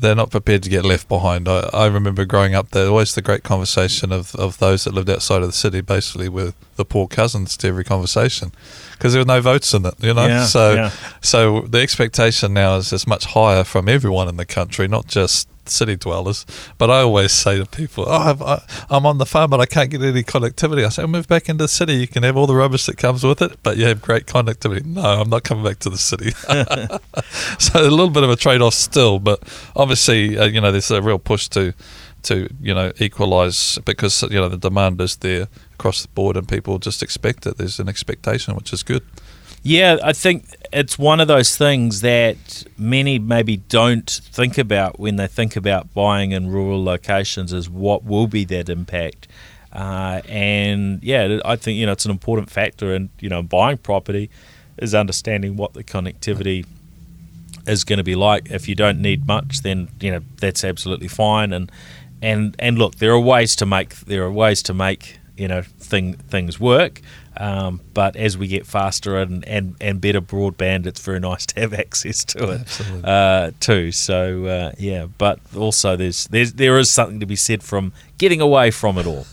They're 0.00 0.14
not 0.14 0.30
prepared 0.30 0.62
to 0.62 0.70
get 0.70 0.84
left 0.84 1.08
behind. 1.08 1.48
I, 1.48 1.68
I 1.72 1.86
remember 1.86 2.24
growing 2.24 2.54
up 2.54 2.70
there, 2.70 2.84
was 2.84 2.90
always 2.90 3.14
the 3.14 3.22
great 3.22 3.42
conversation 3.42 4.12
of, 4.12 4.34
of 4.36 4.58
those 4.58 4.84
that 4.84 4.94
lived 4.94 5.10
outside 5.10 5.42
of 5.42 5.48
the 5.48 5.52
city, 5.52 5.80
basically 5.80 6.28
with 6.28 6.54
the 6.76 6.84
poor 6.84 7.08
cousins 7.08 7.56
to 7.58 7.68
every 7.68 7.84
conversation, 7.84 8.52
because 8.92 9.12
there 9.12 9.20
were 9.20 9.26
no 9.26 9.40
votes 9.40 9.74
in 9.74 9.84
it, 9.84 9.94
you 9.98 10.14
know. 10.14 10.26
Yeah, 10.26 10.44
so, 10.44 10.74
yeah. 10.74 10.90
so 11.20 11.62
the 11.62 11.80
expectation 11.80 12.54
now 12.54 12.76
is, 12.76 12.92
is 12.92 13.06
much 13.06 13.26
higher 13.26 13.64
from 13.64 13.88
everyone 13.88 14.28
in 14.28 14.36
the 14.36 14.46
country, 14.46 14.86
not 14.88 15.06
just 15.06 15.48
city 15.70 15.96
dwellers. 15.96 16.46
But 16.78 16.90
I 16.90 17.00
always 17.00 17.32
say 17.32 17.58
to 17.58 17.66
people, 17.66 18.04
"Oh, 18.06 18.62
i 18.90 18.96
am 18.96 19.06
on 19.06 19.18
the 19.18 19.26
farm, 19.26 19.50
but 19.50 19.60
I 19.60 19.66
can't 19.66 19.90
get 19.90 20.02
any 20.02 20.22
connectivity." 20.22 20.84
I 20.84 20.88
say, 20.88 21.06
"Move 21.06 21.28
back 21.28 21.48
into 21.48 21.64
the 21.64 21.68
city. 21.68 21.94
You 21.94 22.08
can 22.08 22.22
have 22.22 22.36
all 22.36 22.46
the 22.46 22.54
rubbish 22.54 22.86
that 22.86 22.96
comes 22.96 23.24
with 23.24 23.42
it, 23.42 23.62
but 23.62 23.76
you 23.76 23.86
have 23.86 24.02
great 24.02 24.26
connectivity." 24.26 24.84
No, 24.84 25.02
I'm 25.02 25.30
not 25.30 25.44
coming 25.44 25.64
back 25.64 25.78
to 25.80 25.90
the 25.90 25.98
city. 25.98 26.30
so 27.58 27.80
a 27.80 27.90
little 27.90 28.10
bit 28.10 28.22
of 28.22 28.30
a 28.30 28.36
trade-off 28.36 28.74
still, 28.74 29.18
but 29.18 29.42
obviously, 29.76 30.38
uh, 30.38 30.46
you 30.46 30.60
know, 30.60 30.72
there's 30.72 30.90
a 30.90 31.02
real 31.02 31.18
push 31.18 31.48
to 31.48 31.74
to 32.22 32.48
you 32.60 32.74
know 32.74 32.92
equalise 32.98 33.78
because 33.84 34.22
you 34.22 34.40
know 34.40 34.48
the 34.48 34.58
demand 34.58 35.00
is 35.00 35.16
there 35.16 35.48
across 35.74 36.02
the 36.02 36.08
board, 36.08 36.36
and 36.36 36.48
people 36.48 36.78
just 36.78 37.02
expect 37.02 37.46
it. 37.46 37.56
There's 37.58 37.78
an 37.78 37.88
expectation, 37.88 38.54
which 38.54 38.72
is 38.72 38.82
good. 38.82 39.02
Yeah, 39.62 39.98
I 40.02 40.12
think 40.12 40.44
it's 40.72 40.98
one 40.98 41.20
of 41.20 41.28
those 41.28 41.56
things 41.56 42.00
that 42.02 42.64
many 42.78 43.18
maybe 43.18 43.56
don't 43.56 44.08
think 44.08 44.56
about 44.56 44.98
when 44.98 45.16
they 45.16 45.26
think 45.26 45.56
about 45.56 45.92
buying 45.94 46.32
in 46.32 46.50
rural 46.50 46.82
locations 46.82 47.52
is 47.52 47.68
what 47.68 48.04
will 48.04 48.26
be 48.26 48.44
that 48.46 48.68
impact. 48.68 49.26
Uh, 49.72 50.22
and 50.26 51.02
yeah, 51.02 51.40
I 51.44 51.56
think 51.56 51.78
you 51.78 51.86
know 51.86 51.92
it's 51.92 52.04
an 52.04 52.10
important 52.10 52.50
factor 52.50 52.94
in 52.94 53.10
you 53.20 53.28
know 53.28 53.42
buying 53.42 53.78
property 53.78 54.30
is 54.78 54.94
understanding 54.94 55.56
what 55.56 55.74
the 55.74 55.84
connectivity 55.84 56.64
is 57.66 57.84
going 57.84 57.98
to 57.98 58.04
be 58.04 58.14
like. 58.14 58.50
If 58.50 58.68
you 58.68 58.74
don't 58.74 59.00
need 59.00 59.26
much, 59.26 59.60
then 59.62 59.88
you 60.00 60.10
know 60.10 60.20
that's 60.40 60.64
absolutely 60.64 61.08
fine. 61.08 61.52
And 61.52 61.70
and 62.22 62.56
and 62.58 62.78
look, 62.78 62.96
there 62.96 63.12
are 63.12 63.20
ways 63.20 63.54
to 63.56 63.66
make 63.66 63.94
there 63.96 64.22
are 64.22 64.32
ways 64.32 64.62
to 64.64 64.74
make 64.74 65.18
you 65.36 65.48
know 65.48 65.62
thing 65.88 66.14
things 66.14 66.60
work. 66.60 67.00
Um, 67.36 67.80
but 67.94 68.16
as 68.16 68.36
we 68.36 68.48
get 68.48 68.66
faster 68.66 69.16
and, 69.16 69.44
and, 69.46 69.76
and 69.80 70.00
better 70.00 70.20
broadband, 70.20 70.86
it's 70.86 71.00
very 71.00 71.20
nice 71.20 71.46
to 71.46 71.60
have 71.60 71.72
access 71.84 72.24
to 72.26 72.50
it 72.50 73.04
uh, 73.04 73.52
too. 73.60 73.92
So 73.92 74.46
uh, 74.46 74.72
yeah, 74.78 75.06
but 75.18 75.40
also 75.56 75.96
there's 75.96 76.26
there's 76.26 76.54
there 76.54 76.78
is 76.78 76.90
something 76.90 77.20
to 77.20 77.26
be 77.26 77.36
said 77.36 77.62
from 77.62 77.92
getting 78.18 78.40
away 78.40 78.70
from 78.70 78.98
it 78.98 79.06
all. 79.06 79.26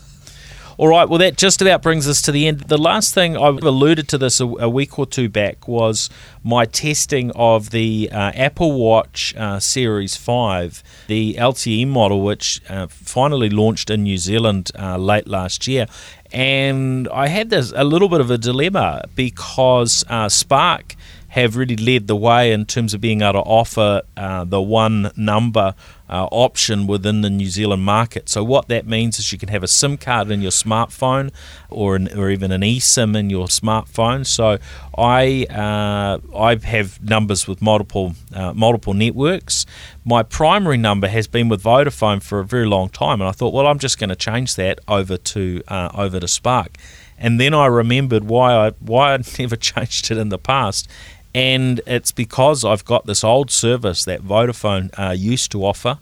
All 0.77 0.89
right, 0.89 1.07
well, 1.07 1.19
that 1.19 1.37
just 1.37 1.61
about 1.61 1.81
brings 1.81 2.05
us 2.05 2.21
to 2.23 2.33
the 2.33 2.47
end. 2.47 2.59
The 2.59 2.77
last 2.77 3.13
thing 3.13 3.37
I've 3.37 3.63
alluded 3.63 4.09
to 4.09 4.17
this 4.17 4.41
a, 4.41 4.45
a 4.45 4.67
week 4.67 4.99
or 4.99 5.05
two 5.05 5.29
back 5.29 5.69
was 5.69 6.09
my 6.43 6.65
testing 6.65 7.31
of 7.31 7.69
the 7.69 8.09
uh, 8.11 8.33
Apple 8.35 8.73
Watch 8.73 9.33
uh, 9.37 9.61
Series 9.61 10.17
5, 10.17 10.83
the 11.07 11.35
LTE 11.35 11.87
model, 11.87 12.23
which 12.23 12.61
uh, 12.67 12.87
finally 12.87 13.49
launched 13.49 13.89
in 13.89 14.03
New 14.03 14.17
Zealand 14.17 14.69
uh, 14.77 14.97
late 14.97 15.29
last 15.29 15.65
year. 15.65 15.87
And 16.35 17.07
I 17.13 17.29
had 17.29 17.49
this 17.49 17.71
a 17.73 17.85
little 17.85 18.09
bit 18.09 18.19
of 18.19 18.29
a 18.29 18.37
dilemma 18.37 19.05
because 19.15 20.03
uh, 20.09 20.27
Spark 20.27 20.97
have 21.35 21.57
really 21.57 21.75
led 21.75 22.07
the 22.07 22.15
way 22.15 22.53
in 22.53 22.65
terms 22.65 22.93
of 22.93 23.01
being 23.01 23.21
able 23.21 23.33
to 23.33 23.39
offer 23.39 24.01
uh, 24.15 24.45
the 24.45 24.61
one 24.61 25.11
number 25.17 25.75
uh, 26.09 26.29
option 26.31 26.87
within 26.87 27.21
the 27.21 27.29
New 27.29 27.47
Zealand 27.47 27.83
market. 27.83 28.29
So 28.29 28.41
what 28.41 28.69
that 28.69 28.87
means 28.87 29.19
is 29.19 29.33
you 29.33 29.37
can 29.37 29.49
have 29.49 29.61
a 29.61 29.67
SIM 29.67 29.97
card 29.97 30.31
in 30.31 30.41
your 30.41 30.51
smartphone, 30.51 31.33
or 31.69 31.97
an, 31.97 32.07
or 32.17 32.29
even 32.29 32.53
an 32.53 32.61
eSIM 32.61 33.17
in 33.17 33.29
your 33.29 33.47
smartphone. 33.47 34.25
So 34.25 34.59
I 34.97 35.45
uh, 35.49 36.19
I 36.33 36.55
have 36.55 37.03
numbers 37.03 37.49
with 37.49 37.61
multiple 37.61 38.13
uh, 38.33 38.53
multiple 38.53 38.93
networks. 38.93 39.65
My 40.05 40.23
primary 40.23 40.77
number 40.77 41.09
has 41.09 41.27
been 41.27 41.49
with 41.49 41.61
Vodafone 41.61 42.23
for 42.23 42.39
a 42.39 42.45
very 42.45 42.65
long 42.65 42.87
time, 42.87 43.19
and 43.19 43.27
I 43.27 43.33
thought, 43.33 43.53
well, 43.53 43.67
I'm 43.67 43.79
just 43.79 43.99
going 43.99 44.09
to 44.09 44.15
change 44.15 44.55
that 44.55 44.79
over 44.87 45.17
to 45.17 45.61
uh, 45.67 45.89
over 45.93 46.21
to 46.21 46.29
Spark. 46.29 46.77
And 47.17 47.39
then 47.39 47.53
I 47.53 47.65
remembered 47.67 48.25
why 48.25 48.53
I 48.53 48.71
why 48.79 49.13
I'd 49.13 49.39
never 49.39 49.57
changed 49.57 50.11
it 50.11 50.17
in 50.17 50.29
the 50.29 50.39
past 50.39 50.87
and 51.35 51.81
it's 51.85 52.13
because 52.13 52.63
I've 52.63 52.85
got 52.85 53.05
this 53.05 53.21
old 53.21 53.51
service 53.51 54.05
that 54.05 54.21
Vodafone 54.21 54.89
uh, 54.97 55.11
used 55.11 55.51
to 55.51 55.65
offer. 55.65 55.97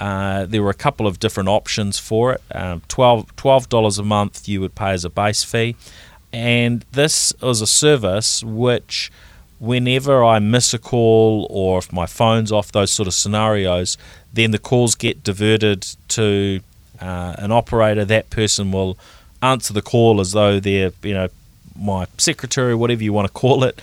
Uh, 0.00 0.44
there 0.46 0.60
were 0.60 0.70
a 0.70 0.74
couple 0.74 1.06
of 1.06 1.20
different 1.20 1.48
options 1.48 2.00
for 2.00 2.32
it. 2.32 2.42
Um, 2.52 2.82
$12, 2.88 3.68
dollars 3.68 3.98
a 4.00 4.02
month 4.02 4.48
you 4.48 4.60
would 4.60 4.74
pay 4.74 4.90
as 4.90 5.04
a 5.04 5.10
base 5.10 5.44
fee, 5.44 5.76
and 6.32 6.84
this 6.90 7.32
was 7.40 7.60
a 7.60 7.66
service 7.66 8.42
which, 8.42 9.12
whenever 9.60 10.24
I 10.24 10.40
miss 10.40 10.74
a 10.74 10.80
call 10.80 11.46
or 11.48 11.78
if 11.78 11.92
my 11.92 12.06
phone's 12.06 12.50
off, 12.50 12.72
those 12.72 12.90
sort 12.90 13.06
of 13.06 13.14
scenarios, 13.14 13.96
then 14.32 14.50
the 14.50 14.58
calls 14.58 14.96
get 14.96 15.22
diverted 15.22 15.86
to 16.08 16.58
uh, 17.00 17.36
an 17.38 17.52
operator. 17.52 18.04
That 18.04 18.30
person 18.30 18.72
will 18.72 18.98
answer 19.40 19.72
the 19.72 19.82
call 19.82 20.20
as 20.20 20.32
though 20.32 20.58
they're, 20.58 20.90
you 21.04 21.14
know, 21.14 21.28
my 21.76 22.06
secretary, 22.18 22.74
whatever 22.74 23.02
you 23.02 23.12
want 23.12 23.28
to 23.28 23.32
call 23.32 23.62
it, 23.64 23.80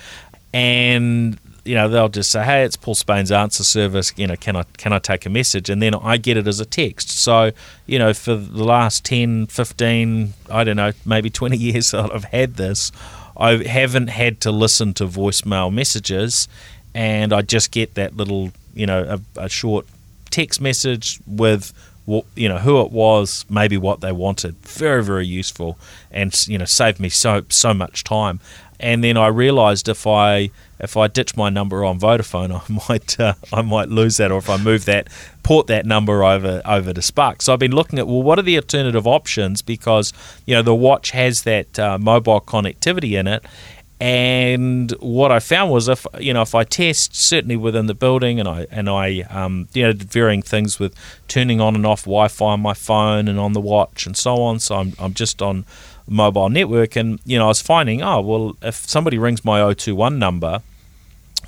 and 0.54 1.40
you 1.66 1.76
know 1.76 1.88
they'll 1.88 2.10
just 2.10 2.32
say 2.32 2.44
hey 2.44 2.64
it's 2.64 2.76
paul 2.76 2.96
spain's 2.96 3.32
answer 3.32 3.64
service 3.64 4.14
you 4.16 4.26
know 4.26 4.36
can 4.36 4.56
i 4.56 4.64
can 4.78 4.94
i 4.94 5.00
take 5.00 5.26
a 5.26 5.30
message? 5.30 5.70
And 5.70 5.82
then 5.82 5.94
i 5.96 6.18
get 6.18 6.38
it 6.38 6.48
as 6.48 6.60
a 6.60 6.66
text. 6.66 7.10
So 7.10 7.52
you 7.86 8.00
know 8.00 8.14
for 8.14 8.36
the 8.36 8.64
last 8.64 9.06
10 9.06 9.48
15 9.48 10.34
i 10.50 10.64
don't 10.64 10.78
know 10.78 10.92
maybe 11.06 11.30
20 11.30 11.58
years 11.68 11.92
that 11.92 12.14
i've 12.14 12.26
had 12.26 12.56
this 12.56 12.92
i 13.38 13.58
haven't 13.58 14.08
had 14.08 14.42
to 14.42 14.52
listen 14.52 14.94
to 14.96 15.06
voicemail 15.06 15.72
messages. 15.72 16.48
And 16.96 17.32
i 17.34 17.42
just 17.42 17.72
get 17.72 17.96
that 17.96 18.16
little 18.18 18.52
you 18.74 18.86
know 18.86 19.20
a, 19.38 19.44
a 19.44 19.50
short 19.50 19.86
text 20.32 20.62
message 20.62 21.20
with 21.28 21.74
you 22.36 22.50
know 22.50 22.58
who 22.58 22.82
it 22.82 22.92
was, 22.92 23.46
maybe 23.50 23.78
what 23.78 24.02
they 24.02 24.12
wanted. 24.12 24.56
Very 24.66 25.04
very 25.04 25.28
useful, 25.28 25.78
and 26.10 26.36
you 26.48 26.58
know 26.58 26.66
saved 26.66 27.00
me 27.00 27.10
so 27.10 27.44
so 27.50 27.74
much 27.74 28.04
time 28.04 28.40
and 28.80 29.04
then 29.04 29.18
I 29.18 29.28
realised 29.28 29.90
if 29.90 30.08
I 30.08 30.52
if 30.80 30.96
I 30.96 31.08
ditch 31.08 31.36
my 31.36 31.50
number 31.50 31.84
on 31.84 32.00
Vodafone, 32.00 32.52
I 32.70 32.88
might 32.90 33.20
uh, 33.20 33.34
I 33.52 33.62
might 33.62 33.90
lose 33.90 34.18
that, 34.18 34.32
or 34.32 34.38
if 34.38 34.50
I 34.50 34.58
move 34.58 34.86
that 34.86 35.08
port 35.44 35.68
that 35.68 35.86
number 35.86 36.24
over 36.24 36.62
over 36.66 36.94
to 36.94 37.02
Spark. 37.02 37.42
So 37.42 37.54
I've 37.54 37.60
been 37.60 37.76
looking 37.76 38.00
at 38.00 38.08
well, 38.08 38.24
what 38.24 38.40
are 38.40 38.44
the 38.44 38.56
alternative 38.56 39.06
options 39.06 39.62
because 39.62 40.14
you 40.46 40.56
know 40.56 40.62
the 40.62 40.76
watch 40.76 41.12
has 41.12 41.44
that 41.44 41.78
uh, 41.78 41.98
mobile 41.98 42.42
connectivity 42.42 43.20
in 43.20 43.28
it. 43.28 43.44
And 44.02 44.92
what 45.02 45.30
I 45.30 45.40
found 45.40 45.72
was 45.72 45.90
if 45.90 46.08
you 46.22 46.34
know 46.34 46.42
if 46.42 46.56
I 46.56 46.64
test 46.64 47.16
certainly 47.16 47.58
within 47.58 47.88
the 47.88 47.94
building 47.94 48.40
and 48.40 48.48
I 48.48 48.66
and 48.72 48.88
I 48.88 49.22
um, 49.30 49.68
you 49.74 49.84
know 49.84 49.92
varying 49.94 50.42
things 50.42 50.80
with 50.80 50.96
turning 51.28 51.60
on 51.60 51.76
and 51.76 51.86
off 51.86 52.04
Wi-Fi 52.04 52.54
on 52.54 52.62
my 52.62 52.74
phone 52.74 53.28
and 53.28 53.38
on 53.38 53.52
the 53.52 53.60
watch 53.60 54.06
and 54.06 54.16
so 54.16 54.42
on. 54.42 54.60
So 54.60 54.76
I'm 54.76 54.94
I'm 55.00 55.14
just 55.14 55.42
on 55.42 55.66
mobile 56.10 56.50
network. 56.50 56.96
And, 56.96 57.20
you 57.26 57.38
know, 57.38 57.46
I 57.46 57.48
was 57.50 57.62
finding, 57.62 58.02
oh, 58.02 58.22
well, 58.22 58.58
if 58.62 58.76
somebody 58.76 59.18
rings 59.18 59.46
my 59.46 59.60
021 59.60 60.20
number, 60.20 60.62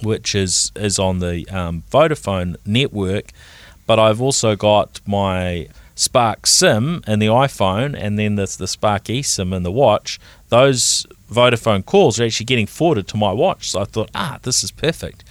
which 0.01 0.34
is, 0.36 0.72
is 0.76 0.97
on 0.99 1.20
the 1.20 1.47
um, 1.49 1.84
Vodafone 1.91 2.55
network, 2.66 3.32
but 3.86 3.99
I've 3.99 4.22
also 4.22 4.55
got 4.55 5.01
my 5.05 5.68
Spark 5.95 6.47
SIM 6.47 7.03
in 7.05 7.20
the 7.20 7.28
iPhone 7.28 7.95
and 7.95 8.18
then 8.18 8.36
there's 8.36 8.57
the 8.57 8.68
Spark 8.68 9.03
eSIM 9.05 9.55
in 9.55 9.64
the 9.64 9.72
watch, 9.72 10.20
those 10.49 11.05
Vodafone 11.32 11.86
calls 11.86 12.20
are 12.20 12.26
actually 12.26 12.45
getting 12.45 12.66
forwarded 12.66 13.07
to 13.09 13.18
my 13.18 13.32
watch. 13.32 13.70
So 13.70 13.82
I 13.82 13.86
thought, 13.86 14.09
ah, 14.16 14.39
this 14.41 14.64
is 14.64 14.72
perfect. 14.72 15.24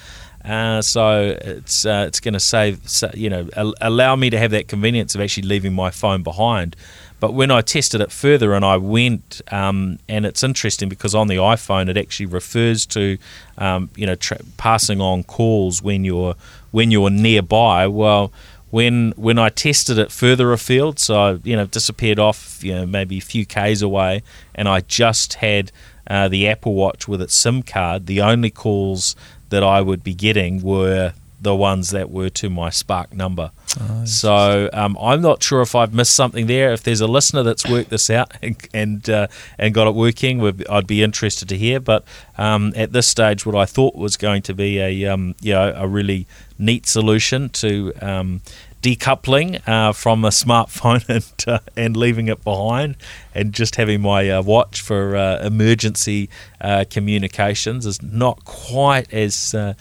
Uh, 0.44 0.80
so 0.80 1.36
it's 1.40 1.84
uh, 1.84 2.04
it's 2.08 2.20
going 2.20 2.34
to 2.34 2.40
save, 2.40 2.80
you 3.14 3.28
know, 3.28 3.48
allow 3.80 4.16
me 4.16 4.30
to 4.30 4.38
have 4.38 4.50
that 4.52 4.68
convenience 4.68 5.14
of 5.14 5.20
actually 5.20 5.46
leaving 5.46 5.72
my 5.72 5.90
phone 5.90 6.22
behind. 6.22 6.76
But 7.20 7.34
when 7.34 7.50
I 7.50 7.60
tested 7.60 8.00
it 8.00 8.10
further 8.10 8.54
and 8.54 8.64
I 8.64 8.78
went, 8.78 9.42
um, 9.52 9.98
and 10.08 10.24
it's 10.24 10.42
interesting 10.42 10.88
because 10.88 11.14
on 11.14 11.28
the 11.28 11.36
iPhone 11.36 11.90
it 11.90 11.98
actually 11.98 12.26
refers 12.26 12.86
to, 12.86 13.18
um, 13.58 13.90
you 13.94 14.06
know, 14.06 14.14
tra- 14.14 14.40
passing 14.56 15.02
on 15.02 15.24
calls 15.24 15.82
when 15.82 16.04
you're 16.04 16.34
when 16.70 16.90
you're 16.90 17.10
nearby. 17.10 17.86
Well, 17.86 18.32
when 18.70 19.12
when 19.16 19.38
I 19.38 19.50
tested 19.50 19.98
it 19.98 20.10
further 20.10 20.52
afield, 20.52 20.98
so 20.98 21.20
I, 21.20 21.32
you 21.44 21.56
know 21.56 21.66
disappeared 21.66 22.18
off, 22.18 22.64
you 22.64 22.74
know, 22.74 22.86
maybe 22.86 23.18
a 23.18 23.22
few 23.22 23.44
k's 23.44 23.82
away, 23.82 24.22
and 24.54 24.66
I 24.66 24.80
just 24.80 25.34
had 25.34 25.70
uh, 26.06 26.28
the 26.28 26.48
Apple 26.48 26.74
Watch 26.74 27.06
with 27.06 27.20
its 27.20 27.34
SIM 27.34 27.62
card. 27.62 28.06
The 28.06 28.22
only 28.22 28.50
calls 28.50 29.14
that 29.50 29.62
I 29.62 29.80
would 29.80 30.02
be 30.02 30.14
getting 30.14 30.62
were 30.62 31.12
the 31.40 31.54
ones 31.54 31.90
that 31.90 32.10
were 32.10 32.28
to 32.28 32.50
my 32.50 32.68
Spark 32.68 33.14
number. 33.14 33.50
Oh, 33.80 34.04
so 34.04 34.68
um, 34.72 34.98
I'm 35.00 35.22
not 35.22 35.42
sure 35.42 35.62
if 35.62 35.74
I've 35.74 35.94
missed 35.94 36.14
something 36.14 36.46
there. 36.46 36.72
If 36.72 36.82
there's 36.82 37.00
a 37.00 37.06
listener 37.06 37.42
that's 37.42 37.66
worked 37.66 37.90
this 37.90 38.10
out 38.10 38.32
and 38.42 38.56
and, 38.74 39.08
uh, 39.08 39.26
and 39.58 39.72
got 39.72 39.86
it 39.86 39.94
working, 39.94 40.64
I'd 40.68 40.86
be 40.86 41.02
interested 41.02 41.48
to 41.48 41.56
hear. 41.56 41.80
But 41.80 42.04
um, 42.36 42.72
at 42.76 42.92
this 42.92 43.08
stage, 43.08 43.46
what 43.46 43.54
I 43.54 43.64
thought 43.64 43.94
was 43.94 44.16
going 44.16 44.42
to 44.42 44.54
be 44.54 44.78
a 44.78 45.06
um, 45.06 45.34
you 45.40 45.52
know, 45.52 45.72
a 45.76 45.88
really 45.88 46.26
neat 46.58 46.86
solution 46.86 47.48
to 47.48 47.92
um, 48.02 48.42
decoupling 48.82 49.66
uh, 49.68 49.92
from 49.92 50.24
a 50.24 50.28
smartphone 50.28 51.06
and 51.08 51.48
uh, 51.48 51.58
and 51.76 51.96
leaving 51.96 52.28
it 52.28 52.42
behind, 52.44 52.96
and 53.34 53.52
just 53.52 53.76
having 53.76 54.00
my 54.00 54.28
uh, 54.30 54.42
watch 54.42 54.80
for 54.80 55.16
uh, 55.16 55.38
emergency 55.44 56.28
uh, 56.60 56.84
communications 56.90 57.86
is 57.86 58.02
not 58.02 58.44
quite 58.44 59.12
as 59.12 59.54
uh, 59.54 59.74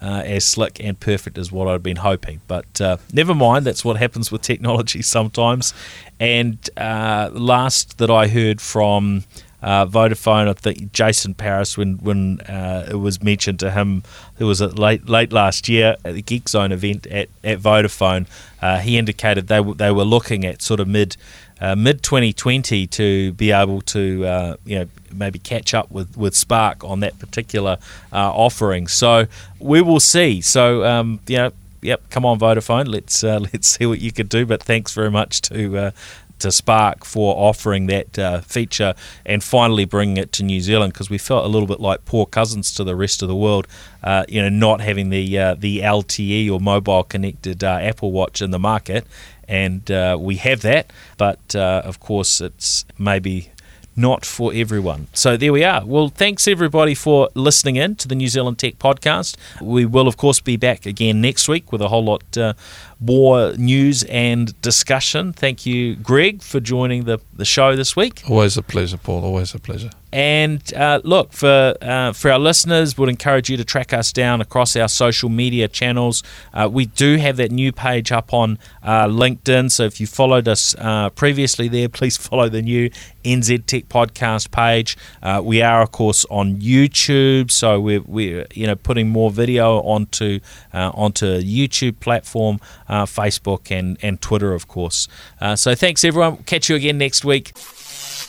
as 0.00 0.44
slick 0.44 0.78
and 0.78 0.98
perfect 1.00 1.38
as 1.38 1.50
what 1.50 1.68
I'd 1.68 1.82
been 1.82 1.96
hoping. 1.96 2.40
But 2.46 2.80
never 3.12 3.34
mind, 3.34 3.66
that's 3.66 3.84
what 3.84 3.96
happens 3.96 4.30
with 4.30 4.42
technology 4.52 5.02
sometimes. 5.02 5.74
And 6.20 6.58
last 6.76 7.98
that 7.98 8.10
I 8.10 8.28
heard 8.28 8.60
from 8.60 9.24
uh, 9.62 9.86
Vodafone, 9.86 10.48
I 10.48 10.52
think 10.52 10.92
Jason 10.92 11.34
Paris, 11.34 11.76
when 11.76 11.98
when 11.98 12.40
uh, 12.42 12.86
it 12.90 12.96
was 12.96 13.22
mentioned 13.22 13.58
to 13.60 13.70
him, 13.70 14.02
it 14.38 14.44
was 14.44 14.60
late 14.60 15.08
late 15.08 15.32
last 15.32 15.68
year 15.68 15.96
at 16.04 16.14
the 16.14 16.22
Geek 16.22 16.48
Zone 16.48 16.72
event 16.72 17.06
at, 17.06 17.28
at 17.42 17.58
Vodafone. 17.58 18.26
Uh, 18.60 18.78
he 18.78 18.98
indicated 18.98 19.48
they 19.48 19.56
w- 19.56 19.74
they 19.74 19.90
were 19.90 20.04
looking 20.04 20.44
at 20.44 20.62
sort 20.62 20.80
of 20.80 20.88
mid 20.88 21.16
uh, 21.60 21.74
mid 21.74 22.02
2020 22.02 22.86
to 22.86 23.32
be 23.32 23.50
able 23.50 23.80
to 23.80 24.26
uh, 24.26 24.56
you 24.64 24.80
know 24.80 24.86
maybe 25.12 25.38
catch 25.38 25.72
up 25.74 25.90
with, 25.90 26.16
with 26.16 26.34
Spark 26.34 26.84
on 26.84 27.00
that 27.00 27.18
particular 27.18 27.78
uh, 28.12 28.30
offering. 28.32 28.86
So 28.86 29.26
we 29.58 29.80
will 29.80 30.00
see. 30.00 30.40
So 30.42 30.84
um, 30.84 31.20
you 31.26 31.38
know, 31.38 31.52
yep, 31.80 32.02
come 32.10 32.26
on 32.26 32.38
Vodafone, 32.38 32.88
let's 32.88 33.24
uh, 33.24 33.38
let's 33.52 33.68
see 33.68 33.86
what 33.86 34.00
you 34.00 34.12
could 34.12 34.28
do. 34.28 34.44
But 34.44 34.62
thanks 34.62 34.92
very 34.92 35.10
much 35.10 35.40
to 35.42 35.78
uh, 35.78 35.90
to 36.38 36.52
Spark 36.52 37.04
for 37.04 37.34
offering 37.36 37.86
that 37.86 38.18
uh, 38.18 38.40
feature 38.40 38.94
and 39.24 39.42
finally 39.42 39.84
bringing 39.84 40.16
it 40.16 40.32
to 40.32 40.42
New 40.42 40.60
Zealand 40.60 40.92
because 40.92 41.10
we 41.10 41.18
felt 41.18 41.44
a 41.44 41.48
little 41.48 41.66
bit 41.66 41.80
like 41.80 42.04
poor 42.04 42.26
cousins 42.26 42.72
to 42.74 42.84
the 42.84 42.96
rest 42.96 43.22
of 43.22 43.28
the 43.28 43.36
world, 43.36 43.66
uh, 44.02 44.24
you 44.28 44.40
know, 44.42 44.48
not 44.48 44.80
having 44.80 45.10
the 45.10 45.38
uh, 45.38 45.54
the 45.54 45.80
LTE 45.80 46.50
or 46.50 46.60
mobile 46.60 47.04
connected 47.04 47.64
uh, 47.64 47.78
Apple 47.80 48.12
Watch 48.12 48.42
in 48.42 48.50
the 48.50 48.58
market, 48.58 49.06
and 49.48 49.90
uh, 49.90 50.16
we 50.20 50.36
have 50.36 50.62
that, 50.62 50.92
but 51.16 51.54
uh, 51.54 51.82
of 51.84 52.00
course 52.00 52.40
it's 52.40 52.84
maybe 52.98 53.50
not 53.96 54.24
for 54.26 54.52
everyone. 54.54 55.06
So 55.14 55.36
there 55.36 55.52
we 55.52 55.64
are. 55.64 55.84
Well, 55.84 56.08
thanks 56.08 56.46
everybody 56.46 56.94
for 56.94 57.30
listening 57.34 57.76
in 57.76 57.96
to 57.96 58.06
the 58.08 58.14
New 58.14 58.28
Zealand 58.28 58.58
Tech 58.58 58.78
Podcast. 58.78 59.36
We 59.60 59.86
will, 59.86 60.06
of 60.06 60.18
course, 60.18 60.38
be 60.38 60.56
back 60.58 60.84
again 60.84 61.22
next 61.22 61.48
week 61.48 61.72
with 61.72 61.80
a 61.80 61.88
whole 61.88 62.04
lot 62.04 62.36
uh, 62.36 62.52
more 63.00 63.52
news 63.52 64.04
and 64.04 64.60
discussion. 64.62 65.32
Thank 65.32 65.66
you, 65.66 65.96
Greg, 65.96 66.42
for 66.42 66.60
joining 66.60 67.04
the, 67.04 67.18
the 67.34 67.44
show 67.44 67.76
this 67.76 67.94
week. 67.94 68.22
Always 68.28 68.56
a 68.56 68.62
pleasure, 68.62 68.96
Paul. 68.96 69.24
Always 69.24 69.54
a 69.54 69.58
pleasure. 69.58 69.90
And 70.12 70.72
uh, 70.72 71.00
look, 71.04 71.32
for 71.32 71.74
uh, 71.82 72.12
for 72.14 72.30
our 72.30 72.38
listeners, 72.38 72.96
would 72.96 73.08
encourage 73.08 73.50
you 73.50 73.58
to 73.58 73.64
track 73.64 73.92
us 73.92 74.12
down 74.12 74.40
across 74.40 74.74
our 74.76 74.88
social 74.88 75.28
media 75.28 75.68
channels. 75.68 76.22
Uh, 76.54 76.70
we 76.72 76.86
do 76.86 77.16
have 77.16 77.36
that 77.36 77.50
new 77.50 77.70
page 77.70 78.12
up 78.12 78.32
on 78.32 78.58
uh, 78.82 79.06
LinkedIn, 79.08 79.70
so 79.70 79.82
if 79.82 80.00
you 80.00 80.06
followed 80.06 80.48
us 80.48 80.74
uh, 80.78 81.10
previously 81.10 81.68
there, 81.68 81.88
please 81.90 82.16
follow 82.16 82.48
the 82.48 82.62
new 82.62 82.88
NZ 83.24 83.66
Tech 83.66 83.88
Podcast 83.88 84.52
page. 84.52 84.96
Uh, 85.22 85.42
we 85.44 85.60
are, 85.60 85.82
of 85.82 85.90
course, 85.90 86.24
on 86.30 86.56
YouTube, 86.62 87.50
so 87.50 87.78
we're, 87.78 88.00
we're 88.02 88.46
you 88.54 88.66
know 88.66 88.76
putting 88.76 89.10
more 89.10 89.30
video 89.30 89.80
onto 89.80 90.40
onto 90.72 91.26
YouTube 91.40 92.00
platform, 92.00 92.58
Uh, 92.88 93.04
Facebook, 93.04 93.70
and 93.76 93.98
and 94.02 94.20
Twitter, 94.20 94.52
of 94.52 94.68
course. 94.68 95.08
Uh, 95.40 95.56
so 95.56 95.74
thanks 95.74 96.04
everyone. 96.04 96.36
Catch 96.44 96.68
you 96.68 96.76
again 96.76 96.98
next 96.98 97.24
week. 97.24 97.52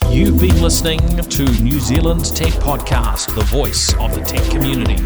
You've 0.09 0.39
been 0.39 0.61
listening 0.61 0.99
to 0.99 1.43
New 1.61 1.79
Zealand 1.79 2.25
Tech 2.35 2.53
Podcast, 2.53 3.35
the 3.35 3.43
voice 3.43 3.93
of 3.99 4.15
the 4.15 4.21
tech 4.21 4.43
community. 4.49 4.97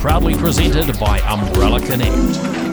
Proudly 0.00 0.34
presented 0.34 0.98
by 0.98 1.18
Umbrellar 1.20 1.80
Connect. 1.86 2.63